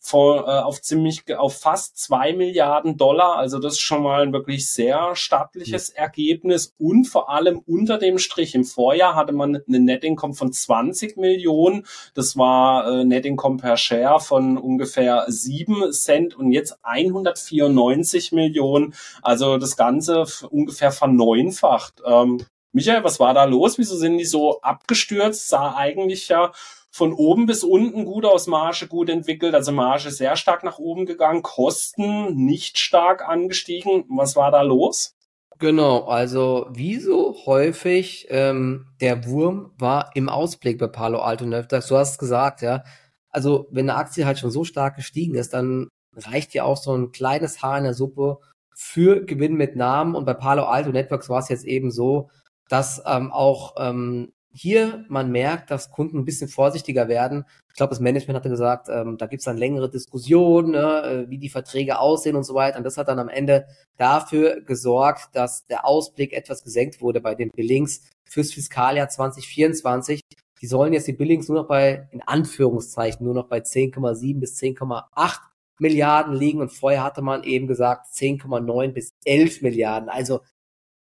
vor, 0.00 0.48
äh, 0.48 0.60
auf 0.60 0.80
ziemlich 0.82 1.22
auf 1.36 1.58
fast 1.58 1.98
zwei 1.98 2.32
Milliarden 2.32 2.96
Dollar. 2.96 3.36
Also 3.36 3.58
das 3.58 3.74
ist 3.74 3.80
schon 3.80 4.02
mal 4.02 4.22
ein 4.22 4.32
wirklich 4.32 4.70
sehr 4.70 5.14
stattliches 5.14 5.90
mhm. 5.90 5.96
Ergebnis 5.96 6.74
und 6.78 7.06
vor 7.06 7.30
allem 7.30 7.60
unter 7.66 7.98
dem 7.98 8.18
Strich. 8.18 8.54
Im 8.54 8.64
Vorjahr 8.64 9.14
hatte 9.14 9.32
man 9.32 9.62
eine 9.66 9.80
Net 9.80 10.04
Income 10.04 10.34
von 10.34 10.52
20 10.52 11.16
Millionen. 11.16 11.86
Das 12.14 12.36
war 12.36 13.00
äh, 13.00 13.04
Net 13.04 13.26
Income 13.26 13.58
per 13.58 13.76
Share 13.76 14.20
von 14.20 14.58
ungefähr 14.58 15.24
7 15.28 15.92
Cent 15.92 16.34
und 16.34 16.52
jetzt 16.52 16.78
194 16.82 18.32
Millionen. 18.32 18.94
Also 19.22 19.58
das 19.58 19.76
Ganze 19.76 20.24
ungefähr 20.50 20.92
verneunfacht. 20.92 22.02
Ähm, 22.04 22.44
Michael, 22.72 23.02
was 23.02 23.18
war 23.18 23.32
da 23.32 23.44
los? 23.44 23.78
Wieso 23.78 23.96
sind 23.96 24.18
die 24.18 24.24
so 24.24 24.60
abgestürzt? 24.60 25.48
Sah 25.48 25.74
eigentlich 25.74 26.28
ja 26.28 26.52
von 26.98 27.12
oben 27.12 27.46
bis 27.46 27.64
unten 27.64 28.04
gut 28.04 28.26
aus, 28.26 28.48
Marge 28.48 28.88
gut 28.88 29.08
entwickelt, 29.08 29.54
also 29.54 29.72
Marge 29.72 30.10
sehr 30.10 30.36
stark 30.36 30.64
nach 30.64 30.78
oben 30.78 31.06
gegangen, 31.06 31.42
Kosten 31.42 32.34
nicht 32.34 32.78
stark 32.78 33.26
angestiegen. 33.26 34.04
Was 34.08 34.36
war 34.36 34.50
da 34.50 34.62
los? 34.62 35.14
Genau, 35.60 36.04
also 36.04 36.66
wie 36.70 36.96
so 36.96 37.36
häufig, 37.46 38.26
ähm, 38.30 38.86
der 39.00 39.24
Wurm 39.26 39.72
war 39.78 40.10
im 40.14 40.28
Ausblick 40.28 40.78
bei 40.78 40.88
Palo 40.88 41.20
Alto 41.20 41.46
Networks. 41.46 41.86
Du 41.86 41.96
hast 41.96 42.12
es 42.12 42.18
gesagt, 42.18 42.62
ja. 42.62 42.84
Also 43.30 43.68
wenn 43.70 43.88
eine 43.88 43.98
Aktie 43.98 44.26
halt 44.26 44.38
schon 44.38 44.50
so 44.50 44.64
stark 44.64 44.96
gestiegen 44.96 45.34
ist, 45.34 45.54
dann 45.54 45.88
reicht 46.14 46.52
ja 46.54 46.64
auch 46.64 46.76
so 46.76 46.94
ein 46.96 47.12
kleines 47.12 47.62
Haar 47.62 47.78
in 47.78 47.84
der 47.84 47.94
Suppe 47.94 48.38
für 48.74 49.24
Gewinn 49.24 49.54
mit 49.54 49.76
Namen. 49.76 50.14
Und 50.14 50.24
bei 50.24 50.34
Palo 50.34 50.64
Alto 50.64 50.90
Networks 50.90 51.28
war 51.28 51.40
es 51.40 51.48
jetzt 51.48 51.64
eben 51.64 51.90
so, 51.90 52.30
dass 52.68 53.02
ähm, 53.06 53.32
auch 53.32 53.74
ähm, 53.78 54.32
hier 54.52 55.04
man 55.08 55.30
merkt, 55.30 55.70
dass 55.70 55.90
Kunden 55.90 56.18
ein 56.18 56.24
bisschen 56.24 56.48
vorsichtiger 56.48 57.08
werden. 57.08 57.44
Ich 57.68 57.74
glaube, 57.74 57.90
das 57.90 58.00
Management 58.00 58.36
hatte 58.36 58.48
gesagt, 58.48 58.88
ähm, 58.88 59.16
da 59.18 59.26
gibt 59.26 59.40
es 59.40 59.44
dann 59.44 59.56
längere 59.56 59.90
Diskussionen, 59.90 60.72
ne, 60.72 61.26
äh, 61.26 61.30
wie 61.30 61.38
die 61.38 61.50
Verträge 61.50 61.98
aussehen 61.98 62.34
und 62.34 62.44
so 62.44 62.54
weiter. 62.54 62.78
Und 62.78 62.84
das 62.84 62.96
hat 62.96 63.08
dann 63.08 63.18
am 63.18 63.28
Ende 63.28 63.66
dafür 63.96 64.60
gesorgt, 64.62 65.28
dass 65.34 65.66
der 65.66 65.86
Ausblick 65.86 66.32
etwas 66.32 66.64
gesenkt 66.64 67.00
wurde 67.00 67.20
bei 67.20 67.34
den 67.34 67.50
Billings 67.50 68.08
fürs 68.24 68.52
Fiskaljahr 68.52 69.08
2024. 69.08 70.20
Die 70.60 70.66
sollen 70.66 70.92
jetzt 70.92 71.06
die 71.06 71.12
Billings 71.12 71.48
nur 71.48 71.62
noch 71.62 71.68
bei, 71.68 72.08
in 72.10 72.22
Anführungszeichen, 72.22 73.24
nur 73.24 73.34
noch 73.34 73.48
bei 73.48 73.58
10,7 73.58 74.40
bis 74.40 74.58
10,8 74.58 75.38
Milliarden 75.78 76.34
liegen. 76.34 76.60
Und 76.60 76.72
vorher 76.72 77.04
hatte 77.04 77.22
man 77.22 77.44
eben 77.44 77.68
gesagt 77.68 78.06
10,9 78.12 78.88
bis 78.88 79.10
11 79.24 79.62
Milliarden. 79.62 80.08
Also 80.08 80.40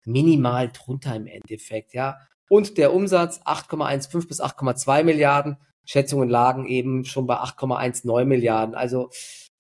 minimal 0.06 0.70
drunter 0.72 1.15
im 1.15 1.26
Endeffekt, 1.26 1.94
ja 1.94 2.17
und 2.52 2.78
der 2.78 2.94
Umsatz 2.94 3.40
8,15 3.46 4.28
bis 4.28 4.42
8,2 4.42 5.06
Milliarden. 5.06 5.56
Schätzungen 5.86 6.28
lagen 6.28 6.68
eben 6.68 7.06
schon 7.06 7.26
bei 7.26 7.36
8,19 7.36 8.26
Milliarden. 8.26 8.76
Also 8.76 9.10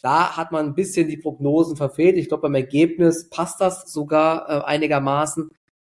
da 0.01 0.35
hat 0.35 0.51
man 0.51 0.65
ein 0.65 0.75
bisschen 0.75 1.07
die 1.07 1.15
Prognosen 1.15 1.77
verfehlt. 1.77 2.17
Ich 2.17 2.27
glaube, 2.27 2.41
beim 2.41 2.55
Ergebnis 2.55 3.29
passt 3.29 3.61
das 3.61 3.89
sogar 3.93 4.49
äh, 4.49 4.65
einigermaßen. 4.65 5.51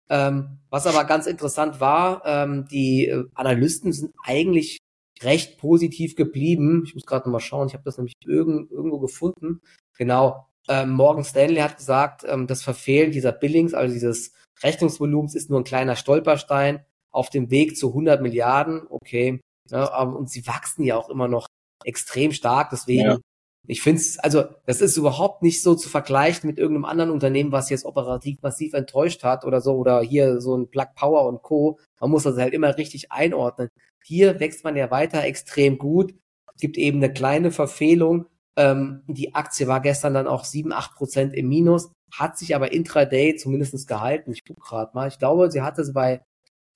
Ähm, 0.08 0.58
was 0.70 0.86
aber 0.86 1.04
ganz 1.04 1.26
interessant 1.26 1.80
war, 1.80 2.22
ähm, 2.24 2.66
die 2.70 3.08
äh, 3.08 3.24
Analysten 3.34 3.92
sind 3.92 4.14
eigentlich 4.22 4.78
recht 5.22 5.58
positiv 5.58 6.16
geblieben. 6.16 6.82
Ich 6.86 6.94
muss 6.94 7.04
gerade 7.04 7.28
mal 7.28 7.40
schauen, 7.40 7.68
ich 7.68 7.74
habe 7.74 7.84
das 7.84 7.98
nämlich 7.98 8.14
irgend, 8.24 8.70
irgendwo 8.70 9.00
gefunden. 9.00 9.60
Genau, 9.98 10.46
ähm, 10.66 10.92
Morgan 10.92 11.24
Stanley 11.24 11.60
hat 11.60 11.76
gesagt, 11.76 12.24
ähm, 12.26 12.46
das 12.46 12.62
Verfehlen 12.62 13.12
dieser 13.12 13.32
Billings, 13.32 13.74
also 13.74 13.92
dieses 13.92 14.32
Rechnungsvolumens 14.62 15.34
ist 15.34 15.50
nur 15.50 15.60
ein 15.60 15.64
kleiner 15.64 15.96
Stolperstein 15.96 16.84
auf 17.10 17.30
dem 17.30 17.50
Weg 17.50 17.76
zu 17.76 17.88
100 17.88 18.20
Milliarden. 18.20 18.82
Okay, 18.88 19.40
ja, 19.70 20.02
und 20.02 20.30
sie 20.30 20.46
wachsen 20.46 20.84
ja 20.84 20.96
auch 20.96 21.08
immer 21.08 21.28
noch 21.28 21.48
extrem 21.84 22.32
stark. 22.32 22.70
Deswegen, 22.70 23.06
ja. 23.06 23.18
ich 23.66 23.82
finde 23.82 24.00
es, 24.00 24.18
also 24.18 24.44
das 24.66 24.80
ist 24.80 24.96
überhaupt 24.96 25.42
nicht 25.42 25.62
so 25.62 25.74
zu 25.74 25.88
vergleichen 25.88 26.48
mit 26.48 26.58
irgendeinem 26.58 26.84
anderen 26.84 27.10
Unternehmen, 27.10 27.52
was 27.52 27.70
jetzt 27.70 27.84
operativ 27.84 28.40
massiv 28.42 28.74
enttäuscht 28.74 29.24
hat 29.24 29.44
oder 29.44 29.60
so 29.60 29.74
oder 29.74 30.00
hier 30.00 30.40
so 30.40 30.56
ein 30.56 30.68
Plug 30.68 30.88
Power 30.94 31.26
und 31.26 31.42
Co. 31.42 31.78
Man 32.00 32.10
muss 32.10 32.24
das 32.24 32.36
halt 32.36 32.54
immer 32.54 32.76
richtig 32.76 33.12
einordnen. 33.12 33.68
Hier 34.04 34.38
wächst 34.38 34.64
man 34.64 34.76
ja 34.76 34.90
weiter 34.90 35.24
extrem 35.24 35.78
gut. 35.78 36.14
Es 36.54 36.60
gibt 36.60 36.78
eben 36.78 36.98
eine 36.98 37.12
kleine 37.12 37.50
Verfehlung. 37.50 38.26
Ähm, 38.56 39.02
die 39.06 39.34
Aktie 39.34 39.66
war 39.66 39.80
gestern 39.80 40.14
dann 40.14 40.26
auch 40.26 40.44
7, 40.44 40.72
8 40.72 40.94
Prozent 40.94 41.34
im 41.34 41.48
Minus 41.48 41.90
hat 42.12 42.38
sich 42.38 42.54
aber 42.54 42.72
intraday 42.72 43.36
zumindest 43.36 43.88
gehalten. 43.88 44.32
Ich 44.32 44.44
gucke 44.44 44.60
gerade 44.60 44.90
mal. 44.94 45.08
Ich 45.08 45.18
glaube, 45.18 45.50
sie 45.50 45.62
hatte 45.62 45.82
es 45.82 45.92
bei 45.92 46.22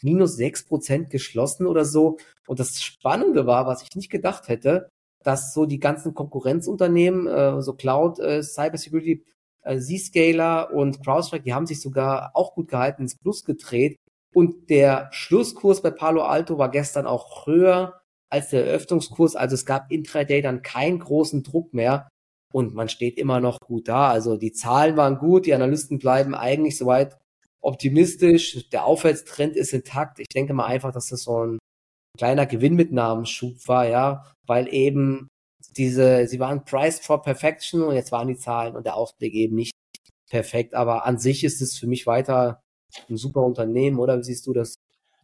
minus 0.02 0.36
sechs 0.36 0.64
Prozent 0.64 1.10
geschlossen 1.10 1.66
oder 1.66 1.84
so. 1.84 2.18
Und 2.46 2.60
das 2.60 2.82
Spannende 2.82 3.46
war, 3.46 3.66
was 3.66 3.82
ich 3.82 3.94
nicht 3.94 4.10
gedacht 4.10 4.48
hätte, 4.48 4.88
dass 5.22 5.52
so 5.52 5.66
die 5.66 5.80
ganzen 5.80 6.14
Konkurrenzunternehmen, 6.14 7.26
äh, 7.26 7.62
so 7.62 7.74
Cloud, 7.74 8.18
äh, 8.18 8.42
Cybersecurity, 8.42 9.24
äh, 9.62 9.78
Zscaler 9.78 10.72
und 10.72 11.04
CrowdStrike, 11.04 11.44
die 11.44 11.54
haben 11.54 11.66
sich 11.66 11.80
sogar 11.80 12.30
auch 12.34 12.54
gut 12.54 12.68
gehalten, 12.68 13.02
ins 13.02 13.18
Plus 13.18 13.44
gedreht. 13.44 13.96
Und 14.32 14.70
der 14.70 15.08
Schlusskurs 15.12 15.82
bei 15.82 15.90
Palo 15.90 16.22
Alto 16.22 16.56
war 16.56 16.70
gestern 16.70 17.06
auch 17.06 17.46
höher 17.46 18.00
als 18.30 18.50
der 18.50 18.66
Eröffnungskurs. 18.66 19.36
Also 19.36 19.54
es 19.54 19.66
gab 19.66 19.90
intraday 19.90 20.40
dann 20.40 20.62
keinen 20.62 21.00
großen 21.00 21.42
Druck 21.42 21.74
mehr 21.74 22.08
und 22.52 22.74
man 22.74 22.88
steht 22.88 23.18
immer 23.18 23.40
noch 23.40 23.58
gut 23.60 23.88
da. 23.88 24.10
Also 24.10 24.36
die 24.36 24.52
Zahlen 24.52 24.96
waren 24.96 25.18
gut, 25.18 25.46
die 25.46 25.54
Analysten 25.54 25.98
bleiben 25.98 26.34
eigentlich 26.34 26.76
soweit 26.78 27.18
optimistisch, 27.60 28.68
der 28.70 28.84
Aufwärtstrend 28.84 29.56
ist 29.56 29.72
intakt. 29.72 30.18
Ich 30.18 30.28
denke 30.28 30.54
mal 30.54 30.66
einfach, 30.66 30.92
dass 30.92 31.08
das 31.08 31.22
so 31.22 31.44
ein 31.44 31.58
kleiner 32.18 32.46
Gewinnmitnahmenschub 32.46 33.68
war, 33.68 33.86
ja, 33.86 34.24
weil 34.46 34.72
eben 34.72 35.28
diese, 35.76 36.26
sie 36.26 36.40
waren 36.40 36.64
priced 36.64 37.04
for 37.04 37.22
perfection 37.22 37.82
und 37.82 37.94
jetzt 37.94 38.12
waren 38.12 38.28
die 38.28 38.36
Zahlen 38.36 38.76
und 38.76 38.86
der 38.86 38.96
Ausblick 38.96 39.34
eben 39.34 39.54
nicht 39.56 39.72
perfekt. 40.30 40.74
Aber 40.74 41.04
an 41.06 41.18
sich 41.18 41.44
ist 41.44 41.60
es 41.60 41.78
für 41.78 41.86
mich 41.86 42.06
weiter 42.06 42.60
ein 43.08 43.16
super 43.16 43.42
Unternehmen, 43.42 43.98
oder 43.98 44.18
wie 44.18 44.24
siehst 44.24 44.46
du 44.46 44.52
das? 44.52 44.74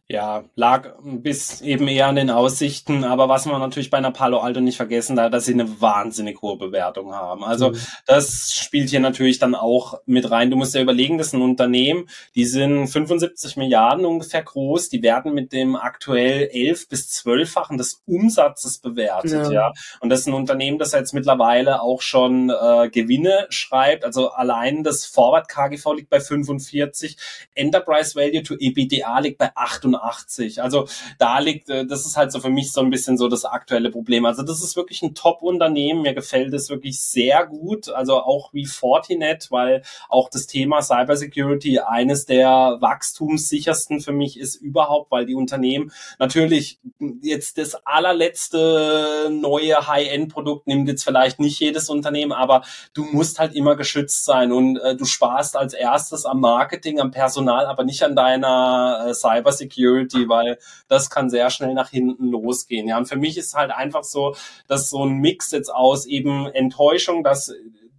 Ja, 0.09 0.45
lag 0.55 0.93
bis 1.03 1.59
eben 1.59 1.89
eher 1.89 2.07
an 2.07 2.15
den 2.15 2.29
Aussichten, 2.29 3.03
aber 3.03 3.27
was 3.27 3.45
man 3.45 3.59
natürlich 3.59 3.89
bei 3.89 3.97
einer 3.97 4.11
Palo 4.11 4.39
Alto 4.39 4.61
nicht 4.61 4.77
vergessen 4.77 5.17
darf, 5.17 5.31
dass 5.31 5.43
sie 5.43 5.53
eine 5.53 5.81
wahnsinnig 5.81 6.41
hohe 6.41 6.57
Bewertung 6.57 7.13
haben. 7.13 7.43
Also 7.43 7.71
mhm. 7.71 7.77
das 8.05 8.53
spielt 8.53 8.89
hier 8.89 9.01
natürlich 9.01 9.37
dann 9.37 9.53
auch 9.53 9.99
mit 10.05 10.31
rein. 10.31 10.49
Du 10.49 10.55
musst 10.55 10.73
ja 10.75 10.81
überlegen, 10.81 11.17
das 11.17 11.27
ist 11.27 11.33
ein 11.33 11.41
Unternehmen, 11.41 12.07
die 12.35 12.45
sind 12.45 12.87
75 12.87 13.57
Milliarden 13.57 14.05
ungefähr 14.05 14.41
groß, 14.43 14.87
die 14.87 15.03
werden 15.03 15.33
mit 15.33 15.51
dem 15.51 15.75
aktuell 15.75 16.51
11 16.53 16.87
bis 16.87 17.09
12-fachen 17.09 17.77
des 17.77 18.01
Umsatzes 18.05 18.77
bewertet, 18.77 19.47
ja. 19.47 19.51
ja. 19.51 19.73
Und 19.99 20.07
das 20.07 20.21
ist 20.21 20.27
ein 20.27 20.33
Unternehmen, 20.35 20.79
das 20.79 20.93
jetzt 20.93 21.13
mittlerweile 21.13 21.81
auch 21.81 22.01
schon 22.01 22.49
äh, 22.49 22.89
Gewinne 22.89 23.47
schreibt. 23.49 24.05
Also 24.05 24.29
allein 24.29 24.85
das 24.85 25.05
Forward 25.05 25.49
KGV 25.49 25.95
liegt 25.97 26.09
bei 26.09 26.21
45, 26.21 27.17
Enterprise 27.55 28.15
Value 28.15 28.43
to 28.43 28.55
EBITDA 28.57 29.19
liegt 29.19 29.37
bei 29.37 29.51
88 29.53 29.96
85. 29.97 30.61
Also 30.61 30.87
da 31.17 31.39
liegt, 31.39 31.69
äh, 31.69 31.85
das 31.85 32.05
ist 32.05 32.17
halt 32.17 32.31
so 32.31 32.39
für 32.39 32.49
mich 32.49 32.71
so 32.71 32.81
ein 32.81 32.89
bisschen 32.89 33.17
so 33.17 33.27
das 33.27 33.45
aktuelle 33.45 33.91
Problem. 33.91 34.25
Also 34.25 34.43
das 34.43 34.63
ist 34.63 34.75
wirklich 34.75 35.01
ein 35.01 35.15
Top-Unternehmen. 35.15 36.01
Mir 36.01 36.13
gefällt 36.13 36.53
es 36.53 36.69
wirklich 36.69 36.99
sehr 36.99 37.45
gut. 37.45 37.89
Also 37.89 38.17
auch 38.17 38.53
wie 38.53 38.65
Fortinet, 38.65 39.51
weil 39.51 39.83
auch 40.09 40.29
das 40.29 40.47
Thema 40.47 40.81
Cybersecurity 40.81 41.79
eines 41.79 42.25
der 42.25 42.77
wachstumssichersten 42.79 43.99
für 43.99 44.11
mich 44.11 44.39
ist 44.39 44.55
überhaupt, 44.55 45.11
weil 45.11 45.25
die 45.25 45.35
Unternehmen 45.35 45.91
natürlich 46.19 46.79
jetzt 47.21 47.57
das 47.57 47.75
allerletzte 47.85 49.29
neue 49.31 49.87
High-End-Produkt 49.87 50.67
nimmt 50.67 50.87
jetzt 50.87 51.03
vielleicht 51.03 51.39
nicht 51.39 51.59
jedes 51.59 51.89
Unternehmen, 51.89 52.31
aber 52.31 52.63
du 52.93 53.03
musst 53.03 53.39
halt 53.39 53.55
immer 53.55 53.75
geschützt 53.75 54.25
sein 54.25 54.51
und 54.51 54.77
äh, 54.77 54.95
du 54.95 55.05
sparst 55.05 55.55
als 55.55 55.73
erstes 55.73 56.25
am 56.25 56.41
Marketing, 56.41 56.99
am 56.99 57.11
Personal, 57.11 57.65
aber 57.65 57.83
nicht 57.83 58.03
an 58.03 58.15
deiner 58.15 59.05
äh, 59.07 59.13
Cybersecurity 59.13 59.86
Security, 59.87 60.29
weil 60.29 60.57
das 60.87 61.09
kann 61.09 61.29
sehr 61.29 61.49
schnell 61.49 61.73
nach 61.73 61.89
hinten 61.89 62.29
losgehen. 62.29 62.87
Ja, 62.87 62.97
und 62.97 63.07
für 63.07 63.15
mich 63.15 63.37
ist 63.37 63.53
halt 63.53 63.71
einfach 63.71 64.03
so, 64.03 64.35
dass 64.67 64.89
so 64.89 65.05
ein 65.05 65.17
Mix 65.17 65.51
jetzt 65.51 65.73
aus 65.73 66.05
eben 66.05 66.47
Enttäuschung, 66.47 67.23
dass 67.23 67.53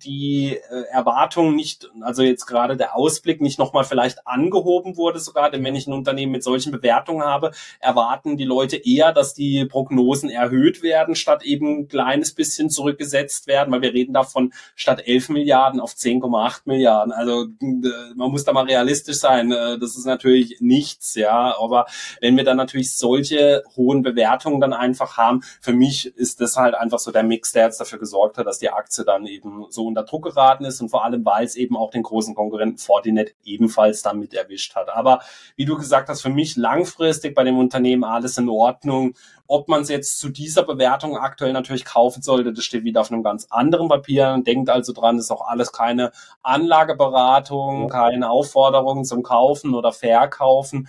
die 0.05 0.57
äh, 0.57 0.83
Erwartung 0.91 1.55
nicht, 1.55 1.91
also 2.01 2.23
jetzt 2.23 2.47
gerade 2.47 2.77
der 2.77 2.97
Ausblick 2.97 3.41
nicht 3.41 3.59
nochmal 3.59 3.85
vielleicht 3.85 4.27
angehoben 4.27 4.97
wurde 4.97 5.19
sogar, 5.19 5.51
denn 5.51 5.65
wenn 5.65 5.75
ich 5.75 5.87
ein 5.87 5.93
Unternehmen 5.93 6.33
mit 6.33 6.43
solchen 6.43 6.73
Bewertungen 6.73 7.25
habe, 7.25 7.53
erwarten 7.81 8.37
die 8.37 8.45
Leute 8.45 8.77
eher, 8.77 9.13
dass 9.13 9.35
die 9.35 9.65
Prognosen 9.65 10.31
erhöht 10.31 10.83
werden, 10.83 11.15
statt 11.15 11.43
eben 11.45 11.81
ein 11.81 11.89
kleines 11.89 12.35
bisschen 12.35 12.71
zurückgesetzt 12.71 13.47
werden, 13.47 13.73
weil 13.73 13.83
wir 13.83 13.93
reden 13.93 14.15
davon 14.15 14.53
statt 14.75 15.03
11 15.07 15.31
Milliarden 15.31 15.81
auf 15.81 15.93
10,8 15.93 16.63
Milliarden. 16.65 17.13
Also 17.13 17.45
äh, 17.61 18.15
man 18.15 18.31
muss 18.31 18.45
da 18.45 18.53
mal 18.53 18.65
realistisch 18.65 19.19
sein. 19.19 19.53
Äh, 19.53 19.79
das 19.79 19.97
ist 19.97 20.07
natürlich 20.07 20.59
nichts, 20.61 21.15
ja. 21.15 21.55
Aber 21.59 21.87
wenn 22.21 22.37
wir 22.37 22.45
dann 22.45 22.57
natürlich 22.57 22.95
solche 22.95 23.65
hohen 23.77 24.03
Bewertungen 24.03 24.61
dann 24.61 24.73
einfach 24.73 25.17
haben, 25.17 25.43
für 25.61 25.73
mich 25.73 26.07
ist 26.17 26.41
das 26.41 26.57
halt 26.57 26.75
einfach 26.75 26.99
so 26.99 27.11
der 27.11 27.23
Mix, 27.23 27.53
der 27.53 27.65
jetzt 27.65 27.81
dafür 27.81 27.99
gesorgt 27.99 28.39
hat, 28.39 28.47
dass 28.47 28.59
die 28.59 28.71
Aktie 28.71 29.05
dann 29.05 29.27
eben 29.27 29.67
so 29.71 29.88
unter 29.89 30.05
Druck 30.05 30.25
geraten 30.25 30.65
ist 30.65 30.81
und 30.81 30.91
vor 30.91 31.05
allem, 31.05 31.25
weil 31.25 31.45
es 31.45 31.57
eben 31.57 31.77
auch 31.77 31.91
den 31.91 32.03
großen 32.03 32.35
Konkurrenten 32.35 32.79
Fortinet 32.79 33.35
ebenfalls 33.45 34.03
damit 34.03 34.35
erwischt 34.35 34.77
hat. 34.77 34.89
Aber 34.91 35.21
wie 35.57 35.65
du 35.65 35.77
gesagt 35.77 36.09
hast, 36.09 36.23
für 36.23 36.31
mich 36.31 36.57
langfristig 36.57 37.35
bei 37.35 37.45
dem 37.45 37.59
Unternehmen 37.59 38.05
alles 38.05 38.39
in 38.39 38.49
Ordnung. 38.49 39.15
Ob 39.47 39.69
man 39.69 39.81
es 39.81 39.89
jetzt 39.89 40.19
zu 40.19 40.29
dieser 40.29 40.63
Bewertung 40.63 41.17
aktuell 41.17 41.55
natürlich 41.55 41.87
kaufen 41.87 42.21
sollte, 42.21 42.53
das 42.53 42.65
steht 42.65 42.85
wieder 42.85 43.01
auf 43.01 43.11
einem 43.11 43.23
ganz 43.23 43.47
anderen 43.49 43.89
Papier. 43.89 44.41
Denkt 44.47 44.69
also 44.69 44.93
dran, 44.93 45.19
ist 45.19 45.31
auch 45.31 45.49
alles 45.49 45.73
keine 45.73 46.13
Anlageberatung, 46.43 47.89
keine 47.89 48.29
Aufforderung 48.31 49.05
zum 49.05 49.23
Kaufen 49.23 49.75
oder 49.75 49.93
Verkaufen 49.93 50.89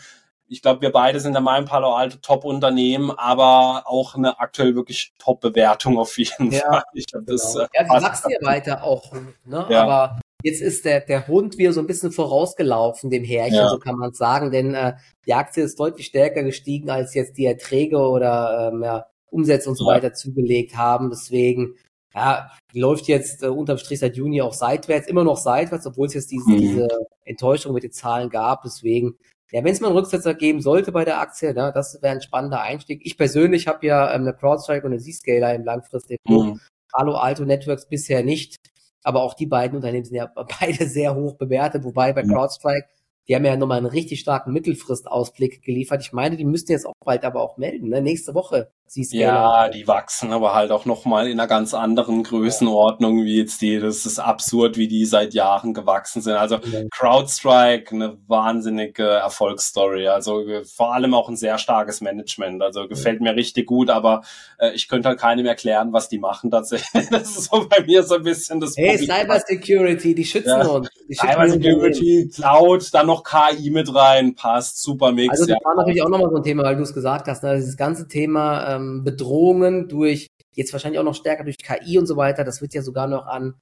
ich 0.50 0.62
glaube, 0.62 0.82
wir 0.82 0.91
beide 0.91 1.20
sind 1.20 1.36
in 1.36 1.43
meinem 1.43 1.66
Palo 1.66 1.93
Alto 1.93 2.18
Top-Unternehmen, 2.22 3.12
aber 3.12 3.84
auch 3.86 4.16
eine 4.16 4.39
aktuell 4.39 4.76
wirklich 4.76 5.14
Top-Bewertung 5.20 5.97
auf 5.97 6.18
jeden 6.18 6.52
ja, 6.52 6.62
Fall. 6.62 6.84
Ich 6.93 7.06
glaub, 7.06 7.26
das, 7.28 7.54
genau. 7.54 7.66
äh, 7.66 7.68
ja, 7.74 7.84
die 7.84 8.06
wächst 8.06 8.26
ja 8.28 8.47
weiter 8.47 8.84
auch, 8.84 9.14
ne? 9.45 9.66
Ja. 9.70 9.84
aber 9.84 10.20
jetzt 10.43 10.62
ist 10.62 10.86
der, 10.86 11.02
der 11.02 11.28
Hund 11.28 11.58
wieder 11.58 11.72
so 11.72 11.82
ein 11.82 11.88
bisschen 11.88 12.12
vorausgelaufen, 12.12 13.12
dem 13.12 13.24
Härchen, 13.24 13.58
ja. 13.58 13.70
so 13.70 13.78
kann 13.78 13.95
man 13.95 14.14
sagen, 14.14 14.52
denn 14.52 14.74
äh, 14.74 14.93
die 15.26 15.34
Aktie 15.34 15.64
ist 15.64 15.80
deutlich 15.80 16.08
stärker 16.08 16.43
gestiegen, 16.43 16.89
als 16.89 17.14
jetzt 17.14 17.38
die 17.38 17.45
Erträge 17.45 17.97
oder 17.97 18.72
ähm, 18.74 18.84
ja, 18.84 19.06
Umsätze 19.30 19.70
und 19.70 19.76
so 19.76 19.86
weiter 19.86 20.14
zugelegt 20.14 20.76
haben. 20.76 21.10
Deswegen, 21.12 21.76
ja, 22.16 22.50
läuft 22.74 23.08
jetzt 23.08 23.43
äh, 23.43 23.47
unterm 23.47 23.78
Strich 23.78 24.00
seit 24.00 24.16
Juni 24.16 24.41
auch 24.41 24.54
seitwärts, 24.54 25.08
immer 25.08 25.24
noch 25.24 25.38
seitwärts, 25.38 25.86
obwohl 25.86 26.08
es 26.08 26.16
jetzt 26.16 26.32
diese, 26.32 26.50
mhm. 26.50 26.58
diese 26.58 26.88
Enttäuschung 27.26 27.74
mit 27.74 27.84
den 27.84 27.91
Zahlen 27.91 28.30
gab. 28.30 28.64
Deswegen 28.64 29.16
ja, 29.52 29.64
wenn 29.64 29.74
es 29.74 29.80
mal 29.80 29.88
einen 29.88 29.97
Rücksetzer 29.97 30.34
geben 30.34 30.62
sollte 30.62 30.91
bei 30.91 31.06
der 31.06 31.20
Aktie, 31.20 31.54
ne, 31.54 31.72
das 31.74 32.02
wäre 32.02 32.14
ein 32.14 32.22
spannender 32.22 32.62
Einstieg. 32.62 33.02
Ich 33.04 33.18
persönlich 33.18 33.68
habe 33.68 33.86
ja 33.86 34.14
ähm, 34.14 34.22
eine 34.22 34.34
CrowdStrike 34.34 34.86
und 34.86 34.93
eine 34.93 35.02
Z-Scaler 35.02 35.56
im 35.56 35.64
Langfristdepot. 35.64 36.45
Mhm. 36.45 36.60
Palo 36.91 37.16
Alto 37.16 37.45
Networks 37.45 37.88
bisher 37.88 38.24
nicht. 38.24 38.56
Aber 39.04 39.24
auch 39.24 39.34
die 39.34 39.45
beiden 39.45 39.78
Unternehmen 39.78 40.06
sind 40.06 40.16
ja 40.16 40.32
beide 40.60 40.88
sehr 40.88 41.16
hoch 41.16 41.36
bewertet, 41.36 41.84
wobei 41.84 42.14
bei 42.14 42.24
CrowdStrike 42.24 42.88
die 43.30 43.36
haben 43.36 43.45
ja 43.45 43.56
nochmal 43.56 43.78
einen 43.78 43.86
richtig 43.86 44.20
starken 44.22 44.52
Mittelfristausblick 44.54 45.62
geliefert. 45.62 46.02
Ich 46.02 46.14
meine, 46.14 46.36
die 46.36 46.45
müssten 46.45 46.72
jetzt 46.72 46.88
auch 46.88 46.93
bald 47.06 47.24
aber 47.24 47.41
auch 47.41 47.58
melden, 47.58 47.89
ne? 47.89 48.02
Nächste 48.02 48.34
Woche. 48.34 48.72
Ja, 49.12 49.70
die 49.70 49.88
wachsen 49.88 50.32
aber 50.34 50.54
halt 50.54 50.72
auch 50.72 50.86
nochmal 50.86 51.28
in 51.28 51.40
einer 51.40 51.48
ganz 51.48 51.74
anderen 51.74 52.24
Größenordnung 52.24 53.24
wie 53.24 53.38
jetzt 53.38 53.62
die. 53.62 53.80
Das 53.80 54.06
ist 54.06 54.20
absurd, 54.20 54.78
wie 54.78 54.88
die 54.88 55.06
seit 55.06 55.34
Jahren 55.34 55.74
gewachsen 55.74 56.22
sind. 56.22 56.36
Also. 56.36 56.60
CrowdStrike, 56.92 57.96
eine 57.96 58.18
wahnsinnige 58.28 59.04
Erfolgsstory. 59.04 60.08
Also 60.08 60.48
äh, 60.48 60.64
vor 60.64 60.94
allem 60.94 61.14
auch 61.14 61.30
ein 61.30 61.36
sehr 61.36 61.58
starkes 61.58 62.02
Management. 62.02 62.62
Also 62.62 62.88
gefällt 62.88 63.22
mir 63.22 63.36
richtig 63.36 63.68
gut, 63.68 63.90
aber 63.90 64.22
äh, 64.58 64.72
ich 64.74 64.88
könnte 64.88 65.10
halt 65.10 65.20
keinem 65.20 65.46
erklären, 65.46 65.94
was 65.94 66.10
die 66.10 66.20
machen 66.20 66.52
tatsächlich. 66.52 67.10
Das 67.10 67.38
ist 67.38 67.52
so 67.52 67.68
bei 67.68 67.84
mir 67.84 68.04
so 68.04 68.16
ein 68.16 68.24
bisschen 68.24 68.60
das 68.60 68.76
Hey, 68.78 68.98
Cyber 68.98 69.40
Security, 69.40 70.14
die 70.14 70.26
schützen 70.26 70.60
ja. 70.60 70.68
uns. 70.68 70.90
Cyber 71.12 71.50
Security, 71.50 72.30
Cloud, 72.34 72.94
dann 72.94 73.08
noch 73.08 73.24
KI 73.24 73.72
mit 73.72 73.94
rein, 73.94 74.36
passt, 74.36 74.82
super 74.82 75.12
Mix. 75.12 75.32
Also 75.32 75.46
das 75.46 75.58
ja. 75.60 75.66
war 75.66 75.76
natürlich 75.76 76.04
auch 76.04 76.10
nochmal 76.10 76.30
so 76.30 76.38
ein 76.38 76.44
Thema, 76.44 76.64
weil 76.64 76.76
du 76.76 76.84
es 76.84 76.94
gesagt 76.94 77.28
hast, 77.28 77.44
ne? 77.44 77.56
dieses 77.56 77.78
ganze 77.78 78.08
Thema 78.08 78.76
ähm, 78.80 79.04
Bedrohungen 79.04 79.88
durch, 79.88 80.28
jetzt 80.56 80.74
wahrscheinlich 80.74 81.00
auch 81.00 81.06
noch 81.06 81.16
stärker 81.16 81.44
durch 81.44 81.58
KI 81.58 81.98
und 81.98 82.06
so 82.06 82.18
weiter, 82.18 82.44
das 82.44 82.62
wird 82.62 82.74
ja 82.74 82.82
sogar 82.82 83.08
noch 83.08 83.26
an 83.26 83.56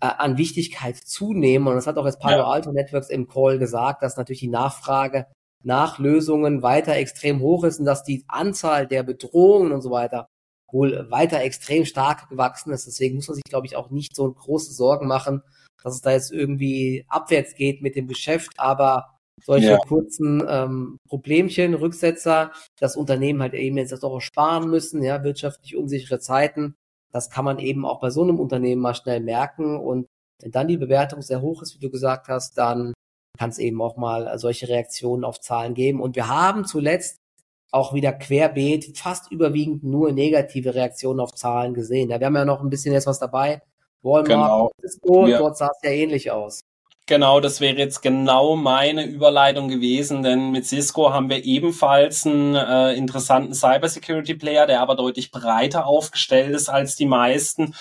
äh, 0.00 0.06
an 0.06 0.38
Wichtigkeit 0.38 0.96
zunehmen. 0.96 1.68
Und 1.68 1.76
das 1.76 1.86
hat 1.86 1.96
auch 1.96 2.06
jetzt 2.06 2.20
Palo. 2.20 2.44
Alto 2.44 2.72
Networks 2.72 3.10
im 3.10 3.28
Call 3.28 3.58
gesagt, 3.58 4.02
dass 4.02 4.16
natürlich 4.16 4.40
die 4.40 4.48
Nachfrage 4.48 5.26
nach 5.62 5.98
Lösungen 5.98 6.62
weiter 6.62 6.94
extrem 6.94 7.40
hoch 7.40 7.64
ist 7.64 7.78
und 7.78 7.86
dass 7.86 8.02
die 8.02 8.24
Anzahl 8.28 8.86
der 8.86 9.02
Bedrohungen 9.02 9.72
und 9.72 9.80
so 9.80 9.90
weiter 9.90 10.28
wohl 10.70 11.08
weiter 11.10 11.40
extrem 11.40 11.84
stark 11.84 12.28
gewachsen 12.28 12.72
ist. 12.72 12.86
Deswegen 12.86 13.16
muss 13.16 13.28
man 13.28 13.36
sich, 13.36 13.44
glaube 13.44 13.66
ich, 13.66 13.76
auch 13.76 13.90
nicht 13.90 14.14
so 14.16 14.30
große 14.30 14.72
Sorgen 14.72 15.06
machen, 15.06 15.42
dass 15.82 15.94
es 15.94 16.00
da 16.00 16.10
jetzt 16.10 16.32
irgendwie 16.32 17.06
abwärts 17.08 17.54
geht 17.54 17.80
mit 17.80 17.94
dem 17.94 18.08
Geschäft, 18.08 18.52
aber 18.58 19.13
solche 19.42 19.72
ja. 19.72 19.78
kurzen 19.78 20.42
ähm, 20.48 20.98
Problemchen, 21.08 21.74
Rücksetzer, 21.74 22.52
das 22.78 22.96
Unternehmen 22.96 23.42
halt 23.42 23.54
eben 23.54 23.76
jetzt 23.76 24.04
auch 24.04 24.20
sparen 24.20 24.70
müssen, 24.70 25.02
ja, 25.02 25.24
wirtschaftlich 25.24 25.76
unsichere 25.76 26.18
Zeiten, 26.18 26.74
das 27.12 27.30
kann 27.30 27.44
man 27.44 27.58
eben 27.58 27.84
auch 27.84 28.00
bei 28.00 28.10
so 28.10 28.22
einem 28.22 28.40
Unternehmen 28.40 28.82
mal 28.82 28.94
schnell 28.94 29.20
merken 29.20 29.76
und 29.76 30.06
wenn 30.40 30.50
dann 30.50 30.68
die 30.68 30.76
Bewertung 30.76 31.22
sehr 31.22 31.40
hoch 31.40 31.62
ist, 31.62 31.74
wie 31.74 31.80
du 31.80 31.90
gesagt 31.90 32.28
hast, 32.28 32.58
dann 32.58 32.92
kann 33.38 33.50
es 33.50 33.58
eben 33.58 33.80
auch 33.82 33.96
mal 33.96 34.38
solche 34.38 34.68
Reaktionen 34.68 35.24
auf 35.24 35.40
Zahlen 35.40 35.74
geben. 35.74 36.00
Und 36.00 36.16
wir 36.16 36.28
haben 36.28 36.64
zuletzt 36.64 37.18
auch 37.70 37.92
wieder 37.92 38.12
querbeet 38.12 38.96
fast 38.96 39.32
überwiegend 39.32 39.82
nur 39.82 40.12
negative 40.12 40.74
Reaktionen 40.74 41.20
auf 41.20 41.34
Zahlen 41.34 41.74
gesehen. 41.74 42.10
Ja, 42.10 42.20
wir 42.20 42.26
haben 42.26 42.36
ja 42.36 42.44
noch 42.44 42.62
ein 42.62 42.70
bisschen 42.70 42.92
jetzt 42.92 43.06
was 43.06 43.18
dabei, 43.18 43.62
Walmart, 44.02 44.28
genau. 44.28 44.70
Cisco, 44.80 45.26
ja. 45.26 45.38
dort 45.38 45.56
sah 45.56 45.70
es 45.74 45.82
ja 45.82 45.90
ähnlich 45.90 46.30
aus. 46.30 46.60
Genau, 47.06 47.38
das 47.40 47.60
wäre 47.60 47.76
jetzt 47.76 48.00
genau 48.00 48.56
meine 48.56 49.04
Überleitung 49.04 49.68
gewesen, 49.68 50.22
denn 50.22 50.50
mit 50.52 50.64
Cisco 50.64 51.12
haben 51.12 51.28
wir 51.28 51.44
ebenfalls 51.44 52.24
einen 52.24 52.54
äh, 52.54 52.94
interessanten 52.94 53.52
Cybersecurity-Player, 53.52 54.66
der 54.66 54.80
aber 54.80 54.96
deutlich 54.96 55.30
breiter 55.30 55.86
aufgestellt 55.86 56.54
ist 56.54 56.70
als 56.70 56.96
die 56.96 57.04
meisten. 57.04 57.74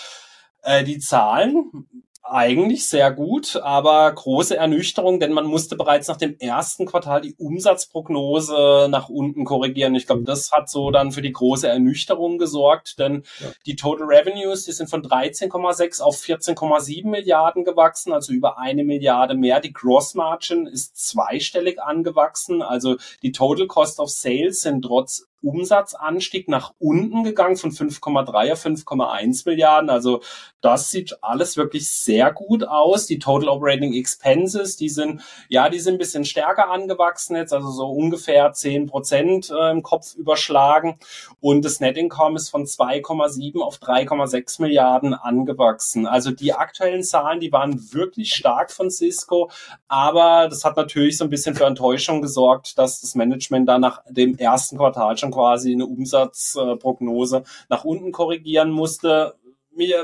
Äh, 0.61 0.83
die 0.83 0.99
Zahlen 0.99 1.87
eigentlich 2.23 2.87
sehr 2.87 3.11
gut, 3.11 3.57
aber 3.57 4.09
große 4.11 4.55
Ernüchterung, 4.55 5.19
denn 5.19 5.33
man 5.33 5.45
musste 5.45 5.75
bereits 5.75 6.07
nach 6.07 6.15
dem 6.15 6.37
ersten 6.39 6.85
Quartal 6.85 7.19
die 7.19 7.35
Umsatzprognose 7.35 8.87
nach 8.89 9.09
unten 9.09 9.43
korrigieren. 9.43 9.93
Ich 9.95 10.07
glaube, 10.07 10.23
das 10.23 10.51
hat 10.53 10.69
so 10.69 10.89
dann 10.89 11.11
für 11.11 11.21
die 11.21 11.33
große 11.33 11.67
Ernüchterung 11.67 12.37
gesorgt, 12.37 12.97
denn 12.97 13.23
ja. 13.39 13.47
die 13.65 13.75
Total 13.75 14.07
Revenues, 14.07 14.63
die 14.63 14.71
sind 14.71 14.89
von 14.89 15.03
13,6 15.03 16.01
auf 16.01 16.15
14,7 16.15 17.07
Milliarden 17.09 17.65
gewachsen, 17.65 18.13
also 18.13 18.31
über 18.31 18.57
eine 18.57 18.85
Milliarde 18.85 19.35
mehr. 19.35 19.59
Die 19.59 19.73
Gross 19.73 20.13
Margin 20.13 20.65
ist 20.65 20.95
zweistellig 20.95 21.81
angewachsen, 21.81 22.61
also 22.61 22.95
die 23.21 23.33
Total 23.33 23.67
Cost 23.67 23.99
of 23.99 24.09
Sales 24.09 24.61
sind 24.61 24.83
trotz 24.83 25.27
Umsatzanstieg 25.43 26.47
nach 26.47 26.73
unten 26.79 27.23
gegangen 27.23 27.57
von 27.57 27.71
5,3 27.71 28.53
auf 28.53 28.65
5,1 28.65 29.47
Milliarden. 29.47 29.89
Also 29.89 30.21
das 30.61 30.89
sieht 30.89 31.17
alles 31.21 31.57
wirklich 31.57 31.89
sehr 31.89 32.31
gut 32.31 32.63
aus. 32.63 33.05
Die 33.05 33.19
Total 33.19 33.49
Operating 33.49 33.93
Expenses, 33.93 34.77
die 34.77 34.87
sind, 34.87 35.21
ja, 35.49 35.67
die 35.67 35.79
sind 35.79 35.95
ein 35.95 35.97
bisschen 35.99 36.23
stärker 36.23 36.69
angewachsen 36.69 37.35
jetzt, 37.35 37.51
also 37.51 37.69
so 37.69 37.89
ungefähr 37.89 38.53
10 38.53 38.87
Prozent 38.87 39.51
äh, 39.51 39.71
im 39.71 39.83
Kopf 39.83 40.15
überschlagen. 40.15 40.97
Und 41.41 41.65
das 41.65 41.81
Net 41.81 41.97
Income 41.97 42.37
ist 42.37 42.49
von 42.49 42.63
2,7 42.63 43.59
auf 43.59 43.79
3,6 43.79 44.61
Milliarden 44.61 45.13
angewachsen. 45.13 46.07
Also 46.07 46.31
die 46.31 46.53
aktuellen 46.53 47.03
Zahlen, 47.03 47.41
die 47.41 47.51
waren 47.51 47.93
wirklich 47.93 48.33
stark 48.33 48.71
von 48.71 48.89
Cisco, 48.89 49.51
aber 49.89 50.47
das 50.47 50.63
hat 50.63 50.77
natürlich 50.77 51.17
so 51.17 51.25
ein 51.25 51.29
bisschen 51.29 51.55
für 51.55 51.65
Enttäuschung 51.65 52.21
gesorgt, 52.21 52.77
dass 52.77 53.01
das 53.01 53.15
Management 53.15 53.67
da 53.67 53.77
nach 53.79 54.01
dem 54.09 54.37
ersten 54.37 54.77
Quartal 54.77 55.17
schon 55.17 55.32
quasi 55.33 55.73
eine 55.73 55.85
Umsatzprognose 55.85 57.43
nach 57.69 57.83
unten 57.83 58.11
korrigieren 58.11 58.71
musste 58.71 59.35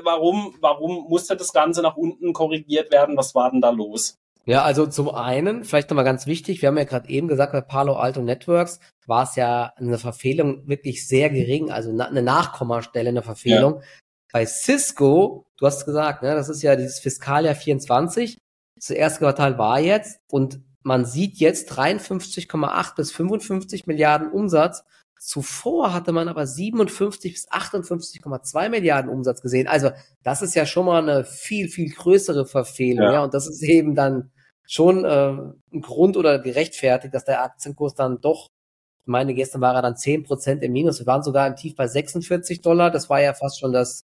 warum, 0.04 0.56
warum 0.62 1.08
musste 1.10 1.36
das 1.36 1.54
Ganze 1.54 1.82
nach 1.82 1.98
unten 1.98 2.34
korrigiert 2.34 2.92
werden? 2.92 3.18
Was 3.18 3.36
war 3.36 3.52
denn 3.52 3.62
da 3.62 3.70
los? 3.70 4.18
Ja, 4.46 4.64
also 4.64 4.88
zum 4.88 5.10
einen, 5.10 5.64
vielleicht 5.64 5.90
nochmal 5.90 6.06
ganz 6.06 6.26
wichtig, 6.26 6.62
wir 6.62 6.70
haben 6.70 6.78
ja 6.78 6.86
gerade 6.86 7.10
eben 7.10 7.28
gesagt, 7.28 7.52
bei 7.52 7.62
Palo 7.62 7.94
Alto 7.94 8.22
Networks 8.22 8.80
war 9.06 9.24
es 9.24 9.36
ja 9.36 9.74
eine 9.76 10.00
Verfehlung 10.00 10.68
wirklich 10.68 11.08
sehr 11.08 11.30
gering, 11.30 11.70
also 11.70 11.92
eine 11.92 12.24
Nachkommastelle, 12.24 13.10
eine 13.10 13.22
Verfehlung. 13.22 13.76
Ja. 13.76 13.82
Bei 14.32 14.46
Cisco, 14.46 15.46
du 15.58 15.66
hast 15.66 15.86
gesagt, 15.86 16.24
ne, 16.24 16.34
das 16.34 16.50
ist 16.50 16.64
ja 16.64 16.76
dieses 16.76 17.00
Fiskaljahr 17.00 17.54
24, 17.54 18.38
das 18.76 18.90
erste 18.90 19.20
Quartal 19.20 19.58
war 19.58 19.80
jetzt 19.80 20.20
und 20.32 20.62
man 20.82 21.06
sieht 21.06 21.38
jetzt 21.38 21.72
53,8 21.72 22.96
bis 22.96 23.12
55 23.12 23.86
Milliarden 23.86 24.32
Umsatz 24.32 24.84
Zuvor 25.20 25.94
hatte 25.94 26.14
man 26.14 26.30
aber 26.30 26.48
57 26.48 27.34
bis 27.34 27.52
58,2 27.52 28.70
Milliarden 28.70 29.12
Umsatz 29.12 29.42
gesehen. 29.42 29.68
Also 29.68 29.92
das 30.24 30.42
ist 30.42 30.56
ja 30.56 30.66
schon 30.66 30.86
mal 30.86 31.04
eine 31.04 31.26
viel, 31.26 31.68
viel 31.68 31.90
größere 31.90 32.46
Verfehlung. 32.46 33.06
Ja. 33.06 33.14
ja? 33.14 33.24
Und 33.24 33.34
das 33.34 33.48
ist 33.48 33.62
eben 33.62 33.96
dann 33.96 34.32
schon 34.66 35.04
äh, 35.04 35.32
ein 35.74 35.82
Grund 35.82 36.16
oder 36.16 36.40
gerechtfertigt, 36.40 37.14
dass 37.14 37.26
der 37.26 37.44
Aktienkurs 37.44 37.96
dann 37.96 38.22
doch, 38.22 38.48
ich 39.02 39.08
meine, 39.08 39.34
gestern 39.34 39.60
war 39.60 39.76
er 39.76 39.82
dann 39.82 39.98
10 39.98 40.24
Prozent 40.24 40.64
im 40.64 40.72
Minus. 40.72 41.00
Wir 41.00 41.08
waren 41.08 41.24
sogar 41.24 41.48
im 41.48 41.58
Tief 41.58 41.76
bei 41.76 41.88
46 41.88 42.62
Dollar. 42.62 42.90
Das 42.90 43.10
war 43.10 43.20
ja 43.20 43.34
fast 43.34 43.60
schon 43.60 43.74
das, 43.74 44.06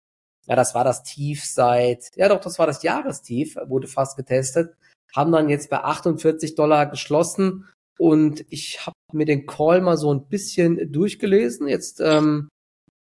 ja, 0.45 0.55
das 0.55 0.75
war 0.75 0.83
das 0.83 1.01
Tief 1.01 1.43
seit, 1.43 2.15
ja 2.17 2.29
doch, 2.29 2.39
das 2.39 2.59
war 2.59 2.67
das 2.67 2.83
Jahrestief, 2.83 3.57
wurde 3.65 3.87
fast 3.87 4.15
getestet. 4.15 4.75
Haben 5.15 5.31
dann 5.31 5.49
jetzt 5.49 5.71
bei 5.71 5.79
48 5.79 6.53
Dollar 6.53 6.85
geschlossen 6.85 7.65
und 7.99 8.45
ich 8.49 8.85
habe 8.85 8.95
mir 9.11 9.25
den 9.25 9.45
Call 9.45 9.81
mal 9.81 9.97
so 9.97 10.13
ein 10.13 10.29
bisschen 10.29 10.89
durchgelesen. 10.91 11.67
Jetzt 11.67 11.99
ähm, 11.99 12.47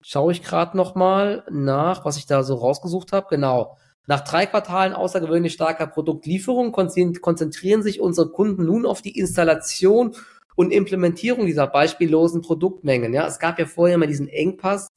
schaue 0.02 0.32
ich 0.32 0.42
gerade 0.42 0.76
noch 0.76 0.94
mal 0.94 1.42
nach, 1.50 2.04
was 2.04 2.18
ich 2.18 2.26
da 2.26 2.42
so 2.42 2.56
rausgesucht 2.56 3.12
habe. 3.12 3.26
Genau. 3.30 3.78
Nach 4.06 4.20
drei 4.20 4.44
Quartalen 4.44 4.92
außergewöhnlich 4.92 5.54
starker 5.54 5.86
Produktlieferung 5.86 6.72
konzentrieren 6.72 7.82
sich 7.82 8.02
unsere 8.02 8.30
Kunden 8.30 8.66
nun 8.66 8.84
auf 8.84 9.00
die 9.00 9.18
Installation 9.18 10.14
und 10.54 10.70
Implementierung 10.70 11.46
dieser 11.46 11.66
beispiellosen 11.66 12.42
Produktmengen. 12.42 13.14
Ja, 13.14 13.26
es 13.26 13.38
gab 13.38 13.58
ja 13.58 13.64
vorher 13.64 13.96
mal 13.96 14.06
diesen 14.06 14.28
Engpass 14.28 14.88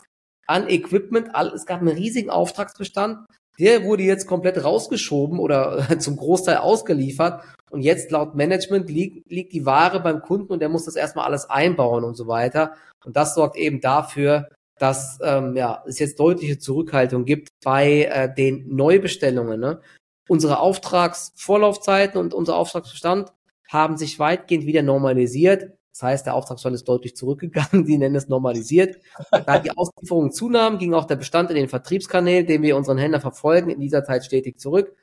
an 0.48 0.68
Equipment. 0.68 1.30
Es 1.56 1.66
gab 1.66 1.80
einen 1.80 1.96
riesigen 1.96 2.30
Auftragsbestand. 2.30 3.26
Der 3.60 3.84
wurde 3.84 4.04
jetzt 4.04 4.28
komplett 4.28 4.64
rausgeschoben 4.64 5.40
oder 5.40 5.88
zum 6.00 6.18
Großteil 6.18 6.58
ausgeliefert 6.58 7.44
und 7.70 7.82
jetzt 7.82 8.12
laut 8.12 8.36
Management 8.36 8.90
liegt, 8.90 9.30
liegt 9.30 9.54
die 9.54 9.66
Ware 9.66 10.00
beim 10.00 10.22
Kunden 10.22 10.54
und 10.54 10.60
der 10.60 10.70
muss 10.70 10.86
das 10.86 10.96
erstmal 10.96 11.26
alles 11.26 11.50
einbauen 11.50 12.04
und 12.04 12.16
so 12.16 12.28
weiter. 12.28 12.74
Und 13.04 13.16
das 13.16 13.36
sorgt 13.36 13.58
eben 13.58 13.82
dafür, 13.82 14.50
dass 14.80 15.20
ähm, 15.24 15.56
ja, 15.56 15.84
es 15.88 16.00
jetzt 16.00 16.20
deutliche 16.20 16.60
Zurückhaltung 16.60 17.26
gibt 17.26 17.50
bei 17.64 18.04
äh, 18.04 18.34
den 18.34 18.68
Neubestellungen. 18.76 19.60
Ne? 19.60 19.82
Unsere 20.30 20.60
Auftragsvorlaufzeiten 20.60 22.20
und 22.20 22.34
unser 22.34 22.56
Auftragsbestand 22.56 23.34
haben 23.68 23.98
sich 23.98 24.20
weitgehend 24.20 24.66
wieder 24.66 24.84
normalisiert. 24.84 25.72
Das 25.98 26.04
heißt, 26.04 26.26
der 26.28 26.36
Auftragsstand 26.36 26.76
ist 26.76 26.88
deutlich 26.88 27.16
zurückgegangen. 27.16 27.86
Die 27.88 27.98
nennen 27.98 28.14
es 28.14 28.28
normalisiert. 28.28 29.00
Da 29.32 29.58
die 29.58 29.76
Auslieferungen 29.76 30.32
zunahmen, 30.32 30.78
ging 30.78 30.94
auch 30.94 31.06
der 31.06 31.16
Bestand 31.16 31.50
in 31.50 31.56
den 31.56 31.70
Vertriebskanälen, 31.70 32.46
den 32.46 32.62
wir 32.62 32.78
unseren 32.78 33.00
Händler 33.00 33.20
verfolgen, 33.20 33.72
in 33.72 33.80
dieser 33.80 34.04
Zeit 34.04 34.24
stetig 34.24 34.60
zurück. 34.60 34.96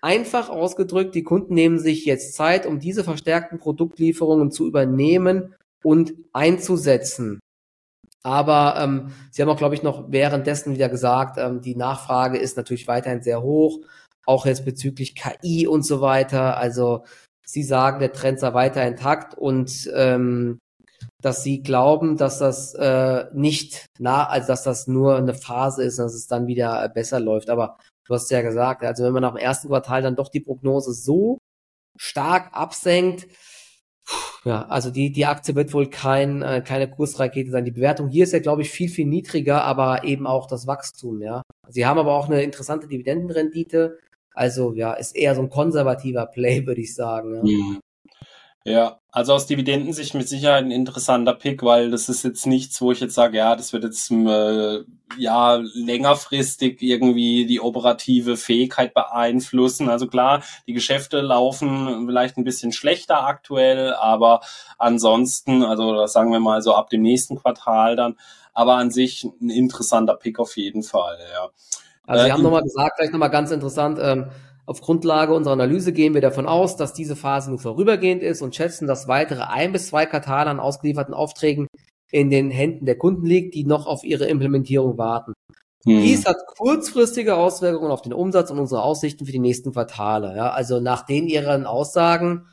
Einfach 0.00 0.48
ausgedrückt, 0.48 1.14
die 1.14 1.22
Kunden 1.22 1.52
nehmen 1.52 1.78
sich 1.78 2.06
jetzt 2.06 2.32
Zeit, 2.32 2.64
um 2.64 2.80
diese 2.80 3.04
verstärkten 3.04 3.58
Produktlieferungen 3.58 4.50
zu 4.50 4.66
übernehmen 4.66 5.54
und 5.84 6.14
einzusetzen. 6.32 7.40
Aber 8.22 8.76
ähm, 8.78 9.12
Sie 9.30 9.42
haben 9.42 9.50
auch, 9.50 9.58
glaube 9.58 9.74
ich, 9.74 9.82
noch 9.82 10.10
währenddessen 10.10 10.72
wieder 10.72 10.88
gesagt, 10.88 11.36
ähm, 11.36 11.60
die 11.60 11.76
Nachfrage 11.76 12.38
ist 12.38 12.56
natürlich 12.56 12.88
weiterhin 12.88 13.22
sehr 13.22 13.42
hoch, 13.42 13.80
auch 14.24 14.46
jetzt 14.46 14.64
bezüglich 14.64 15.14
KI 15.14 15.66
und 15.66 15.84
so 15.84 16.00
weiter. 16.00 16.56
Also 16.56 17.04
Sie 17.48 17.62
sagen, 17.62 18.00
der 18.00 18.12
Trend 18.12 18.40
sei 18.40 18.52
weiter 18.54 18.86
intakt 18.86 19.34
und 19.34 19.90
ähm, 19.94 20.58
dass 21.22 21.42
Sie 21.42 21.62
glauben, 21.62 22.16
dass 22.16 22.38
das 22.38 22.74
äh, 22.74 23.26
nicht 23.32 23.86
nah, 23.98 24.26
also 24.28 24.48
dass 24.48 24.64
das 24.64 24.86
nur 24.86 25.16
eine 25.16 25.34
Phase 25.34 25.82
ist, 25.84 25.98
dass 25.98 26.14
es 26.14 26.26
dann 26.26 26.46
wieder 26.46 26.88
besser 26.90 27.20
läuft. 27.20 27.50
Aber 27.50 27.78
Du 28.08 28.14
hast 28.14 28.30
ja 28.30 28.40
gesagt, 28.40 28.84
also 28.84 29.04
wenn 29.04 29.12
man 29.12 29.22
nach 29.22 29.34
dem 29.34 29.36
ersten 29.36 29.68
Quartal 29.68 30.00
dann 30.00 30.16
doch 30.16 30.30
die 30.30 30.40
Prognose 30.40 30.94
so 30.94 31.38
stark 31.98 32.48
absenkt, 32.52 33.26
ja, 34.44 34.62
also 34.68 34.90
die, 34.90 35.12
die 35.12 35.26
Aktie 35.26 35.54
wird 35.54 35.74
wohl 35.74 35.90
kein, 35.90 36.40
äh, 36.40 36.62
keine 36.66 36.88
Kursrakete 36.88 37.50
sein. 37.50 37.66
Die 37.66 37.70
Bewertung 37.70 38.08
hier 38.08 38.24
ist 38.24 38.32
ja, 38.32 38.38
glaube 38.38 38.62
ich, 38.62 38.70
viel, 38.70 38.88
viel 38.88 39.04
niedriger, 39.04 39.62
aber 39.64 40.04
eben 40.04 40.26
auch 40.26 40.46
das 40.46 40.66
Wachstum, 40.66 41.20
ja. 41.20 41.42
Sie 41.68 41.84
haben 41.84 41.98
aber 41.98 42.14
auch 42.14 42.26
eine 42.30 42.42
interessante 42.42 42.88
Dividendenrendite. 42.88 43.98
Also, 44.38 44.72
ja, 44.72 44.92
ist 44.92 45.16
eher 45.16 45.34
so 45.34 45.42
ein 45.42 45.50
konservativer 45.50 46.26
Play, 46.26 46.64
würde 46.66 46.80
ich 46.80 46.94
sagen. 46.94 47.34
Ja. 47.34 47.42
Mhm. 47.42 47.80
Ja, 48.64 49.00
also 49.10 49.32
aus 49.32 49.46
Dividendensicht 49.46 50.14
mit 50.14 50.28
Sicherheit 50.28 50.62
ein 50.62 50.70
interessanter 50.70 51.32
Pick, 51.32 51.62
weil 51.62 51.90
das 51.90 52.10
ist 52.10 52.22
jetzt 52.22 52.46
nichts, 52.46 52.82
wo 52.82 52.92
ich 52.92 53.00
jetzt 53.00 53.14
sage, 53.14 53.38
ja, 53.38 53.56
das 53.56 53.72
wird 53.72 53.84
jetzt 53.84 54.10
äh, 54.10 54.80
ja 55.16 55.54
längerfristig 55.72 56.82
irgendwie 56.82 57.46
die 57.46 57.60
operative 57.60 58.36
Fähigkeit 58.36 58.92
beeinflussen. 58.92 59.88
Also 59.88 60.06
klar, 60.06 60.42
die 60.66 60.74
Geschäfte 60.74 61.22
laufen 61.22 62.06
vielleicht 62.06 62.36
ein 62.36 62.44
bisschen 62.44 62.72
schlechter 62.72 63.24
aktuell, 63.26 63.94
aber 63.94 64.40
ansonsten, 64.76 65.62
also 65.62 66.06
sagen 66.06 66.30
wir 66.30 66.40
mal 66.40 66.60
so 66.60 66.74
ab 66.74 66.90
dem 66.90 67.00
nächsten 67.00 67.36
Quartal 67.36 67.96
dann, 67.96 68.18
aber 68.52 68.74
an 68.74 68.90
sich 68.90 69.24
ein 69.24 69.48
interessanter 69.48 70.14
Pick 70.14 70.38
auf 70.38 70.58
jeden 70.58 70.82
Fall, 70.82 71.18
ja. 71.32 71.48
Also 72.08 72.24
Sie 72.24 72.30
äh, 72.30 72.32
haben 72.32 72.42
nochmal 72.42 72.62
gesagt, 72.62 72.96
vielleicht 72.96 73.12
nochmal 73.12 73.30
ganz 73.30 73.50
interessant, 73.50 73.98
ähm, 74.00 74.26
auf 74.66 74.80
Grundlage 74.80 75.32
unserer 75.34 75.52
Analyse 75.54 75.92
gehen 75.92 76.14
wir 76.14 76.20
davon 76.20 76.46
aus, 76.46 76.76
dass 76.76 76.92
diese 76.92 77.16
Phase 77.16 77.50
nur 77.50 77.58
vorübergehend 77.58 78.22
ist 78.22 78.42
und 78.42 78.54
schätzen, 78.54 78.86
dass 78.86 79.08
weitere 79.08 79.42
ein 79.42 79.72
bis 79.72 79.88
zwei 79.88 80.04
Quartale 80.04 80.50
an 80.50 80.60
ausgelieferten 80.60 81.14
Aufträgen 81.14 81.68
in 82.10 82.30
den 82.30 82.50
Händen 82.50 82.86
der 82.86 82.98
Kunden 82.98 83.26
liegt, 83.26 83.54
die 83.54 83.64
noch 83.64 83.86
auf 83.86 84.04
ihre 84.04 84.26
Implementierung 84.26 84.98
warten. 84.98 85.32
Hm. 85.84 86.02
Dies 86.02 86.26
hat 86.26 86.36
kurzfristige 86.58 87.36
Auswirkungen 87.36 87.90
auf 87.90 88.02
den 88.02 88.12
Umsatz 88.12 88.50
und 88.50 88.58
unsere 88.58 88.82
Aussichten 88.82 89.26
für 89.26 89.32
die 89.32 89.38
nächsten 89.38 89.72
Quartale. 89.72 90.34
Ja, 90.34 90.50
also 90.50 90.80
nach 90.80 91.04
den 91.06 91.28
ihren 91.28 91.66
Aussagen 91.66 92.46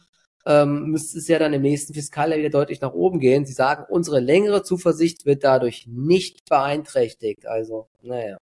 ähm, 0.46 0.86
müsste 0.86 1.18
es 1.18 1.28
ja 1.28 1.40
dann 1.40 1.54
im 1.54 1.62
nächsten 1.62 1.94
Fiskaljahr 1.94 2.40
wieder 2.40 2.50
deutlich 2.50 2.82
nach 2.82 2.94
oben 2.94 3.20
gehen. 3.20 3.46
Sie 3.46 3.54
sagen, 3.54 3.86
unsere 3.90 4.20
längere 4.20 4.64
Zuversicht 4.64 5.26
wird 5.26 5.44
dadurch 5.44 5.88
nicht 5.88 6.48
beeinträchtigt. 6.50 7.48
Also, 7.48 7.88
naja. 8.02 8.38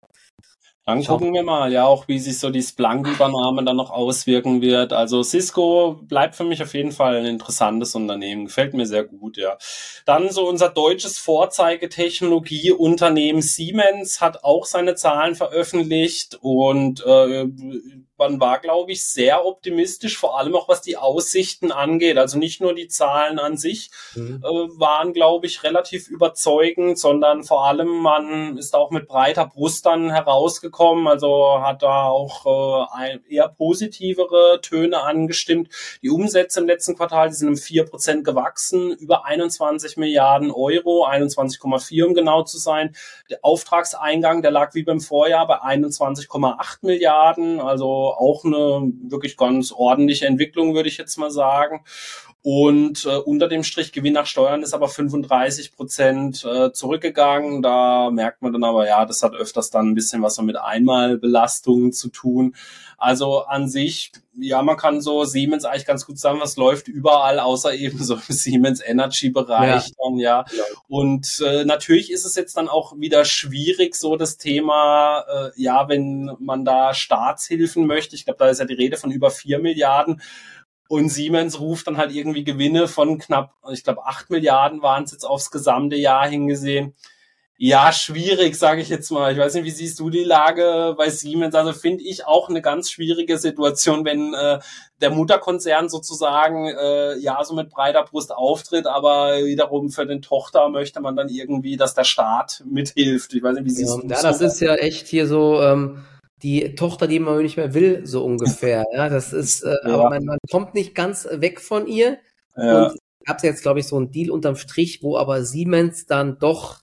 Dann 0.89 1.05
gucken 1.05 1.35
wir 1.35 1.43
mal, 1.43 1.71
ja, 1.71 1.85
auch 1.85 2.09
wie 2.09 2.19
sich 2.19 2.39
so 2.39 2.49
die 2.49 2.63
Splunk-Übernahme 2.63 3.63
dann 3.63 3.77
noch 3.77 3.91
auswirken 3.91 4.63
wird. 4.63 4.95
Also 4.95 5.23
Cisco 5.23 6.01
bleibt 6.01 6.35
für 6.35 6.45
mich 6.45 6.63
auf 6.63 6.73
jeden 6.73 6.93
Fall 6.93 7.17
ein 7.17 7.27
interessantes 7.27 7.95
Unternehmen. 7.95 8.47
Gefällt 8.47 8.73
mir 8.73 8.87
sehr 8.87 9.05
gut, 9.05 9.37
ja. 9.37 9.59
Dann 10.07 10.31
so 10.31 10.49
unser 10.49 10.71
deutsches 10.71 11.19
Vorzeigetechnologieunternehmen 11.19 13.43
Siemens 13.43 14.23
hat 14.23 14.45
auch 14.45 14.65
seine 14.65 14.95
Zahlen 14.95 15.35
veröffentlicht 15.35 16.39
und 16.41 17.05
äh, 17.05 17.49
man 18.19 18.41
war, 18.41 18.59
glaube 18.59 18.93
ich, 18.93 19.05
sehr 19.05 19.47
optimistisch, 19.47 20.19
vor 20.19 20.39
allem 20.39 20.57
auch 20.57 20.69
was 20.69 20.83
die 20.83 20.97
Aussichten 20.97 21.71
angeht. 21.71 22.19
Also 22.19 22.39
nicht 22.39 22.61
nur 22.61 22.75
die 22.75 22.89
Zahlen 22.89 23.39
an 23.39 23.57
sich 23.57 23.91
mhm. 24.15 24.43
äh, 24.45 24.49
waren, 24.79 25.13
glaube 25.13 25.47
ich, 25.47 25.63
relativ 25.63 26.09
überzeugend, 26.09 26.99
sondern 26.99 27.45
vor 27.45 27.65
allem 27.67 27.89
man 27.89 28.59
ist 28.59 28.75
auch 28.75 28.91
mit 28.91 29.07
breiter 29.07 29.47
Brust 29.47 29.87
dann 29.87 30.11
herausgekommen. 30.11 31.07
Also 31.07 31.61
hat 31.61 31.83
da 31.83 32.05
auch 32.05 32.89
äh, 33.01 33.19
eher 33.29 33.49
positivere 33.49 34.61
Töne 34.63 35.03
angestimmt. 35.03 35.69
Die 36.03 36.11
Umsätze 36.11 36.61
im 36.61 36.67
letzten 36.67 36.97
Quartal, 36.97 37.29
die 37.29 37.35
sind 37.35 37.49
um 37.49 37.57
vier 37.57 37.85
Prozent 37.85 38.25
gewachsen, 38.25 38.93
über 38.93 39.25
21 39.27 39.97
Milliarden 39.97 40.51
Euro, 40.51 41.07
21,4 41.07 42.05
um 42.05 42.15
genau 42.15 42.43
zu 42.43 42.59
sein. 42.59 42.97
Der 43.31 43.39
Auftragseingang, 43.43 44.43
der 44.43 44.51
lag 44.51 44.75
wie 44.75 44.83
beim 44.83 45.01
Vorjahr 45.01 45.47
bei 45.47 45.63
21,8 45.63 46.79
Milliarden, 46.83 47.61
also 47.61 48.08
auch 48.17 48.45
eine 48.45 48.93
wirklich 49.09 49.37
ganz 49.37 49.73
ordentliche 49.73 50.27
Entwicklung, 50.27 50.75
würde 50.75 50.89
ich 50.89 50.99
jetzt 50.99 51.17
mal 51.17 51.31
sagen. 51.31 51.83
Und 52.43 53.05
äh, 53.05 53.17
unter 53.17 53.49
dem 53.49 53.65
Strich 53.65 53.93
Gewinn 53.93 54.13
nach 54.13 54.27
Steuern 54.27 54.63
ist 54.63 54.73
aber 54.73 54.89
35 54.89 55.75
Prozent 55.75 56.45
äh, 56.45 56.73
zurückgegangen. 56.73 57.63
Da 57.63 58.11
merkt 58.11 58.43
man 58.43 58.53
dann 58.53 58.65
aber, 58.65 58.87
ja, 58.87 59.05
das 59.05 59.23
hat 59.23 59.35
öfters 59.35 59.71
dann 59.71 59.91
ein 59.91 59.95
bisschen 59.95 60.23
was 60.23 60.41
mit 60.41 60.57
Einmalbelastungen 60.57 61.93
zu 61.93 62.09
tun. 62.09 62.55
Also 62.97 63.45
an 63.45 63.69
sich, 63.69 64.13
ja, 64.37 64.63
man 64.63 64.77
kann 64.77 65.01
so 65.01 65.25
Siemens 65.25 65.65
eigentlich 65.65 65.87
ganz 65.87 66.07
gut 66.07 66.19
sagen, 66.19 66.41
was 66.41 66.57
läuft 66.57 66.89
überall, 66.89 67.39
außer 67.39 67.75
eben 67.75 68.03
so 68.03 68.15
im 68.15 68.21
Siemens 68.29 68.81
Energy 68.85 69.31
Bereich 69.31 69.89
ja. 69.89 69.95
dann, 69.99 70.19
ja. 70.19 70.45
ja. 70.57 70.65
Und 70.89 71.43
äh, 71.45 71.65
natürlich 71.65 72.11
ist 72.11 72.25
es 72.25 72.35
jetzt 72.35 72.57
dann 72.57 72.69
auch 72.69 72.99
wieder 72.99 73.25
schwierig, 73.25 73.95
so 73.95 74.17
das 74.17 74.37
Thema, 74.37 75.25
äh, 75.29 75.51
ja, 75.57 75.89
wenn 75.89 76.37
man 76.39 76.65
da 76.65 76.95
Staatshilfen 76.95 77.87
möchte. 77.87 78.17
Ich 78.17 78.25
glaube, 78.25 78.39
da 78.39 78.49
ist 78.49 78.59
ja 78.59 78.65
die 78.65 78.75
Rede 78.75 78.97
von 78.97 79.11
über 79.11 79.31
vier 79.31 79.59
Milliarden. 79.59 80.21
Und 80.89 81.11
Siemens 81.11 81.61
ruft 81.61 81.87
dann 81.87 81.99
halt 81.99 82.13
irgendwie 82.13 82.45
Gewinne 82.45 82.89
von 82.89 83.19
knapp, 83.19 83.55
ich 83.71 83.85
glaube, 83.85 84.07
acht 84.07 84.31
Milliarden 84.31 84.83
waren 84.83 85.05
es 85.05 85.13
jetzt 85.13 85.25
aufs 85.25 85.51
gesamte 85.51 85.97
Jahr 85.97 86.27
hingesehen 86.27 86.95
ja, 87.61 87.93
schwierig, 87.93 88.57
sage 88.57 88.81
ich 88.81 88.89
jetzt 88.89 89.11
mal. 89.11 89.33
Ich 89.33 89.39
weiß 89.39 89.55
nicht, 89.55 89.65
wie 89.65 89.73
siehst 89.73 89.99
du 89.99 90.11
die 90.11 90.23
Lage 90.23 90.95
bei 90.97 91.11
Siemens? 91.11 91.57
Also 91.57 91.73
finde 91.73 92.05
ich 92.05 92.25
auch 92.25 92.49
eine 92.49 92.63
ganz 92.63 92.89
schwierige 92.89 93.37
Situation, 93.37 94.05
wenn 94.05 94.33
äh, 94.33 94.61
der 95.01 95.11
Mutterkonzern 95.11 95.89
sozusagen 95.89 96.69
äh, 96.69 97.17
ja 97.17 97.43
so 97.43 97.57
mit 97.57 97.69
breiter 97.69 98.05
Brust 98.05 98.33
auftritt, 98.33 98.87
aber 98.87 99.45
wiederum 99.45 99.91
für 99.91 100.07
den 100.07 100.23
Tochter 100.23 100.69
möchte 100.69 101.01
man 101.01 101.17
dann 101.17 101.29
irgendwie, 101.29 101.77
dass 101.77 101.95
der 101.95 102.05
Staat 102.05 102.63
mithilft. 102.65 103.35
Ich 103.35 103.43
weiß 103.43 103.57
nicht, 103.57 103.65
wie 103.65 103.71
siehst 103.71 103.97
ja, 103.97 104.03
du 104.03 104.07
das? 104.07 104.23
Ja, 104.23 104.29
das 104.29 104.41
ist 104.41 104.61
ja 104.61 104.77
echt 104.77 105.09
hier 105.09 105.27
so 105.27 105.61
ähm, 105.61 106.05
die 106.43 106.75
Tochter, 106.75 107.07
die 107.07 107.19
man 107.19 107.43
nicht 107.43 107.57
mehr 107.57 107.75
will, 107.75 108.07
so 108.07 108.25
ungefähr. 108.25 108.85
ja, 108.93 109.09
das 109.09 109.33
ist, 109.33 109.63
äh, 109.63 109.75
ja. 109.85 109.95
aber 109.95 110.11
man, 110.11 110.25
man 110.25 110.39
kommt 110.51 110.75
nicht 110.75 110.95
ganz 110.95 111.29
weg 111.31 111.61
von 111.61 111.87
ihr. 111.87 112.19
Ja. 112.57 112.87
Und 112.87 112.99
gab 113.25 113.39
es 113.39 113.43
jetzt, 113.43 113.63
glaube 113.63 113.81
ich, 113.81 113.87
so 113.87 113.97
einen 113.97 114.11
Deal 114.11 114.31
unterm 114.31 114.57
Strich, 114.57 115.03
wo 115.03 115.17
aber 115.17 115.45
Siemens 115.45 116.07
dann 116.07 116.39
doch 116.39 116.81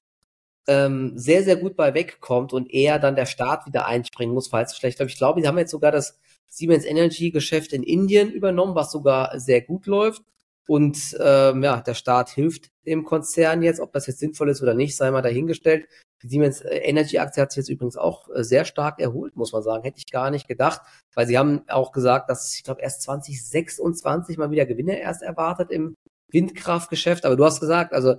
ähm, 0.68 1.14
sehr, 1.16 1.44
sehr 1.44 1.56
gut 1.56 1.76
bei 1.76 1.94
wegkommt 1.94 2.54
und 2.54 2.72
eher 2.72 3.00
dann 3.00 3.16
der 3.16 3.26
Staat 3.26 3.66
wieder 3.66 3.86
einspringen 3.86 4.34
muss, 4.34 4.48
falls 4.48 4.72
es 4.72 4.78
schlecht 4.78 5.00
läuft. 5.00 5.12
Ich 5.12 5.18
glaube, 5.18 5.42
die 5.42 5.48
haben 5.48 5.58
jetzt 5.58 5.72
sogar 5.72 5.92
das 5.92 6.20
Siemens 6.48 6.86
Energy 6.86 7.32
Geschäft 7.32 7.74
in 7.74 7.84
Indien 7.84 8.32
übernommen, 8.32 8.76
was 8.76 8.92
sogar 8.92 9.40
sehr 9.40 9.62
gut 9.62 9.86
läuft. 9.86 10.24
Und 10.68 11.16
ähm, 11.20 11.64
ja, 11.64 11.82
der 11.82 11.94
Staat 11.94 12.30
hilft 12.30 12.72
dem 12.86 13.04
Konzern 13.04 13.62
jetzt, 13.62 13.80
ob 13.80 13.94
das 13.94 14.08
jetzt 14.08 14.20
sinnvoll 14.20 14.50
ist 14.50 14.62
oder 14.62 14.74
nicht, 14.74 14.96
sei 14.96 15.12
mal 15.12 15.22
dahingestellt. 15.22 15.88
Die 16.24 16.28
Siemens 16.28 16.62
äh, 16.62 16.78
Energy 16.78 17.20
Aktie 17.20 17.42
hat 17.42 17.52
sich 17.52 17.58
jetzt 17.58 17.70
übrigens 17.70 17.98
auch 17.98 18.30
äh, 18.34 18.44
sehr 18.44 18.66
stark 18.66 19.00
erholt, 19.00 19.36
muss 19.36 19.54
man 19.54 19.62
sagen. 19.62 19.84
Hätte 19.84 20.00
ich 20.00 20.12
gar 20.12 20.32
nicht 20.32 20.48
gedacht, 20.48 20.82
weil 21.14 21.28
sie 21.28 21.38
haben 21.38 21.64
auch 21.68 21.92
gesagt, 21.92 22.30
dass 22.30 22.56
ich 22.56 22.64
glaube 22.64 22.82
erst 22.82 23.04
2026 23.04 24.38
mal 24.38 24.50
wieder 24.50 24.66
Gewinne 24.66 25.00
erst 25.00 25.22
erwartet 25.22 25.70
im 25.72 25.96
Windkraftgeschäft. 26.32 27.26
Aber 27.26 27.36
du 27.36 27.46
hast 27.46 27.60
gesagt, 27.60 27.94
also 27.94 28.16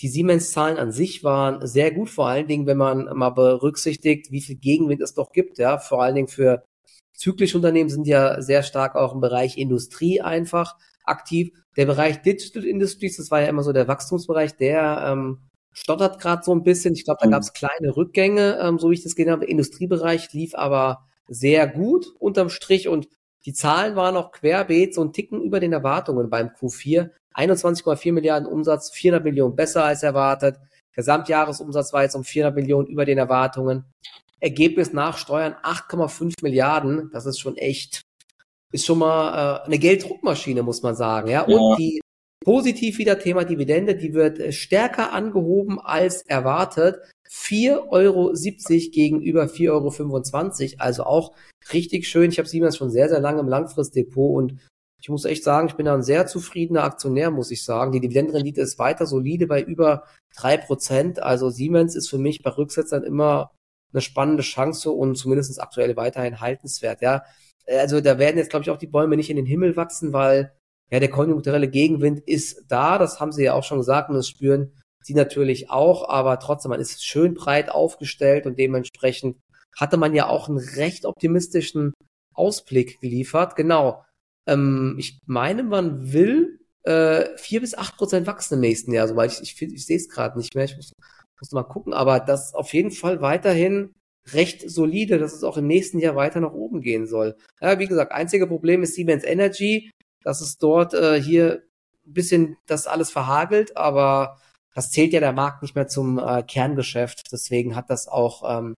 die 0.00 0.08
Siemens-Zahlen 0.08 0.78
an 0.78 0.92
sich 0.92 1.24
waren 1.24 1.66
sehr 1.66 1.90
gut, 1.92 2.10
vor 2.10 2.28
allen 2.28 2.46
Dingen, 2.46 2.66
wenn 2.66 2.76
man 2.76 3.08
mal 3.16 3.30
berücksichtigt, 3.30 4.30
wie 4.30 4.40
viel 4.40 4.56
Gegenwind 4.56 5.02
es 5.02 5.14
doch 5.14 5.32
gibt. 5.32 5.58
Ja, 5.58 5.78
vor 5.78 6.02
allen 6.02 6.14
Dingen 6.14 6.28
für 6.28 6.62
zyklische 7.14 7.58
Unternehmen 7.58 7.90
sind 7.90 8.06
ja 8.06 8.40
sehr 8.40 8.62
stark 8.62 8.94
auch 8.94 9.12
im 9.12 9.20
Bereich 9.20 9.58
Industrie 9.58 10.20
einfach 10.20 10.76
aktiv. 11.04 11.50
Der 11.78 11.86
Bereich 11.86 12.20
Digital 12.22 12.64
Industries, 12.64 13.16
das 13.16 13.30
war 13.30 13.40
ja 13.40 13.46
immer 13.46 13.62
so 13.62 13.72
der 13.72 13.88
Wachstumsbereich, 13.88 14.56
der 14.56 15.04
ähm, 15.06 15.38
stottert 15.72 16.20
gerade 16.20 16.42
so 16.42 16.52
ein 16.52 16.64
bisschen. 16.64 16.92
Ich 16.94 17.04
glaube, 17.04 17.20
da 17.22 17.28
mhm. 17.28 17.32
gab 17.32 17.42
es 17.42 17.52
kleine 17.52 17.96
Rückgänge, 17.96 18.58
ähm, 18.60 18.78
so 18.78 18.90
wie 18.90 18.94
ich 18.94 19.04
das 19.04 19.14
gesehen 19.14 19.30
habe. 19.30 19.42
Der 19.42 19.48
Industriebereich 19.48 20.32
lief 20.32 20.54
aber 20.56 21.06
sehr 21.28 21.68
gut 21.68 22.06
unterm 22.18 22.50
Strich 22.50 22.88
und 22.88 23.08
die 23.46 23.52
Zahlen 23.52 23.94
waren 23.94 24.16
auch 24.16 24.32
querbeet 24.32 24.92
so 24.92 25.02
ein 25.02 25.12
Ticken 25.12 25.40
über 25.40 25.60
den 25.60 25.72
Erwartungen 25.72 26.28
beim 26.28 26.48
Q4. 26.48 27.10
21,4 27.34 28.12
Milliarden 28.12 28.48
Umsatz, 28.48 28.90
400 28.90 29.22
Millionen 29.22 29.54
besser 29.54 29.84
als 29.84 30.02
erwartet. 30.02 30.58
Gesamtjahresumsatz 30.94 31.92
war 31.92 32.02
jetzt 32.02 32.16
um 32.16 32.24
400 32.24 32.56
Millionen 32.56 32.88
über 32.88 33.04
den 33.04 33.18
Erwartungen. 33.18 33.84
Ergebnis 34.40 34.92
nach 34.92 35.16
Steuern 35.16 35.54
8,5 35.62 36.42
Milliarden. 36.42 37.10
Das 37.12 37.26
ist 37.26 37.38
schon 37.38 37.56
echt, 37.56 38.02
ist 38.72 38.86
schon 38.86 38.98
mal 38.98 39.62
äh, 39.62 39.66
eine 39.66 39.78
Gelddruckmaschine, 39.78 40.62
muss 40.62 40.82
man 40.82 40.94
sagen. 40.94 41.28
Ja, 41.28 41.46
ja. 41.48 41.56
und 41.56 41.78
die 41.78 42.00
positiv 42.44 42.98
wieder 42.98 43.18
Thema 43.18 43.44
Dividende, 43.44 43.94
die 43.94 44.14
wird 44.14 44.38
äh, 44.38 44.52
stärker 44.52 45.12
angehoben 45.12 45.78
als 45.80 46.22
erwartet. 46.22 46.96
4,70 47.30 47.90
Euro 47.90 48.32
gegenüber 48.90 49.44
4,25 49.44 50.72
Euro. 50.72 50.74
Also 50.78 51.04
auch 51.04 51.34
richtig 51.72 52.08
schön. 52.08 52.30
Ich 52.30 52.38
habe 52.38 52.48
Siemens 52.48 52.76
schon 52.76 52.90
sehr, 52.90 53.08
sehr 53.08 53.20
lange 53.20 53.40
im 53.40 53.48
Langfristdepot 53.48 54.36
und 54.36 54.60
ich 55.00 55.08
muss 55.08 55.24
echt 55.24 55.44
sagen, 55.44 55.68
ich 55.68 55.74
bin 55.74 55.86
da 55.86 55.94
ein 55.94 56.02
sehr 56.02 56.26
zufriedener 56.26 56.82
Aktionär, 56.82 57.30
muss 57.30 57.50
ich 57.50 57.64
sagen. 57.64 57.92
Die 57.92 58.00
Dividendenrendite 58.00 58.60
ist 58.60 58.78
weiter 58.78 59.06
solide 59.06 59.46
bei 59.46 59.62
über 59.62 60.04
drei 60.34 60.56
Prozent. 60.56 61.22
Also 61.22 61.50
Siemens 61.50 61.94
ist 61.94 62.08
für 62.08 62.18
mich 62.18 62.42
bei 62.42 62.50
Rücksetzern 62.50 63.04
immer 63.04 63.52
eine 63.92 64.00
spannende 64.00 64.42
Chance 64.42 64.90
und 64.90 65.16
zumindest 65.16 65.60
aktuell 65.60 65.96
weiterhin 65.96 66.40
haltenswert. 66.40 67.00
Ja, 67.00 67.22
also 67.68 68.00
da 68.00 68.18
werden 68.18 68.38
jetzt, 68.38 68.50
glaube 68.50 68.62
ich, 68.62 68.70
auch 68.70 68.78
die 68.78 68.86
Bäume 68.86 69.16
nicht 69.16 69.30
in 69.30 69.36
den 69.36 69.46
Himmel 69.46 69.76
wachsen, 69.76 70.12
weil 70.12 70.52
ja 70.90 71.00
der 71.00 71.10
konjunkturelle 71.10 71.68
Gegenwind 71.68 72.20
ist 72.20 72.64
da. 72.68 72.98
Das 72.98 73.20
haben 73.20 73.32
sie 73.32 73.44
ja 73.44 73.54
auch 73.54 73.64
schon 73.64 73.78
gesagt 73.78 74.08
und 74.08 74.16
das 74.16 74.28
spüren 74.28 74.72
sie 75.02 75.14
natürlich 75.14 75.70
auch. 75.70 76.08
Aber 76.08 76.38
trotzdem, 76.38 76.70
man 76.70 76.80
ist 76.80 77.04
schön 77.04 77.34
breit 77.34 77.70
aufgestellt 77.70 78.46
und 78.46 78.58
dementsprechend 78.58 79.36
hatte 79.76 79.96
man 79.96 80.14
ja 80.14 80.28
auch 80.28 80.48
einen 80.48 80.58
recht 80.58 81.04
optimistischen 81.04 81.92
Ausblick 82.34 83.00
geliefert. 83.00 83.56
Genau. 83.56 84.04
Ähm, 84.46 84.96
ich 84.98 85.20
meine, 85.26 85.62
man 85.62 86.12
will 86.12 86.58
äh, 86.84 87.36
4 87.36 87.60
bis 87.60 87.74
acht 87.76 87.96
Prozent 87.96 88.26
wachsen 88.26 88.54
im 88.54 88.60
nächsten 88.60 88.92
Jahr, 88.92 89.08
soweit 89.08 89.32
ich, 89.32 89.42
ich, 89.42 89.62
ich 89.62 89.86
sehe 89.86 89.96
es 89.96 90.08
gerade 90.08 90.38
nicht 90.38 90.54
mehr. 90.54 90.64
Ich 90.64 90.76
muss, 90.76 90.92
muss 91.38 91.52
mal 91.52 91.64
gucken, 91.64 91.92
aber 91.92 92.20
das 92.20 92.54
auf 92.54 92.72
jeden 92.72 92.90
Fall 92.90 93.20
weiterhin 93.20 93.94
recht 94.32 94.68
solide, 94.68 95.18
dass 95.18 95.32
es 95.32 95.44
auch 95.44 95.56
im 95.56 95.66
nächsten 95.66 95.98
Jahr 95.98 96.16
weiter 96.16 96.40
nach 96.40 96.52
oben 96.52 96.80
gehen 96.80 97.06
soll. 97.06 97.36
Ja, 97.60 97.78
wie 97.78 97.86
gesagt, 97.86 98.12
einzige 98.12 98.46
Problem 98.46 98.82
ist 98.82 98.94
Siemens 98.94 99.24
Energy, 99.24 99.90
dass 100.22 100.40
es 100.40 100.58
dort 100.58 100.94
äh, 100.94 101.20
hier 101.20 101.62
ein 102.06 102.12
bisschen 102.12 102.56
das 102.66 102.86
alles 102.86 103.10
verhagelt, 103.10 103.76
aber 103.76 104.38
das 104.74 104.90
zählt 104.90 105.12
ja 105.12 105.20
der 105.20 105.32
Markt 105.32 105.62
nicht 105.62 105.74
mehr 105.74 105.88
zum 105.88 106.18
äh, 106.18 106.42
Kerngeschäft. 106.42 107.32
Deswegen 107.32 107.74
hat 107.74 107.90
das 107.90 108.06
auch 108.06 108.58
ähm, 108.58 108.74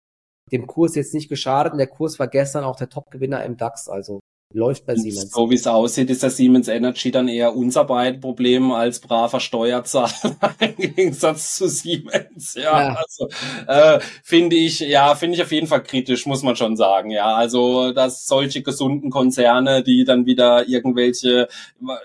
dem 0.51 0.67
Kurs 0.67 0.95
jetzt 0.95 1.15
nicht 1.15 1.29
geschadet. 1.29 1.73
Und 1.73 1.79
der 1.79 1.89
Kurs 1.89 2.19
war 2.19 2.29
gestern 2.29 2.65
auch 2.65 2.77
der 2.77 2.89
Topgewinner 2.89 3.45
im 3.45 3.57
DAX. 3.57 3.89
Also 3.89 4.20
läuft 4.53 4.85
bei 4.85 4.97
Siemens. 4.97 5.31
So 5.31 5.49
wie 5.49 5.55
es 5.55 5.67
aussieht, 5.67 6.11
ist 6.11 6.23
der 6.23 6.31
Siemens 6.31 6.67
Energy 6.67 7.11
dann 7.11 7.29
eher 7.29 7.55
unser 7.55 7.85
beiden 7.85 8.21
Problem 8.21 8.73
als 8.73 8.99
braver 8.99 9.39
Steuerzahler 9.39 10.11
im 10.59 10.77
Gegensatz 10.77 11.57
zu 11.57 11.69
Siemens. 11.69 12.55
Ja, 12.55 12.63
ja. 12.63 12.97
also 12.97 13.29
äh, 13.69 14.01
finde 14.25 14.57
ich, 14.57 14.81
ja, 14.81 15.15
finde 15.15 15.37
ich 15.37 15.43
auf 15.43 15.53
jeden 15.53 15.69
Fall 15.69 15.83
kritisch, 15.83 16.27
muss 16.27 16.43
man 16.43 16.57
schon 16.57 16.77
sagen. 16.77 17.11
Ja, 17.11 17.35
also 17.35 17.93
dass 17.93 18.27
solche 18.27 18.63
gesunden 18.63 19.11
Konzerne, 19.11 19.85
die 19.85 20.05
dann 20.05 20.27
wieder 20.27 20.69
irgendwelche, 20.69 21.47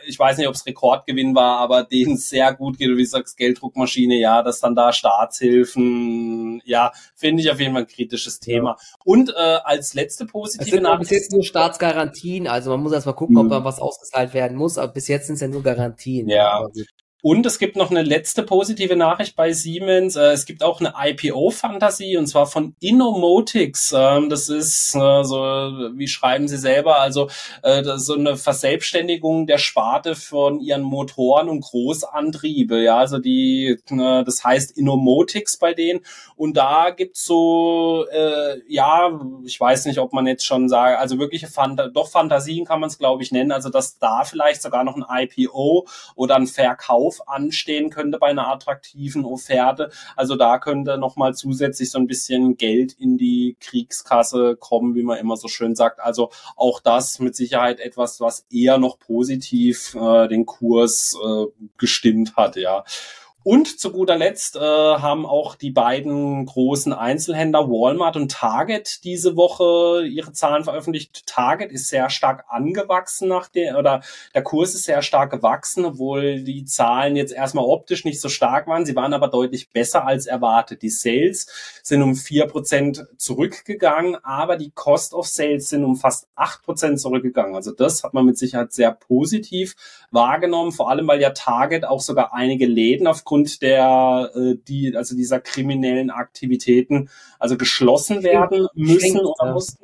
ich 0.06 0.20
weiß 0.20 0.38
nicht, 0.38 0.48
ob 0.48 0.54
es 0.54 0.66
Rekordgewinn 0.68 1.34
war, 1.34 1.58
aber 1.58 1.84
denen 1.84 2.16
sehr 2.16 2.54
gut 2.54 2.78
geht, 2.78 2.90
wie 2.90 3.02
du 3.02 3.06
sagst, 3.06 3.38
Gelddruckmaschine, 3.38 4.20
ja, 4.20 4.44
dass 4.44 4.60
dann 4.60 4.76
da 4.76 4.94
Staatshilfen, 4.94 6.62
ja, 6.64 6.92
finde 7.16 7.42
ich 7.42 7.50
auf 7.50 7.60
jeden 7.60 7.74
Fall 7.74 7.84
ein 7.84 7.88
kritisches 7.88 8.40
Thema. 8.40 8.78
Ja. 8.80 8.98
Und 9.04 9.30
äh, 9.30 9.34
als 9.64 9.96
letzte 9.96 10.26
positive 10.26 10.80
Nachricht. 10.80 11.10
Sind 11.10 11.32
nur 11.32 11.44
Staatsgarantien 11.44 12.35
Garantien. 12.36 12.48
Also 12.48 12.72
man 12.72 12.82
muss 12.82 12.94
erstmal 12.94 13.16
gucken, 13.16 13.38
ob 13.38 13.46
mhm. 13.46 13.50
da 13.50 13.64
was 13.64 13.80
ausgezahlt 13.80 14.34
werden 14.34 14.58
muss, 14.58 14.78
aber 14.78 14.94
bis 14.94 15.08
jetzt 15.08 15.28
sind 15.28 15.36
es 15.36 15.42
ja 15.42 15.48
nur 15.48 15.64
Garantien. 15.64 16.30
Ja. 16.30 16.66
Und 17.28 17.44
es 17.48 17.58
gibt 17.58 17.76
noch 17.76 17.90
eine 17.90 18.04
letzte 18.04 18.44
positive 18.44 18.96
Nachricht 18.96 19.36
bei 19.36 19.52
Siemens. 19.52 20.16
Äh, 20.16 20.34
es 20.34 20.46
gibt 20.46 20.62
auch 20.62 20.80
eine 20.80 20.94
IPO-Fantasie 20.96 22.18
und 22.18 22.28
zwar 22.28 22.46
von 22.46 22.76
Innomotics. 22.80 23.96
Ähm, 23.98 24.30
das 24.30 24.48
ist 24.48 24.94
äh, 24.94 25.24
so, 25.24 25.40
wie 25.96 26.08
schreiben 26.08 26.48
sie 26.48 26.60
selber, 26.60 27.00
also 27.00 27.28
äh, 27.64 27.82
so 27.96 28.14
eine 28.14 28.38
Verselbstständigung 28.38 29.48
der 29.48 29.58
Sparte 29.58 30.14
von 30.14 30.60
ihren 30.60 30.84
Motoren 30.84 31.50
und 31.50 31.62
Großantriebe. 31.62 32.84
Ja, 32.84 33.00
also 33.00 33.18
die, 33.18 33.80
das 33.90 34.44
heißt 34.44 34.78
Innomotics 34.78 35.58
bei 35.58 35.74
denen. 35.74 36.02
Und 36.36 36.56
da 36.58 36.92
gibt's 36.92 37.26
so, 37.26 38.06
ja, 38.68 39.20
ich 39.46 39.60
weiß 39.60 39.86
nicht, 39.86 40.00
ob 40.00 40.14
man 40.14 40.28
jetzt 40.28 40.46
schon 40.46 40.68
sagt, 40.68 41.00
also 41.00 41.18
wirkliche 41.18 41.48
Fant 41.48 41.82
doch 41.94 42.10
Fantasien 42.10 42.66
kann 42.66 42.82
man 42.82 42.90
es, 42.90 43.00
glaube 43.00 43.24
ich, 43.24 43.32
nennen. 43.32 43.52
Also 43.52 43.70
dass 43.70 43.98
da 43.98 44.26
vielleicht 44.26 44.62
sogar 44.62 44.84
noch 44.84 44.98
ein 44.98 45.06
IPO 45.10 45.88
oder 46.16 46.36
ein 46.36 46.48
Verkauf 46.48 47.15
Kauf 47.16 47.28
anstehen 47.28 47.90
könnte 47.90 48.18
bei 48.18 48.28
einer 48.28 48.48
attraktiven 48.48 49.26
Offerte. 49.26 49.92
Also 50.16 50.36
da 50.36 50.60
könnte 50.60 50.98
nochmal 50.98 51.34
zusätzlich 51.34 51.92
so 51.92 52.00
ein 52.00 52.08
bisschen 52.08 52.58
Geld 52.58 52.94
in 52.94 53.18
die 53.18 53.58
Kriegskasse 53.60 54.56
kommen, 54.60 54.96
wie 54.96 55.04
man 55.04 55.18
immer 55.18 55.38
so 55.38 55.48
schön 55.48 55.76
sagt. 55.76 56.00
Also 56.00 56.30
auch 56.56 56.80
das 56.80 57.20
mit 57.20 57.36
Sicherheit 57.36 57.80
etwas, 57.80 58.20
was 58.20 58.46
eher 58.52 58.78
noch 58.78 59.00
positiv 59.00 59.96
äh, 59.96 60.28
den 60.28 60.46
Kurs 60.46 61.18
äh, 61.24 61.46
gestimmt 61.78 62.36
hat, 62.36 62.56
ja. 62.56 62.84
Und 63.48 63.80
zu 63.80 63.92
guter 63.92 64.18
Letzt 64.18 64.56
äh, 64.56 64.60
haben 64.60 65.24
auch 65.28 65.54
die 65.54 65.70
beiden 65.70 66.48
großen 66.48 66.94
Einzelhändler 66.94 67.70
Walmart 67.70 68.16
und 68.16 68.32
Target 68.32 69.04
diese 69.04 69.36
Woche 69.36 70.04
ihre 70.08 70.34
Zahlen 70.34 70.64
veröffentlicht. 70.64 71.28
Target 71.28 71.72
ist 71.72 71.90
sehr 71.90 72.10
stark 72.10 72.46
angewachsen 72.50 73.28
nach 73.28 73.48
der, 73.48 73.78
oder 73.78 74.02
der 74.34 74.42
Kurs 74.42 74.74
ist 74.74 74.86
sehr 74.86 75.04
stark 75.04 75.30
gewachsen, 75.30 75.86
obwohl 75.86 76.42
die 76.42 76.66
Zahlen 76.66 77.16
jetzt 77.16 77.32
erstmal 77.32 77.66
optisch 77.66 78.04
nicht 78.04 78.20
so 78.20 78.30
stark 78.30 78.66
waren. 78.66 78.84
Sie 78.84 78.96
waren 78.96 79.14
aber 79.14 79.28
deutlich 79.28 79.70
besser 79.70 80.08
als 80.08 80.26
erwartet. 80.26 80.82
Die 80.82 80.90
Sales 80.90 81.46
sind 81.84 82.02
um 82.02 82.16
vier 82.16 82.48
Prozent 82.48 83.06
zurückgegangen, 83.18 84.16
aber 84.24 84.58
die 84.58 84.72
Cost 84.72 85.14
of 85.14 85.28
Sales 85.28 85.70
sind 85.70 85.84
um 85.84 85.98
fast 85.98 86.28
acht 86.34 86.64
Prozent 86.64 87.00
zurückgegangen. 87.00 87.54
Also 87.54 87.74
das 87.74 88.04
hat 88.04 88.16
man 88.16 88.26
mit 88.26 88.40
Sicherheit 88.40 88.74
sehr 88.74 88.92
positiv 88.92 89.76
wahrgenommen, 90.10 90.72
vor 90.72 90.90
allem 90.90 91.08
weil 91.08 91.22
ja 91.22 91.30
Target 91.30 91.86
auch 91.86 92.02
sogar 92.02 92.34
einige 92.34 92.66
Läden 92.66 93.06
aufgrund 93.06 93.35
aufgrund 93.36 93.62
der, 93.62 94.32
äh, 94.36 94.56
die, 94.68 94.96
also 94.96 95.16
dieser 95.16 95.40
kriminellen 95.40 96.10
Aktivitäten, 96.10 97.10
also 97.40 97.58
geschlossen 97.58 98.24
werden 98.24 98.68
müssen 98.74 99.20
oder 99.20 99.54
mussten. 99.54 99.84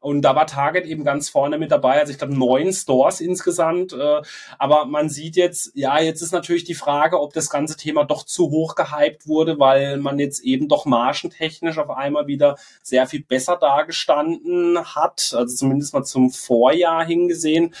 Und 0.00 0.22
da 0.22 0.34
war 0.34 0.48
Target 0.48 0.84
eben 0.84 1.04
ganz 1.04 1.28
vorne 1.28 1.58
mit 1.58 1.70
dabei. 1.70 2.00
Also 2.00 2.10
ich 2.10 2.18
glaube 2.18 2.36
neun 2.36 2.72
Stores 2.72 3.20
insgesamt. 3.20 3.92
Äh, 3.92 4.22
aber 4.58 4.84
man 4.84 5.08
sieht 5.08 5.36
jetzt, 5.36 5.70
ja, 5.74 6.00
jetzt 6.00 6.22
ist 6.22 6.32
natürlich 6.32 6.64
die 6.64 6.74
Frage, 6.74 7.20
ob 7.20 7.32
das 7.34 7.50
ganze 7.50 7.76
Thema 7.76 8.04
doch 8.04 8.24
zu 8.24 8.50
hoch 8.50 8.74
gehypt 8.74 9.28
wurde, 9.28 9.60
weil 9.60 9.98
man 9.98 10.18
jetzt 10.18 10.42
eben 10.42 10.66
doch 10.66 10.86
margentechnisch 10.86 11.78
auf 11.78 11.90
einmal 11.90 12.26
wieder 12.26 12.56
sehr 12.82 13.06
viel 13.06 13.22
besser 13.22 13.56
dargestanden 13.56 14.84
hat. 14.84 15.34
Also 15.36 15.54
zumindest 15.54 15.94
mal 15.94 16.02
zum 16.02 16.30
Vorjahr 16.30 17.04
hingesehen. 17.04 17.72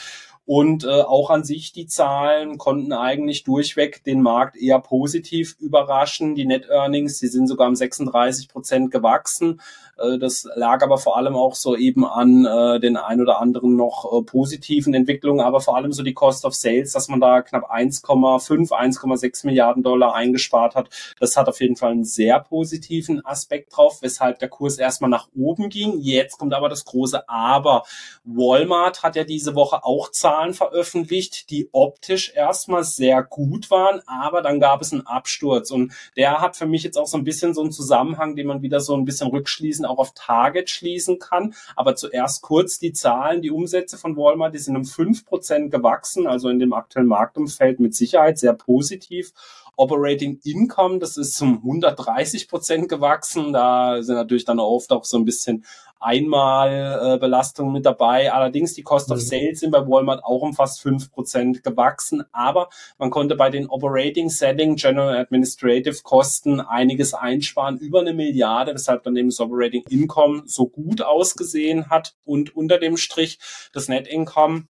Und 0.44 0.84
äh, 0.84 1.02
auch 1.02 1.30
an 1.30 1.44
sich 1.44 1.72
die 1.72 1.86
Zahlen 1.86 2.58
konnten 2.58 2.92
eigentlich 2.92 3.44
durchweg 3.44 4.02
den 4.02 4.22
Markt 4.22 4.56
eher 4.56 4.80
positiv 4.80 5.56
überraschen. 5.60 6.34
Die 6.34 6.46
Net 6.46 6.68
Earnings, 6.68 7.18
die 7.20 7.28
sind 7.28 7.46
sogar 7.46 7.68
um 7.68 7.76
36 7.76 8.48
Prozent 8.48 8.90
gewachsen. 8.90 9.60
Äh, 9.98 10.18
das 10.18 10.48
lag 10.56 10.82
aber 10.82 10.98
vor 10.98 11.16
allem 11.16 11.36
auch 11.36 11.54
so 11.54 11.76
eben 11.76 12.04
an 12.04 12.44
äh, 12.44 12.80
den 12.80 12.96
ein 12.96 13.20
oder 13.20 13.40
anderen 13.40 13.76
noch 13.76 14.12
äh, 14.12 14.22
positiven 14.24 14.94
Entwicklungen, 14.94 15.46
aber 15.46 15.60
vor 15.60 15.76
allem 15.76 15.92
so 15.92 16.02
die 16.02 16.14
Cost 16.14 16.44
of 16.44 16.54
Sales, 16.54 16.92
dass 16.92 17.06
man 17.06 17.20
da 17.20 17.42
knapp 17.42 17.70
1,5, 17.72 18.70
1,6 18.70 19.46
Milliarden 19.46 19.84
Dollar 19.84 20.12
eingespart 20.16 20.74
hat. 20.74 20.88
Das 21.20 21.36
hat 21.36 21.48
auf 21.48 21.60
jeden 21.60 21.76
Fall 21.76 21.92
einen 21.92 22.04
sehr 22.04 22.40
positiven 22.40 23.24
Aspekt 23.24 23.76
drauf, 23.76 23.98
weshalb 24.02 24.40
der 24.40 24.48
Kurs 24.48 24.78
erstmal 24.78 25.10
nach 25.10 25.28
oben 25.36 25.68
ging. 25.68 26.00
Jetzt 26.00 26.36
kommt 26.36 26.52
aber 26.52 26.68
das 26.68 26.84
große 26.84 27.28
Aber. 27.28 27.84
Walmart 28.24 29.04
hat 29.04 29.14
ja 29.14 29.22
diese 29.22 29.54
Woche 29.54 29.84
auch 29.84 30.10
Zahlen 30.10 30.31
veröffentlicht, 30.54 31.50
die 31.50 31.68
optisch 31.72 32.32
erstmal 32.34 32.84
sehr 32.84 33.22
gut 33.22 33.70
waren, 33.70 34.00
aber 34.06 34.42
dann 34.42 34.60
gab 34.60 34.82
es 34.82 34.92
einen 34.92 35.06
Absturz 35.06 35.70
und 35.70 35.92
der 36.16 36.40
hat 36.40 36.56
für 36.56 36.66
mich 36.66 36.82
jetzt 36.82 36.96
auch 36.96 37.06
so 37.06 37.16
ein 37.16 37.24
bisschen 37.24 37.54
so 37.54 37.60
einen 37.60 37.72
Zusammenhang, 37.72 38.36
den 38.36 38.46
man 38.46 38.62
wieder 38.62 38.80
so 38.80 38.96
ein 38.96 39.04
bisschen 39.04 39.28
rückschließen 39.28 39.84
auch 39.84 39.98
auf 39.98 40.12
Target 40.14 40.70
schließen 40.70 41.18
kann. 41.18 41.54
Aber 41.76 41.94
zuerst 41.94 42.42
kurz 42.42 42.78
die 42.78 42.92
Zahlen, 42.92 43.42
die 43.42 43.50
Umsätze 43.50 43.98
von 43.98 44.16
Walmart, 44.16 44.54
die 44.54 44.58
sind 44.58 44.76
um 44.76 44.84
fünf 44.84 45.24
Prozent 45.24 45.70
gewachsen, 45.70 46.26
also 46.26 46.48
in 46.48 46.58
dem 46.58 46.72
aktuellen 46.72 47.08
Marktumfeld 47.08 47.80
mit 47.80 47.94
Sicherheit 47.94 48.38
sehr 48.38 48.54
positiv. 48.54 49.32
Operating 49.76 50.38
Income, 50.44 50.98
das 50.98 51.16
ist 51.16 51.40
um 51.40 51.56
130 51.58 52.48
Prozent 52.48 52.88
gewachsen. 52.88 53.52
Da 53.52 54.02
sind 54.02 54.16
natürlich 54.16 54.44
dann 54.44 54.60
oft 54.60 54.92
auch 54.92 55.04
so 55.04 55.16
ein 55.16 55.24
bisschen 55.24 55.64
Einmalbelastungen 56.02 57.72
äh, 57.72 57.78
mit 57.78 57.86
dabei. 57.86 58.32
Allerdings 58.32 58.74
die 58.74 58.82
Cost 58.82 59.10
of 59.10 59.18
mhm. 59.18 59.22
Sales 59.22 59.60
sind 59.60 59.70
bei 59.70 59.86
Walmart 59.86 60.24
auch 60.24 60.42
um 60.42 60.52
fast 60.52 60.80
fünf 60.80 61.10
Prozent 61.12 61.62
gewachsen. 61.62 62.24
Aber 62.32 62.68
man 62.98 63.10
konnte 63.10 63.36
bei 63.36 63.50
den 63.50 63.68
Operating 63.68 64.28
Selling 64.28 64.76
General 64.76 65.16
Administrative 65.16 66.02
Kosten 66.02 66.60
einiges 66.60 67.14
einsparen, 67.14 67.78
über 67.78 68.00
eine 68.00 68.12
Milliarde, 68.12 68.74
weshalb 68.74 69.04
dann 69.04 69.16
eben 69.16 69.28
das 69.28 69.40
Operating 69.40 69.84
Income 69.88 70.42
so 70.46 70.66
gut 70.66 71.02
ausgesehen 71.02 71.88
hat. 71.88 72.16
Und 72.24 72.54
unter 72.56 72.78
dem 72.78 72.96
Strich 72.96 73.38
das 73.72 73.88
Net 73.88 74.06
Income 74.06 74.64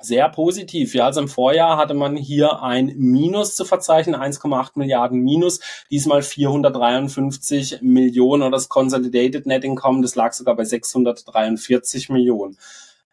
sehr 0.00 0.28
positiv. 0.28 0.94
Ja, 0.94 1.06
also 1.06 1.20
im 1.20 1.28
Vorjahr 1.28 1.76
hatte 1.76 1.94
man 1.94 2.16
hier 2.16 2.62
ein 2.62 2.94
Minus 2.96 3.56
zu 3.56 3.64
verzeichnen, 3.64 4.16
1,8 4.16 4.72
Milliarden 4.74 5.20
Minus, 5.20 5.60
diesmal 5.90 6.22
453 6.22 7.82
Millionen 7.82 8.42
oder 8.42 8.52
das 8.52 8.68
Consolidated 8.68 9.46
Net 9.46 9.64
Income, 9.64 10.02
das 10.02 10.14
lag 10.14 10.32
sogar 10.32 10.56
bei 10.56 10.64
643 10.64 12.08
Millionen. 12.08 12.56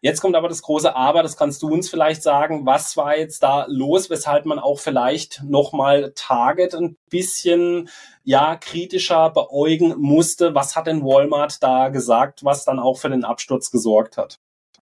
Jetzt 0.00 0.20
kommt 0.20 0.36
aber 0.36 0.48
das 0.48 0.62
große 0.62 0.94
Aber, 0.94 1.24
das 1.24 1.36
kannst 1.36 1.60
du 1.62 1.72
uns 1.72 1.90
vielleicht 1.90 2.22
sagen, 2.22 2.64
was 2.64 2.96
war 2.96 3.16
jetzt 3.16 3.42
da 3.42 3.66
los, 3.68 4.10
weshalb 4.10 4.46
man 4.46 4.60
auch 4.60 4.78
vielleicht 4.78 5.42
nochmal 5.42 6.12
Target 6.14 6.76
ein 6.76 6.96
bisschen 7.10 7.88
ja 8.22 8.54
kritischer 8.54 9.30
beäugen 9.30 9.96
musste. 9.98 10.54
Was 10.54 10.76
hat 10.76 10.86
denn 10.86 11.02
Walmart 11.02 11.60
da 11.64 11.88
gesagt, 11.88 12.44
was 12.44 12.64
dann 12.64 12.78
auch 12.78 12.96
für 12.98 13.10
den 13.10 13.24
Absturz 13.24 13.72
gesorgt 13.72 14.16
hat? 14.18 14.38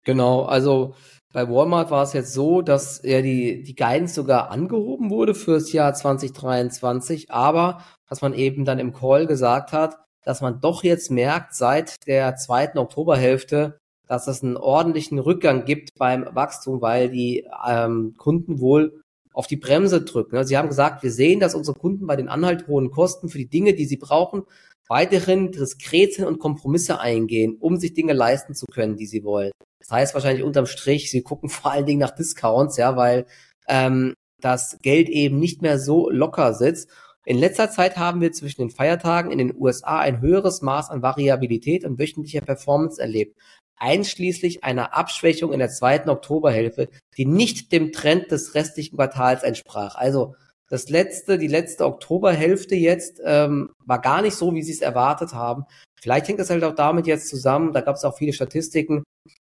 Genau, 0.03 0.45
also 0.45 0.95
bei 1.33 1.49
Walmart 1.49 1.89
war 1.89 2.03
es 2.03 2.13
jetzt 2.13 2.31
so, 2.31 2.61
dass 2.61 3.01
ja 3.03 3.21
die, 3.21 3.63
die 3.63 3.75
Guidance 3.75 4.13
sogar 4.13 4.51
angehoben 4.51 5.09
wurde 5.09 5.33
fürs 5.33 5.73
Jahr 5.73 5.93
2023, 5.93 7.31
aber 7.31 7.83
dass 8.07 8.21
man 8.21 8.33
eben 8.33 8.65
dann 8.65 8.79
im 8.79 8.93
Call 8.93 9.25
gesagt 9.25 9.73
hat, 9.73 9.97
dass 10.23 10.41
man 10.41 10.61
doch 10.61 10.83
jetzt 10.83 11.09
merkt, 11.09 11.55
seit 11.55 12.07
der 12.07 12.35
zweiten 12.35 12.77
Oktoberhälfte, 12.77 13.79
dass 14.07 14.27
es 14.27 14.43
einen 14.43 14.57
ordentlichen 14.57 15.17
Rückgang 15.17 15.65
gibt 15.65 15.95
beim 15.97 16.27
Wachstum, 16.33 16.81
weil 16.81 17.09
die 17.09 17.45
ähm, 17.67 18.13
Kunden 18.17 18.59
wohl 18.59 19.01
auf 19.33 19.47
die 19.47 19.57
Bremse 19.57 20.01
drücken. 20.03 20.43
Sie 20.45 20.55
haben 20.55 20.69
gesagt, 20.69 21.01
wir 21.01 21.11
sehen, 21.11 21.39
dass 21.39 21.55
unsere 21.55 21.77
Kunden 21.77 22.05
bei 22.05 22.15
den 22.15 22.29
anhalt 22.29 22.67
hohen 22.67 22.91
Kosten 22.91 23.27
für 23.27 23.39
die 23.39 23.49
Dinge, 23.49 23.73
die 23.73 23.85
sie 23.85 23.97
brauchen, 23.97 24.43
weiterhin 24.87 25.51
diskret 25.51 26.19
und 26.19 26.39
Kompromisse 26.39 26.99
eingehen, 26.99 27.57
um 27.59 27.77
sich 27.77 27.93
Dinge 27.93 28.13
leisten 28.13 28.55
zu 28.55 28.65
können, 28.65 28.95
die 28.95 29.05
sie 29.05 29.23
wollen. 29.23 29.51
Das 29.79 29.91
heißt 29.91 30.13
wahrscheinlich 30.13 30.43
unterm 30.43 30.65
Strich, 30.65 31.09
sie 31.11 31.21
gucken 31.21 31.49
vor 31.49 31.71
allen 31.71 31.85
Dingen 31.85 31.99
nach 31.99 32.15
Discounts, 32.15 32.77
ja, 32.77 32.95
weil 32.95 33.25
ähm, 33.67 34.13
das 34.39 34.77
Geld 34.81 35.09
eben 35.09 35.39
nicht 35.39 35.61
mehr 35.61 35.79
so 35.79 36.09
locker 36.09 36.53
sitzt. 36.53 36.89
In 37.25 37.37
letzter 37.37 37.71
Zeit 37.71 37.95
haben 37.95 38.19
wir 38.19 38.33
zwischen 38.33 38.61
den 38.61 38.69
Feiertagen 38.69 39.31
in 39.31 39.37
den 39.37 39.55
USA 39.55 39.99
ein 39.99 40.19
höheres 40.19 40.61
Maß 40.61 40.89
an 40.89 41.01
Variabilität 41.01 41.85
und 41.85 41.97
wöchentlicher 41.97 42.41
Performance 42.41 43.01
erlebt, 43.01 43.37
einschließlich 43.77 44.65
einer 44.65 44.93
Abschwächung 44.93 45.53
in 45.53 45.59
der 45.59 45.69
zweiten 45.69 46.09
Oktoberhälfte, 46.09 46.89
die 47.17 47.25
nicht 47.25 47.71
dem 47.71 47.93
Trend 47.93 48.31
des 48.31 48.55
restlichen 48.55 48.97
Quartals 48.97 49.43
entsprach. 49.43 49.95
Also 49.95 50.35
das 50.73 50.89
letzte, 50.89 51.37
die 51.37 51.45
letzte 51.45 51.85
Oktoberhälfte 51.85 52.73
jetzt 52.73 53.21
ähm, 53.23 53.69
war 53.85 54.01
gar 54.01 54.23
nicht 54.23 54.35
so, 54.35 54.55
wie 54.55 54.63
sie 54.63 54.71
es 54.71 54.81
erwartet 54.81 55.31
haben. 55.31 55.65
Vielleicht 56.01 56.27
hängt 56.27 56.39
das 56.39 56.49
halt 56.49 56.63
auch 56.63 56.73
damit 56.73 57.05
jetzt 57.05 57.29
zusammen, 57.29 57.73
da 57.73 57.81
gab 57.81 57.95
es 57.95 58.03
auch 58.03 58.17
viele 58.17 58.33
Statistiken, 58.33 59.03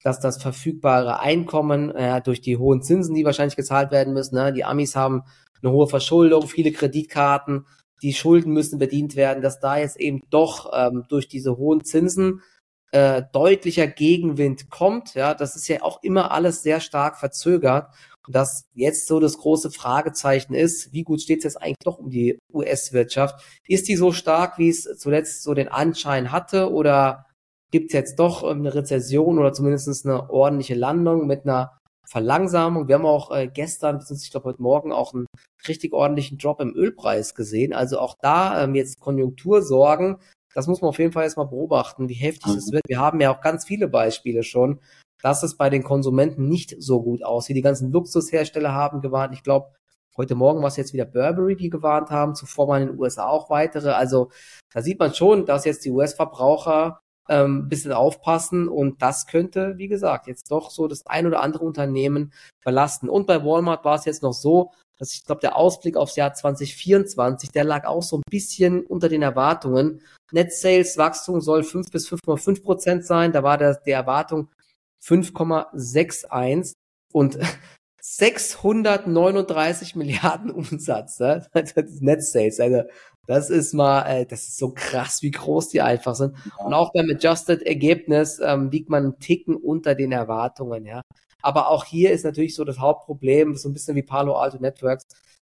dass 0.01 0.19
das 0.19 0.41
verfügbare 0.41 1.19
Einkommen 1.19 1.91
äh, 1.91 2.23
durch 2.23 2.41
die 2.41 2.57
hohen 2.57 2.81
Zinsen, 2.81 3.13
die 3.13 3.23
wahrscheinlich 3.23 3.55
gezahlt 3.55 3.91
werden 3.91 4.15
müssen, 4.15 4.33
ne, 4.33 4.51
die 4.51 4.63
Amis 4.63 4.95
haben 4.95 5.21
eine 5.61 5.71
hohe 5.71 5.85
Verschuldung, 5.85 6.47
viele 6.47 6.71
Kreditkarten, 6.71 7.67
die 8.01 8.13
Schulden 8.13 8.51
müssen 8.51 8.79
bedient 8.79 9.15
werden, 9.15 9.43
dass 9.43 9.59
da 9.59 9.77
jetzt 9.77 9.99
eben 9.99 10.23
doch 10.31 10.71
ähm, 10.75 11.05
durch 11.07 11.27
diese 11.27 11.55
hohen 11.55 11.83
Zinsen 11.83 12.41
äh, 12.91 13.21
deutlicher 13.31 13.85
Gegenwind 13.85 14.71
kommt. 14.71 15.13
Ja, 15.13 15.35
das 15.35 15.55
ist 15.55 15.67
ja 15.67 15.83
auch 15.83 16.01
immer 16.01 16.31
alles 16.31 16.63
sehr 16.63 16.79
stark 16.79 17.19
verzögert 17.19 17.89
dass 18.27 18.65
jetzt 18.73 19.07
so 19.07 19.19
das 19.19 19.37
große 19.37 19.71
Fragezeichen 19.71 20.53
ist, 20.53 20.93
wie 20.93 21.03
gut 21.03 21.21
steht 21.21 21.39
es 21.39 21.43
jetzt 21.45 21.61
eigentlich 21.61 21.79
doch 21.83 21.97
um 21.97 22.09
die 22.09 22.37
US-Wirtschaft? 22.53 23.43
Ist 23.67 23.87
die 23.87 23.95
so 23.95 24.11
stark, 24.11 24.57
wie 24.57 24.69
es 24.69 24.83
zuletzt 24.97 25.43
so 25.43 25.53
den 25.53 25.67
Anschein 25.67 26.31
hatte 26.31 26.71
oder 26.71 27.25
gibt 27.71 27.91
es 27.91 27.93
jetzt 27.93 28.19
doch 28.19 28.43
eine 28.43 28.73
Rezession 28.73 29.39
oder 29.39 29.53
zumindest 29.53 30.05
eine 30.05 30.29
ordentliche 30.29 30.75
Landung 30.75 31.25
mit 31.25 31.45
einer 31.45 31.77
Verlangsamung. 32.05 32.89
Wir 32.89 32.95
haben 32.95 33.05
auch 33.05 33.31
äh, 33.31 33.47
gestern, 33.47 33.97
beziehungsweise 33.97 34.25
ich 34.25 34.31
glaube 34.31 34.49
heute 34.49 34.61
Morgen, 34.61 34.91
auch 34.91 35.13
einen 35.13 35.27
richtig 35.67 35.93
ordentlichen 35.93 36.37
Drop 36.37 36.59
im 36.59 36.75
Ölpreis 36.75 37.35
gesehen. 37.35 37.71
Also 37.73 37.99
auch 37.99 38.15
da 38.21 38.63
ähm, 38.63 38.75
jetzt 38.75 38.99
Konjunktursorgen, 38.99 40.17
das 40.53 40.67
muss 40.67 40.81
man 40.81 40.89
auf 40.89 40.99
jeden 40.99 41.13
Fall 41.13 41.23
erstmal 41.23 41.47
beobachten, 41.47 42.09
wie 42.09 42.13
heftig 42.13 42.53
es 42.53 42.67
mhm. 42.67 42.73
wird. 42.73 42.83
Wir 42.87 42.99
haben 42.99 43.21
ja 43.21 43.33
auch 43.33 43.39
ganz 43.39 43.65
viele 43.65 43.87
Beispiele 43.87 44.43
schon, 44.43 44.81
dass 45.21 45.43
es 45.43 45.57
bei 45.57 45.69
den 45.69 45.83
Konsumenten 45.83 46.47
nicht 46.47 46.75
so 46.79 47.01
gut 47.01 47.23
aussieht. 47.23 47.55
Die 47.55 47.61
ganzen 47.61 47.91
Luxushersteller 47.91 48.73
haben 48.73 49.01
gewarnt. 49.01 49.33
Ich 49.33 49.43
glaube, 49.43 49.71
heute 50.17 50.35
Morgen 50.35 50.61
war 50.61 50.67
es 50.67 50.77
jetzt 50.77 50.93
wieder 50.93 51.05
Burberry, 51.05 51.55
die 51.55 51.69
gewarnt 51.69 52.09
haben. 52.09 52.35
Zuvor 52.35 52.67
waren 52.67 52.81
in 52.83 52.87
den 52.89 52.99
USA 52.99 53.27
auch 53.27 53.49
weitere. 53.49 53.91
Also 53.91 54.29
da 54.73 54.81
sieht 54.81 54.99
man 54.99 55.13
schon, 55.13 55.45
dass 55.45 55.65
jetzt 55.65 55.85
die 55.85 55.91
US-Verbraucher 55.91 57.01
ähm, 57.29 57.69
bisschen 57.69 57.93
aufpassen 57.93 58.67
und 58.67 59.01
das 59.01 59.27
könnte, 59.27 59.77
wie 59.77 59.87
gesagt, 59.87 60.27
jetzt 60.27 60.51
doch 60.51 60.69
so 60.69 60.87
das 60.87 61.05
ein 61.05 61.27
oder 61.27 61.41
andere 61.41 61.63
Unternehmen 61.63 62.33
belasten. 62.63 63.09
Und 63.09 63.27
bei 63.27 63.43
Walmart 63.45 63.85
war 63.85 63.95
es 63.95 64.05
jetzt 64.05 64.23
noch 64.23 64.33
so, 64.33 64.71
dass 64.97 65.13
ich 65.13 65.25
glaube, 65.25 65.41
der 65.41 65.55
Ausblick 65.55 65.97
aufs 65.97 66.15
Jahr 66.15 66.33
2024, 66.33 67.51
der 67.51 67.63
lag 67.63 67.85
auch 67.85 68.03
so 68.03 68.17
ein 68.17 68.23
bisschen 68.29 68.85
unter 68.85 69.09
den 69.09 69.21
Erwartungen. 69.21 70.01
Net 70.31 70.53
Sales 70.53 70.97
Wachstum 70.97 71.41
soll 71.41 71.63
5 71.63 71.89
bis 71.89 72.07
5,5 72.07 72.63
Prozent 72.63 73.05
sein. 73.05 73.31
Da 73.31 73.43
war 73.43 73.57
der, 73.57 73.79
die 73.85 73.91
Erwartung 73.91 74.49
5,61 75.03 76.73
und 77.13 77.39
639 78.01 79.95
Milliarden 79.95 80.49
Umsatz, 80.51 81.19
ne? 81.19 81.45
das 81.53 81.71
ist 81.73 82.01
Net 82.01 82.23
Sales. 82.23 82.59
Also 82.59 82.83
das 83.27 83.49
ist 83.49 83.73
mal, 83.73 84.03
äh, 84.07 84.25
das 84.25 84.43
ist 84.43 84.57
so 84.57 84.73
krass, 84.73 85.21
wie 85.21 85.31
groß 85.31 85.69
die 85.69 85.81
einfach 85.81 86.15
sind. 86.15 86.35
Und 86.57 86.73
auch 86.73 86.91
beim 86.93 87.09
Adjusted 87.11 87.61
Ergebnis 87.61 88.41
ähm, 88.43 88.71
liegt 88.71 88.89
man 88.89 89.03
einen 89.03 89.19
Ticken 89.19 89.55
unter 89.55 89.93
den 89.93 90.11
Erwartungen, 90.11 90.85
ja. 90.85 91.01
Aber 91.43 91.69
auch 91.69 91.85
hier 91.85 92.11
ist 92.11 92.25
natürlich 92.25 92.55
so 92.55 92.63
das 92.63 92.79
Hauptproblem, 92.79 93.55
so 93.55 93.69
ein 93.69 93.73
bisschen 93.73 93.95
wie 93.95 94.03
Palo 94.03 94.35
Alto 94.35 94.57
Networks. 94.59 95.05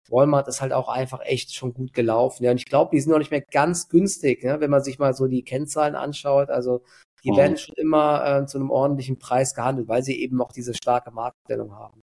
Walmart 0.08 0.48
ist 0.48 0.60
halt 0.60 0.72
auch 0.72 0.88
einfach 0.88 1.20
echt 1.24 1.54
schon 1.54 1.72
gut 1.74 1.92
gelaufen. 1.94 2.44
Ja, 2.44 2.50
und 2.50 2.58
ich 2.58 2.66
glaube, 2.66 2.90
die 2.92 3.00
sind 3.00 3.12
noch 3.12 3.18
nicht 3.18 3.30
mehr 3.30 3.42
ganz 3.42 3.88
günstig, 3.88 4.42
ne? 4.42 4.60
wenn 4.60 4.70
man 4.70 4.82
sich 4.82 4.98
mal 4.98 5.14
so 5.14 5.26
die 5.26 5.42
Kennzahlen 5.42 5.94
anschaut. 5.94 6.50
Also 6.50 6.82
die 7.24 7.30
oh. 7.30 7.36
werden 7.36 7.56
schon 7.56 7.74
immer 7.76 8.24
äh, 8.42 8.46
zu 8.46 8.58
einem 8.58 8.70
ordentlichen 8.70 9.18
Preis 9.18 9.54
gehandelt, 9.54 9.88
weil 9.88 10.02
sie 10.02 10.20
eben 10.20 10.36
noch 10.36 10.52
diese 10.52 10.74
starke 10.74 11.10
Marktstellung 11.10 11.74
haben. 11.74 12.02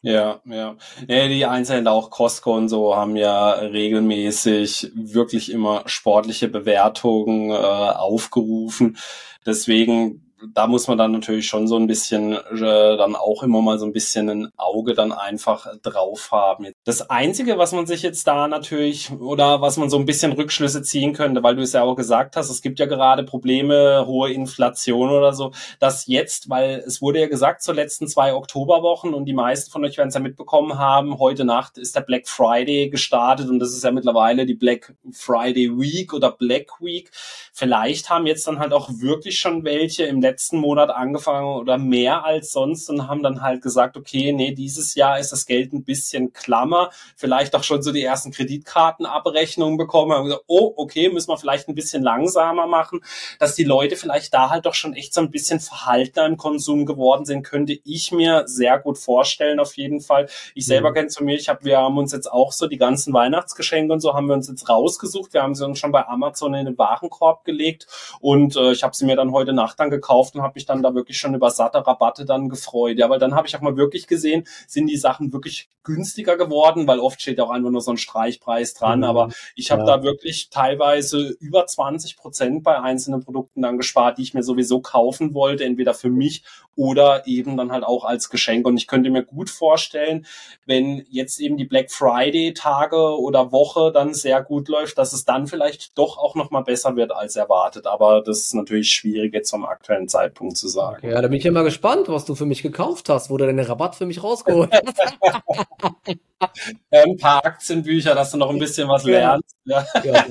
Ja, 0.00 0.40
ja. 0.44 0.76
ja 1.08 1.28
die 1.28 1.44
Einzelhändler, 1.44 1.92
auch 1.92 2.10
Costco 2.10 2.54
und 2.54 2.68
so, 2.68 2.94
haben 2.94 3.16
ja 3.16 3.50
regelmäßig 3.50 4.92
wirklich 4.94 5.50
immer 5.50 5.82
sportliche 5.86 6.48
Bewertungen 6.48 7.50
äh, 7.50 7.54
aufgerufen. 7.54 8.96
Deswegen 9.44 10.28
da 10.54 10.66
muss 10.66 10.86
man 10.86 10.98
dann 10.98 11.12
natürlich 11.12 11.46
schon 11.46 11.66
so 11.66 11.76
ein 11.76 11.86
bisschen 11.86 12.32
äh, 12.32 12.96
dann 12.96 13.16
auch 13.16 13.42
immer 13.42 13.60
mal 13.60 13.78
so 13.78 13.86
ein 13.86 13.92
bisschen 13.92 14.28
ein 14.28 14.48
Auge 14.56 14.94
dann 14.94 15.12
einfach 15.12 15.66
drauf 15.82 16.30
haben. 16.30 16.66
Das 16.84 17.10
Einzige, 17.10 17.58
was 17.58 17.72
man 17.72 17.86
sich 17.86 18.02
jetzt 18.02 18.26
da 18.26 18.48
natürlich 18.48 19.10
oder 19.12 19.60
was 19.60 19.76
man 19.76 19.90
so 19.90 19.98
ein 19.98 20.06
bisschen 20.06 20.32
Rückschlüsse 20.32 20.80
ziehen 20.80 21.12
könnte, 21.12 21.42
weil 21.42 21.54
du 21.54 21.60
es 21.60 21.74
ja 21.74 21.82
auch 21.82 21.96
gesagt 21.96 22.34
hast, 22.34 22.48
es 22.48 22.62
gibt 22.62 22.78
ja 22.78 22.86
gerade 22.86 23.24
Probleme, 23.24 24.06
hohe 24.06 24.32
Inflation 24.32 25.10
oder 25.10 25.34
so, 25.34 25.52
dass 25.80 26.06
jetzt, 26.06 26.48
weil 26.48 26.82
es 26.86 27.02
wurde 27.02 27.20
ja 27.20 27.26
gesagt 27.26 27.62
zur 27.62 27.74
letzten 27.74 28.08
zwei 28.08 28.32
Oktoberwochen 28.32 29.12
und 29.12 29.26
die 29.26 29.34
meisten 29.34 29.70
von 29.70 29.84
euch 29.84 29.98
werden 29.98 30.08
es 30.08 30.14
ja 30.14 30.20
mitbekommen 30.20 30.78
haben, 30.78 31.18
heute 31.18 31.44
Nacht 31.44 31.76
ist 31.76 31.94
der 31.94 32.00
Black 32.00 32.26
Friday 32.26 32.88
gestartet 32.88 33.50
und 33.50 33.58
das 33.58 33.74
ist 33.74 33.84
ja 33.84 33.90
mittlerweile 33.90 34.46
die 34.46 34.54
Black 34.54 34.94
Friday 35.12 35.78
Week 35.78 36.14
oder 36.14 36.32
Black 36.32 36.80
Week. 36.80 37.10
Vielleicht 37.52 38.08
haben 38.08 38.26
jetzt 38.26 38.46
dann 38.46 38.60
halt 38.60 38.72
auch 38.72 38.88
wirklich 38.94 39.38
schon 39.38 39.64
welche 39.64 40.04
im 40.04 40.22
letzten 40.22 40.56
Monat 40.56 40.88
angefangen 40.88 41.58
oder 41.58 41.76
mehr 41.76 42.24
als 42.24 42.52
sonst 42.52 42.88
und 42.88 43.08
haben 43.08 43.22
dann 43.22 43.42
halt 43.42 43.60
gesagt, 43.60 43.98
okay, 43.98 44.32
nee, 44.32 44.52
dieses 44.52 44.94
Jahr 44.94 45.18
ist 45.18 45.32
das 45.32 45.44
Geld 45.44 45.74
ein 45.74 45.84
bisschen 45.84 46.32
klammer, 46.32 46.77
vielleicht 47.16 47.54
auch 47.54 47.62
schon 47.62 47.82
so 47.82 47.92
die 47.92 48.02
ersten 48.02 48.32
Kreditkartenabrechnungen 48.32 49.78
bekommen, 49.78 50.12
haben 50.12 50.24
gesagt, 50.24 50.44
oh, 50.46 50.72
okay, 50.76 51.08
müssen 51.08 51.30
wir 51.30 51.38
vielleicht 51.38 51.68
ein 51.68 51.74
bisschen 51.74 52.02
langsamer 52.02 52.66
machen, 52.66 53.00
dass 53.38 53.54
die 53.54 53.64
Leute 53.64 53.96
vielleicht 53.96 54.34
da 54.34 54.50
halt 54.50 54.66
doch 54.66 54.74
schon 54.74 54.94
echt 54.94 55.14
so 55.14 55.20
ein 55.20 55.30
bisschen 55.30 55.60
verhaltener 55.60 56.26
im 56.26 56.36
Konsum 56.36 56.86
geworden 56.86 57.24
sind, 57.24 57.42
könnte 57.42 57.78
ich 57.84 58.12
mir 58.12 58.44
sehr 58.46 58.78
gut 58.78 58.98
vorstellen, 58.98 59.60
auf 59.60 59.76
jeden 59.76 60.00
Fall. 60.00 60.28
Ich 60.54 60.66
selber 60.66 60.90
mhm. 60.90 60.94
kenne 60.94 61.08
zu 61.08 61.24
mir, 61.24 61.36
ich 61.36 61.48
habe, 61.48 61.64
wir 61.64 61.78
haben 61.78 61.98
uns 61.98 62.12
jetzt 62.12 62.30
auch 62.30 62.52
so 62.52 62.66
die 62.66 62.78
ganzen 62.78 63.12
Weihnachtsgeschenke 63.12 63.92
und 63.92 64.00
so 64.00 64.14
haben 64.14 64.26
wir 64.26 64.34
uns 64.34 64.48
jetzt 64.48 64.68
rausgesucht. 64.68 65.32
Wir 65.32 65.42
haben 65.42 65.54
sie 65.54 65.64
uns 65.64 65.78
schon 65.78 65.92
bei 65.92 66.06
Amazon 66.06 66.54
in 66.54 66.66
den 66.66 66.78
Warenkorb 66.78 67.44
gelegt 67.44 67.86
und 68.20 68.56
äh, 68.56 68.72
ich 68.72 68.82
habe 68.82 68.94
sie 68.94 69.04
mir 69.04 69.16
dann 69.16 69.32
heute 69.32 69.52
Nacht 69.52 69.80
dann 69.80 69.90
gekauft 69.90 70.08
gekauft 70.08 70.34
und 70.34 70.42
habe 70.42 70.54
mich 70.54 70.66
dann 70.66 70.82
da 70.82 70.94
wirklich 70.94 71.18
schon 71.18 71.34
über 71.34 71.50
satte 71.50 71.86
Rabatte 71.86 72.24
dann 72.24 72.48
gefreut. 72.48 72.98
Ja, 72.98 73.10
weil 73.10 73.18
dann 73.18 73.34
habe 73.34 73.46
ich 73.46 73.56
auch 73.56 73.60
mal 73.60 73.76
wirklich 73.76 74.06
gesehen, 74.06 74.46
sind 74.66 74.86
die 74.86 74.96
Sachen 74.96 75.32
wirklich 75.32 75.68
günstiger 75.84 76.36
geworden, 76.36 76.57
weil 76.86 77.00
oft 77.00 77.20
steht 77.20 77.40
auch 77.40 77.50
einfach 77.50 77.70
nur 77.70 77.80
so 77.80 77.90
ein 77.90 77.96
Streichpreis 77.96 78.74
dran. 78.74 79.00
Mhm. 79.00 79.04
Aber 79.04 79.28
ich 79.54 79.70
habe 79.70 79.82
ja. 79.82 79.96
da 79.96 80.02
wirklich 80.02 80.50
teilweise 80.50 81.36
über 81.40 81.66
20 81.66 82.16
Prozent 82.16 82.64
bei 82.64 82.80
einzelnen 82.80 83.24
Produkten 83.24 83.62
dann 83.62 83.76
gespart, 83.76 84.18
die 84.18 84.22
ich 84.22 84.34
mir 84.34 84.42
sowieso 84.42 84.80
kaufen 84.80 85.34
wollte, 85.34 85.64
entweder 85.64 85.94
für 85.94 86.10
mich 86.10 86.44
oder 86.78 87.26
eben 87.26 87.56
dann 87.56 87.72
halt 87.72 87.82
auch 87.82 88.04
als 88.04 88.30
Geschenk. 88.30 88.64
Und 88.64 88.76
ich 88.76 88.86
könnte 88.86 89.10
mir 89.10 89.24
gut 89.24 89.50
vorstellen, 89.50 90.26
wenn 90.64 91.04
jetzt 91.10 91.40
eben 91.40 91.56
die 91.56 91.64
Black 91.64 91.90
Friday 91.90 92.54
Tage 92.54 93.18
oder 93.18 93.50
Woche 93.50 93.90
dann 93.92 94.14
sehr 94.14 94.42
gut 94.42 94.68
läuft, 94.68 94.96
dass 94.96 95.12
es 95.12 95.24
dann 95.24 95.48
vielleicht 95.48 95.98
doch 95.98 96.18
auch 96.18 96.36
noch 96.36 96.52
mal 96.52 96.60
besser 96.62 96.94
wird 96.94 97.10
als 97.10 97.34
erwartet. 97.34 97.86
Aber 97.88 98.22
das 98.22 98.38
ist 98.38 98.54
natürlich 98.54 98.92
schwierig 98.92 99.34
jetzt 99.34 99.50
zum 99.50 99.64
aktuellen 99.64 100.06
Zeitpunkt 100.06 100.56
zu 100.56 100.68
sagen. 100.68 100.98
Okay, 100.98 101.10
ja, 101.10 101.20
da 101.20 101.26
bin 101.26 101.38
ich 101.38 101.44
ja 101.44 101.50
mal 101.50 101.64
gespannt, 101.64 102.08
was 102.08 102.24
du 102.24 102.36
für 102.36 102.46
mich 102.46 102.62
gekauft 102.62 103.08
hast, 103.08 103.28
wo 103.28 103.36
du 103.36 103.46
deinen 103.46 103.64
Rabatt 103.64 103.96
für 103.96 104.06
mich 104.06 104.22
rausgeholt 104.22 104.72
hast. 104.72 106.18
ein 106.90 107.16
paar 107.16 107.44
Aktienbücher, 107.44 108.14
dass 108.14 108.30
du 108.30 108.38
noch 108.38 108.50
ein 108.50 108.58
bisschen 108.58 108.88
was 108.88 109.04
lernst. 109.04 109.56
Ja. 109.64 109.84
ja 110.02 110.24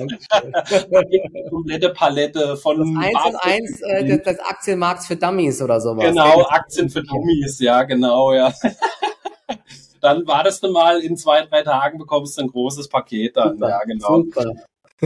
komplette 1.49 1.89
Palette 1.89 2.57
von 2.57 2.77
das 2.77 3.05
1 3.05 3.25
und 3.25 3.35
1 3.43 3.81
äh, 3.81 4.05
des, 4.05 4.23
des 4.23 4.39
Aktienmarkts 4.39 5.07
für 5.07 5.15
Dummies 5.15 5.61
oder 5.61 5.79
sowas. 5.79 6.05
Genau, 6.05 6.43
Aktien 6.43 6.89
für 6.89 7.03
Dummies, 7.03 7.59
ja, 7.59 7.83
genau, 7.83 8.33
ja. 8.33 8.53
dann 10.01 10.25
war 10.27 10.43
das 10.43 10.59
dann 10.59 10.71
mal 10.71 10.99
in 10.99 11.17
zwei, 11.17 11.43
drei 11.43 11.63
Tagen 11.63 11.97
bekommst 11.97 12.37
du 12.37 12.43
ein 12.43 12.47
großes 12.47 12.89
Paket 12.89 13.37
dann. 13.37 13.53
Super, 13.53 13.69
ja, 13.69 13.79
genau. 13.83 14.15
Super. 14.15 14.55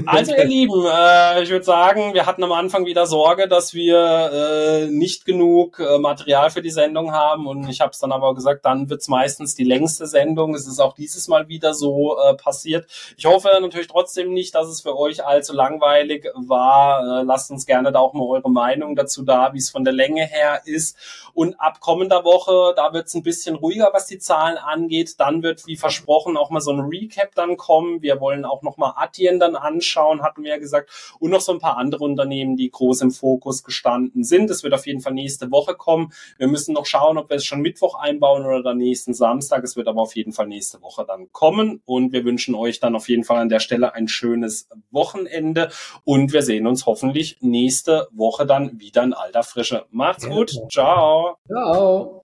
Also 0.06 0.34
ihr 0.34 0.46
Lieben, 0.46 0.86
äh, 0.86 1.44
ich 1.44 1.50
würde 1.50 1.66
sagen, 1.66 2.14
wir 2.14 2.26
hatten 2.26 2.42
am 2.46 2.54
Anfang 2.54 2.86
wieder 2.86 3.06
Sorge, 3.06 3.50
dass 3.50 3.74
wir 3.74 4.32
äh, 4.32 4.86
nicht 4.88 5.26
genug 5.26 5.80
äh, 5.80 5.98
Material 5.98 6.50
für 6.50 6.62
die 6.62 6.70
Sendung 6.70 7.12
haben 7.12 7.46
und 7.46 7.68
ich 7.68 7.82
habe 7.82 7.92
es 7.92 8.00
dann 8.00 8.14
aber 8.14 8.34
gesagt, 8.34 8.64
dann 8.64 8.90
wird's 8.90 9.10
meistens 9.10 9.54
die 9.54 9.66
längste 9.66 10.08
Sendung. 10.08 10.56
Es 10.56 10.66
ist 10.66 10.80
auch 10.80 10.94
dieses 10.94 11.28
Mal 11.28 11.50
wieder 11.50 11.74
so 11.74 12.18
äh, 12.18 12.36
passiert. 12.36 12.88
Ich 13.18 13.26
hoffe 13.26 13.50
natürlich 13.62 13.90
trotzdem 13.90 14.32
nicht, 14.32 14.56
dass 14.56 14.70
es 14.70 14.80
für 14.80 14.98
euch 14.98 15.26
allzu 15.26 15.54
langweilig 15.54 16.26
war. 16.36 17.20
Äh, 17.20 17.24
lasst 17.24 17.52
uns 17.52 17.66
gerne 17.66 17.92
da 17.92 18.00
auch 18.00 18.14
mal 18.14 18.26
eure 18.26 18.50
Meinung 18.50 18.96
dazu 18.96 19.24
da, 19.24 19.52
wie 19.52 19.58
es 19.58 19.70
von 19.70 19.84
der 19.84 19.94
Länge 19.94 20.26
her 20.26 20.62
ist. 20.64 20.96
Und 21.34 21.60
ab 21.60 21.82
kommender 21.82 22.24
Woche, 22.24 22.74
da 22.78 22.94
wird's 22.94 23.14
ein 23.14 23.24
bisschen 23.24 23.56
ruhiger, 23.56 23.90
was 23.92 24.08
die 24.08 24.20
Zahlen 24.20 24.58
angeht. 24.58 25.20
Dann 25.20 25.44
wird, 25.44 25.68
wie 25.68 25.76
versprochen, 25.76 26.38
auch 26.38 26.50
mal 26.50 26.62
so 26.62 26.72
ein 26.72 26.80
Recap 26.80 27.36
dann 27.36 27.58
kommen. 27.58 28.02
Wir 28.02 28.22
wollen 28.22 28.46
auch 28.46 28.62
noch 28.62 28.78
mal 28.78 28.94
Attien 28.96 29.40
dann 29.40 29.58
anschauen 29.58 29.81
anschauen, 29.82 30.22
hatten 30.22 30.44
wir 30.44 30.52
ja 30.52 30.58
gesagt. 30.58 31.16
Und 31.20 31.32
noch 31.32 31.42
so 31.42 31.52
ein 31.52 31.60
paar 31.60 31.78
andere 31.78 32.04
Unternehmen, 32.04 32.56
die 32.56 32.70
groß 32.70 33.02
im 33.02 33.12
Fokus 33.12 33.64
gestanden 33.64 34.24
sind. 34.24 34.50
Das 34.50 34.64
wird 34.64 34.74
auf 34.74 34.86
jeden 34.86 35.02
Fall 35.02 35.14
nächste 35.14 35.52
Woche 35.52 35.74
kommen. 35.74 36.14
Wir 36.38 36.48
müssen 36.48 36.74
noch 36.74 36.86
schauen, 36.86 37.18
ob 37.18 37.30
wir 37.30 37.38
es 37.38 37.46
schon 37.46 37.62
Mittwoch 37.62 37.96
einbauen 37.96 38.46
oder 38.46 38.62
dann 38.62 38.78
nächsten 38.78 39.14
Samstag. 39.14 39.64
Es 39.64 39.76
wird 39.76 39.88
aber 39.88 40.02
auf 40.02 40.16
jeden 40.16 40.34
Fall 40.34 40.48
nächste 40.48 40.82
Woche 40.82 41.06
dann 41.06 41.32
kommen. 41.32 41.82
Und 41.86 42.14
wir 42.14 42.24
wünschen 42.24 42.56
euch 42.56 42.80
dann 42.80 42.96
auf 42.96 43.10
jeden 43.10 43.24
Fall 43.24 43.38
an 43.38 43.50
der 43.50 43.60
Stelle 43.60 43.94
ein 43.94 44.08
schönes 44.08 44.70
Wochenende. 44.92 45.70
Und 46.04 46.34
wir 46.34 46.44
sehen 46.44 46.68
uns 46.68 46.86
hoffentlich 46.86 47.38
nächste 47.42 48.08
Woche 48.12 48.46
dann 48.46 48.80
wieder 48.80 49.04
in 49.04 49.14
alter 49.14 49.44
Frische. 49.44 49.86
Macht's 49.90 50.28
gut. 50.28 50.52
Ciao. 50.70 51.38
Ciao. 51.48 52.21